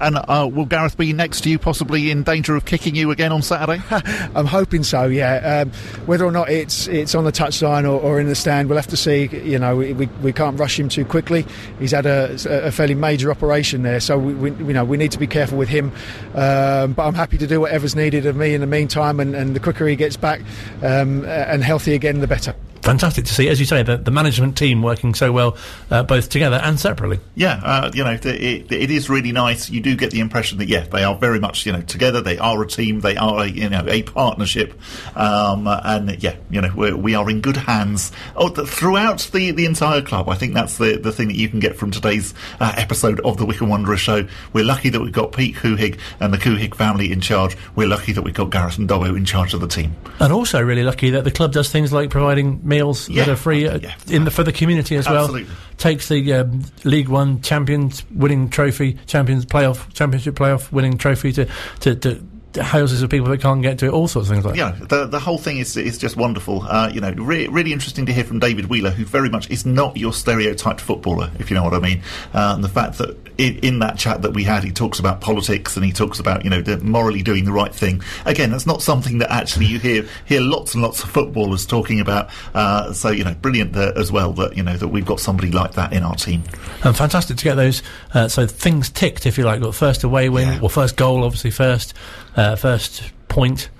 And 0.00 0.16
uh, 0.16 0.48
will 0.52 0.66
Gareth 0.66 0.96
be 0.96 1.12
next 1.12 1.42
to 1.42 1.50
you, 1.50 1.58
possibly 1.58 2.10
in 2.10 2.22
danger 2.22 2.56
of 2.56 2.64
kicking 2.64 2.94
you 2.94 3.10
again 3.10 3.32
on 3.32 3.42
Saturday? 3.42 3.82
I'm 4.34 4.46
hoping 4.46 4.82
so. 4.82 5.04
Yeah. 5.04 5.62
Um, 5.62 5.70
whether 6.06 6.24
or 6.24 6.32
not 6.32 6.48
it's 6.48 6.88
it's 6.88 7.14
on 7.14 7.24
the 7.24 7.32
touchline 7.32 7.84
or, 7.84 8.00
or, 8.00 8.20
in 8.20 8.26
the 8.26 8.34
stand, 8.34 8.68
we'll 8.68 8.78
have 8.78 8.86
to 8.88 8.96
see. 8.96 9.26
You 9.26 9.58
know, 9.58 9.76
we, 9.76 9.92
we, 9.92 10.06
we 10.22 10.32
can't 10.32 10.58
rush 10.58 10.78
him 10.78 10.88
too 10.88 11.04
quickly. 11.04 11.44
He's 11.78 11.92
had 11.92 12.06
a, 12.06 12.36
a 12.48 12.72
fairly 12.72 12.94
major 12.94 13.30
operation 13.30 13.82
there, 13.82 14.00
so 14.00 14.18
we, 14.18 14.34
we, 14.34 14.50
you 14.66 14.72
know 14.72 14.84
we 14.84 14.96
need 14.96 15.12
to 15.12 15.18
be 15.18 15.26
careful 15.26 15.58
with 15.58 15.68
him. 15.68 15.92
Um, 16.34 16.92
but 16.92 17.06
I'm 17.06 17.14
happy 17.14 17.38
to 17.38 17.46
do 17.46 17.60
whatever's 17.60 17.94
needed 17.94 18.26
of 18.26 18.36
me 18.36 18.54
in 18.54 18.60
the 18.60 18.66
meantime, 18.66 19.20
and, 19.20 19.34
and 19.34 19.54
the 19.54 19.60
quicker 19.60 19.86
he 19.86 19.96
gets 19.96 20.16
back 20.16 20.40
um, 20.82 21.24
and 21.24 21.62
healthy 21.62 21.94
again, 21.94 22.20
the 22.20 22.26
better 22.26 22.54
fantastic 22.82 23.24
to 23.26 23.34
see, 23.34 23.48
as 23.48 23.60
you 23.60 23.66
say, 23.66 23.82
the, 23.82 23.96
the 23.96 24.10
management 24.10 24.56
team 24.56 24.82
working 24.82 25.14
so 25.14 25.32
well, 25.32 25.56
uh, 25.90 26.02
both 26.02 26.28
together 26.28 26.56
and 26.56 26.78
separately. 26.78 27.20
Yeah, 27.34 27.60
uh, 27.62 27.90
you 27.94 28.04
know, 28.04 28.12
it, 28.12 28.72
it 28.72 28.90
is 28.90 29.08
really 29.10 29.32
nice. 29.32 29.70
You 29.70 29.80
do 29.80 29.96
get 29.96 30.10
the 30.10 30.20
impression 30.20 30.58
that 30.58 30.68
yeah, 30.68 30.84
they 30.84 31.04
are 31.04 31.14
very 31.14 31.40
much 31.40 31.66
you 31.66 31.72
know 31.72 31.82
together. 31.82 32.20
They 32.20 32.38
are 32.38 32.60
a 32.62 32.66
team. 32.66 33.00
They 33.00 33.16
are 33.16 33.42
a, 33.42 33.46
you 33.46 33.68
know 33.68 33.84
a 33.86 34.02
partnership, 34.02 34.78
um, 35.16 35.66
and 35.66 36.22
yeah, 36.22 36.36
you 36.50 36.60
know 36.60 36.72
we're, 36.74 36.96
we 36.96 37.14
are 37.14 37.28
in 37.30 37.40
good 37.40 37.56
hands 37.56 38.12
oh, 38.36 38.48
throughout 38.48 39.28
the, 39.32 39.50
the 39.50 39.66
entire 39.66 40.02
club. 40.02 40.28
I 40.28 40.34
think 40.34 40.54
that's 40.54 40.78
the 40.78 40.96
the 40.96 41.12
thing 41.12 41.28
that 41.28 41.36
you 41.36 41.48
can 41.48 41.60
get 41.60 41.76
from 41.76 41.90
today's 41.90 42.34
uh, 42.60 42.72
episode 42.76 43.20
of 43.20 43.36
the 43.36 43.46
Wycombe 43.46 43.68
Wanderer 43.68 43.96
show. 43.96 44.26
We're 44.52 44.64
lucky 44.64 44.88
that 44.90 45.00
we've 45.00 45.12
got 45.12 45.32
Pete 45.32 45.56
Couhig 45.56 45.98
and 46.20 46.32
the 46.32 46.38
Couhig 46.38 46.74
family 46.74 47.12
in 47.12 47.20
charge. 47.20 47.56
We're 47.76 47.88
lucky 47.88 48.12
that 48.12 48.22
we've 48.22 48.34
got 48.34 48.50
Gareth 48.50 48.78
and 48.78 48.88
Dobbo 48.88 49.16
in 49.16 49.24
charge 49.24 49.54
of 49.54 49.60
the 49.60 49.68
team, 49.68 49.94
and 50.18 50.32
also 50.32 50.60
really 50.60 50.82
lucky 50.82 51.10
that 51.10 51.24
the 51.24 51.30
club 51.30 51.52
does 51.52 51.70
things 51.70 51.92
like 51.92 52.10
providing 52.10 52.60
meals 52.70 53.08
yeah. 53.08 53.24
that 53.24 53.32
are 53.32 53.36
free 53.36 53.68
uh, 53.68 53.78
yeah. 53.78 53.94
in 54.08 54.24
the, 54.24 54.30
for 54.30 54.42
the 54.42 54.52
community 54.52 54.96
as 54.96 55.06
Absolutely. 55.06 55.44
well. 55.44 55.52
Takes 55.76 56.08
the 56.08 56.32
um, 56.32 56.64
League 56.84 57.08
One 57.08 57.42
champions 57.42 58.04
winning 58.10 58.48
trophy, 58.48 58.96
champions 59.06 59.44
playoff, 59.44 59.92
championship 59.92 60.34
playoff 60.34 60.72
winning 60.72 60.96
trophy 60.96 61.32
to, 61.32 61.46
to, 61.80 61.94
to 61.96 62.26
houses 62.58 63.02
of 63.02 63.10
people 63.10 63.28
that 63.28 63.40
can't 63.40 63.62
get 63.62 63.78
to 63.78 63.86
it, 63.86 63.92
all 63.92 64.08
sorts 64.08 64.28
of 64.28 64.34
things 64.34 64.44
like 64.44 64.56
yeah, 64.56 64.72
the 64.88 65.06
the 65.06 65.20
whole 65.20 65.38
thing 65.38 65.58
is 65.58 65.76
is 65.76 65.98
just 65.98 66.16
wonderful. 66.16 66.62
Uh, 66.62 66.90
you 66.92 67.00
know, 67.00 67.12
re- 67.12 67.46
really 67.48 67.72
interesting 67.72 68.06
to 68.06 68.12
hear 68.12 68.24
from 68.24 68.38
David 68.38 68.66
Wheeler, 68.66 68.90
who 68.90 69.04
very 69.04 69.28
much 69.28 69.48
is 69.50 69.64
not 69.64 69.96
your 69.96 70.12
stereotyped 70.12 70.80
footballer, 70.80 71.30
if 71.38 71.50
you 71.50 71.56
know 71.56 71.62
what 71.62 71.74
I 71.74 71.78
mean. 71.78 72.02
Uh, 72.34 72.52
and 72.54 72.64
the 72.64 72.68
fact 72.68 72.98
that 72.98 73.16
in, 73.38 73.58
in, 73.60 73.78
that 73.78 73.96
chat 73.96 74.22
that 74.22 74.34
we 74.34 74.44
had, 74.44 74.64
he 74.64 74.70
talks 74.70 74.98
about 74.98 75.20
politics 75.20 75.76
and 75.76 75.84
he 75.84 75.92
talks 75.92 76.18
about 76.18 76.44
you 76.44 76.50
know 76.50 76.62
morally 76.82 77.22
doing 77.22 77.44
the 77.44 77.52
right 77.52 77.74
thing. 77.74 78.02
Again, 78.26 78.50
that's 78.50 78.66
not 78.66 78.82
something 78.82 79.18
that 79.18 79.30
actually 79.30 79.66
you 79.66 79.78
hear 79.78 80.06
hear 80.24 80.40
lots 80.40 80.74
and 80.74 80.82
lots 80.82 81.02
of 81.04 81.10
footballers 81.10 81.64
talking 81.66 82.00
about. 82.00 82.30
Uh, 82.52 82.92
so 82.92 83.10
you 83.10 83.24
know, 83.24 83.34
brilliant 83.34 83.76
as 83.76 84.10
well 84.10 84.32
that 84.32 84.56
you 84.56 84.62
know 84.62 84.76
that 84.76 84.88
we've 84.88 85.06
got 85.06 85.20
somebody 85.20 85.52
like 85.52 85.72
that 85.72 85.92
in 85.92 86.02
our 86.02 86.16
team. 86.16 86.42
And 86.82 86.96
fantastic 86.96 87.36
to 87.36 87.44
get 87.44 87.54
those 87.54 87.82
uh, 88.12 88.28
so 88.28 88.46
things 88.46 88.90
ticked, 88.90 89.26
if 89.26 89.38
you 89.38 89.44
like. 89.44 89.60
Got 89.60 89.74
first 89.74 90.02
away 90.02 90.28
win, 90.28 90.48
yeah. 90.48 90.60
well, 90.60 90.68
first 90.68 90.96
goal, 90.96 91.24
obviously 91.24 91.50
first 91.50 91.94
uh, 92.36 92.56
first 92.56 93.12
point 93.28 93.70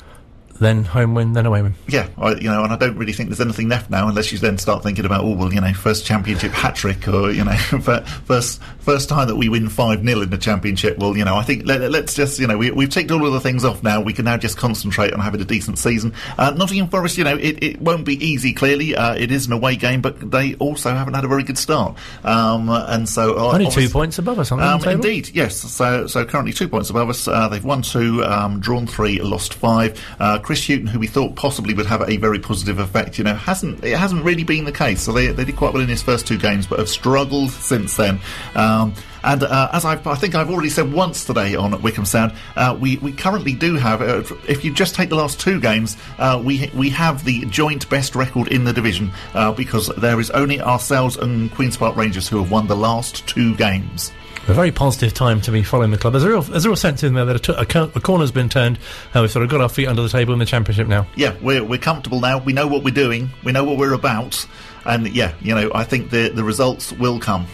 then 0.61 0.85
home 0.85 1.15
win, 1.15 1.33
then 1.33 1.47
away 1.47 1.63
win. 1.63 1.75
Yeah, 1.89 2.09
I, 2.19 2.35
you 2.35 2.51
know, 2.51 2.63
and 2.63 2.73
I 2.73 2.77
don't 2.77 2.97
really 2.97 3.15
think 3.15 3.31
there's 3.31 3.41
anything 3.41 3.69
left 3.69 3.91
now 3.91 4.07
unless 4.09 4.31
you 4.31 4.39
then 4.39 4.59
start 4.59 4.83
thinking 4.83 5.07
about, 5.07 5.25
oh 5.25 5.35
well, 5.35 5.53
you 5.53 5.61
know, 5.61 5.73
first 5.73 6.05
championship 6.05 6.53
hat 6.53 6.77
trick 6.77 7.09
or 7.09 7.31
you 7.31 7.45
know, 7.45 7.57
first 8.27 8.63
first 8.81 9.09
time 9.09 9.29
that 9.29 9.37
we 9.37 9.49
win 9.49 9.69
five 9.69 10.05
0 10.05 10.21
in 10.21 10.31
the 10.31 10.39
championship. 10.39 10.99
Well, 10.99 11.17
you 11.17 11.25
know, 11.25 11.35
I 11.35 11.43
think 11.43 11.67
let, 11.67 11.81
us 11.83 12.15
just 12.15 12.39
you 12.39 12.47
know 12.47 12.59
we, 12.59 12.71
we've 12.71 12.91
ticked 12.91 13.11
all 13.11 13.27
of 13.27 13.33
the 13.33 13.41
things 13.41 13.65
off 13.65 13.83
now. 13.83 14.01
We 14.03 14.13
can 14.13 14.27
now 14.27 14.37
just 14.37 14.59
concentrate 14.59 15.13
on 15.15 15.21
having 15.21 15.41
a 15.41 15.45
decent 15.45 15.79
season. 15.79 16.13
Uh, 16.39 16.51
Nottingham 16.51 16.89
Forest, 16.89 17.17
you 17.17 17.25
know, 17.25 17.37
it, 17.37 17.63
it 17.63 17.81
won't 17.81 18.05
be 18.05 18.25
easy. 18.25 18.53
Clearly, 18.53 18.95
uh, 18.95 19.15
it 19.15 19.31
is 19.31 19.47
an 19.47 19.53
away 19.53 19.77
game, 19.77 20.03
but 20.03 20.31
they 20.31 20.55
also 20.57 20.91
haven't 20.91 21.15
had 21.15 21.25
a 21.25 21.29
very 21.29 21.43
good 21.43 21.59
start, 21.59 21.97
um, 22.23 22.69
and 22.69 23.09
so 23.09 23.39
uh, 23.39 23.53
only 23.55 23.71
two 23.71 23.89
points 23.89 24.19
above 24.19 24.39
us. 24.39 24.53
On 24.53 24.61
um, 24.61 24.83
indeed, 24.87 25.31
yes. 25.31 25.57
So 25.57 26.07
so 26.07 26.27
currently 26.27 26.53
two 26.53 26.69
points 26.69 26.91
above 26.91 27.09
us. 27.09 27.27
Uh, 27.27 27.49
they've 27.49 27.65
won 27.65 27.81
two, 27.81 28.23
um, 28.25 28.61
drawn 28.61 28.87
three, 28.87 29.21
lost 29.23 29.55
five. 29.55 29.99
Uh, 30.19 30.39
Chris 30.51 30.67
Hughton, 30.67 30.89
who 30.89 30.99
we 30.99 31.07
thought 31.07 31.37
possibly 31.37 31.75
would 31.75 31.87
have 31.87 32.03
a 32.09 32.17
very 32.17 32.41
positive 32.41 32.81
effect, 32.81 33.19
you 33.19 33.23
know, 33.23 33.37
hasn't 33.37 33.85
it 33.85 33.97
hasn't 33.97 34.25
really 34.25 34.43
been 34.43 34.65
the 34.65 34.73
case. 34.73 35.01
So 35.01 35.13
they, 35.13 35.29
they 35.29 35.45
did 35.45 35.55
quite 35.55 35.73
well 35.73 35.81
in 35.81 35.89
his 35.89 36.03
first 36.03 36.27
two 36.27 36.39
games, 36.39 36.67
but 36.67 36.81
have 36.81 36.89
struggled 36.89 37.53
since 37.53 37.97
then. 37.97 38.19
Um, 38.57 38.93
and 39.23 39.45
uh, 39.45 39.69
as 39.73 39.85
I've, 39.85 40.05
i 40.09 40.17
think 40.17 40.35
I've 40.35 40.51
already 40.51 40.71
said 40.71 40.93
once 40.93 41.25
today 41.25 41.55
on 41.55 41.81
Wycombe 41.83 42.05
Sound, 42.05 42.33
uh, 42.57 42.77
we 42.81 42.97
we 42.97 43.13
currently 43.13 43.53
do 43.53 43.77
have. 43.77 44.03
Uh, 44.03 44.25
if 44.49 44.65
you 44.65 44.75
just 44.75 44.97
take 44.97 45.09
the 45.09 45.15
last 45.15 45.39
two 45.39 45.61
games, 45.61 45.97
uh, 46.19 46.43
we 46.45 46.69
we 46.75 46.91
have 46.91 47.25
the 47.25 47.45
joint 47.45 47.89
best 47.89 48.17
record 48.17 48.49
in 48.49 48.65
the 48.65 48.73
division 48.73 49.13
uh, 49.35 49.53
because 49.53 49.87
there 49.99 50.19
is 50.19 50.31
only 50.31 50.61
ourselves 50.61 51.17
and 51.17 51.53
Queens 51.53 51.77
Park 51.77 51.95
Rangers 51.95 52.29
who 52.29 52.39
have 52.39 52.51
won 52.51 52.67
the 52.67 52.75
last 52.75 53.25
two 53.29 53.55
games 53.55 54.11
a 54.49 54.55
very 54.55 54.73
positive 54.73 55.15
time 55.15 55.41
to 55.43 55.53
be 55.53 55.63
following 55.63 55.91
the 55.91 55.99
club. 55.99 56.13
There's 56.13 56.25
a 56.25 56.29
real, 56.29 56.43
there's 56.43 56.65
a 56.65 56.69
real 56.69 56.77
sense 56.77 57.03
in 57.03 57.15
there 57.15 57.25
that 57.25 57.49
a 57.49 58.01
corner 58.01 58.23
has 58.23 58.33
been 58.33 58.49
turned. 58.49 58.79
Uh, 59.15 59.21
we've 59.21 59.31
sort 59.31 59.45
of 59.45 59.51
got 59.51 59.61
our 59.61 59.69
feet 59.69 59.87
under 59.87 60.03
the 60.03 60.09
table 60.09 60.33
in 60.33 60.39
the 60.39 60.47
championship 60.47 60.89
now. 60.89 61.07
Yeah, 61.15 61.37
we're, 61.41 61.63
we're 61.63 61.79
comfortable 61.79 62.21
now. 62.21 62.39
We 62.39 62.53
know 62.53 62.67
what 62.67 62.83
we're 62.83 62.95
doing. 62.95 63.31
We 63.45 63.53
know 63.53 63.65
what 63.65 63.79
we're 63.79 63.93
about. 63.93 64.47
And 64.85 65.09
yeah, 65.09 65.35
you 65.41 65.55
know, 65.55 65.71
I 65.75 65.85
think 65.85 66.11
the, 66.11 66.31
the 66.31 66.43
results 66.43 66.93
will 66.93 67.21
come. 67.21 67.47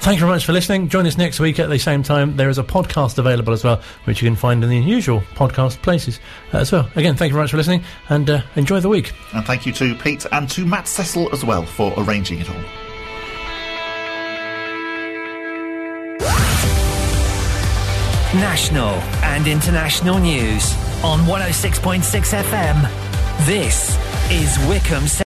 Thank 0.00 0.16
you 0.16 0.20
very 0.20 0.32
much 0.32 0.44
for 0.44 0.52
listening. 0.52 0.90
Join 0.90 1.06
us 1.06 1.16
next 1.16 1.40
week 1.40 1.58
at 1.58 1.70
the 1.70 1.78
same 1.78 2.02
time. 2.02 2.36
There 2.36 2.50
is 2.50 2.58
a 2.58 2.62
podcast 2.62 3.16
available 3.16 3.54
as 3.54 3.64
well, 3.64 3.80
which 4.04 4.20
you 4.20 4.28
can 4.28 4.36
find 4.36 4.62
in 4.62 4.68
the 4.68 4.78
usual 4.78 5.20
podcast 5.34 5.80
places 5.80 6.20
uh, 6.52 6.58
as 6.58 6.70
well. 6.72 6.90
Again, 6.94 7.16
thank 7.16 7.30
you 7.30 7.34
very 7.34 7.44
much 7.44 7.52
for 7.52 7.56
listening 7.56 7.82
and 8.10 8.28
uh, 8.28 8.42
enjoy 8.54 8.80
the 8.80 8.90
week. 8.90 9.12
And 9.32 9.46
thank 9.46 9.64
you 9.64 9.72
to 9.72 9.94
Pete 9.94 10.26
and 10.30 10.48
to 10.50 10.66
Matt 10.66 10.88
Cecil 10.88 11.32
as 11.32 11.42
well 11.42 11.64
for 11.64 11.94
arranging 11.96 12.40
it 12.40 12.50
all. 12.50 12.83
National 18.34 18.94
and 19.22 19.46
international 19.46 20.18
news 20.18 20.74
on 21.04 21.20
106.6 21.20 22.02
FM. 22.42 23.46
This 23.46 23.96
is 24.30 24.58
Wycombe 24.68 25.06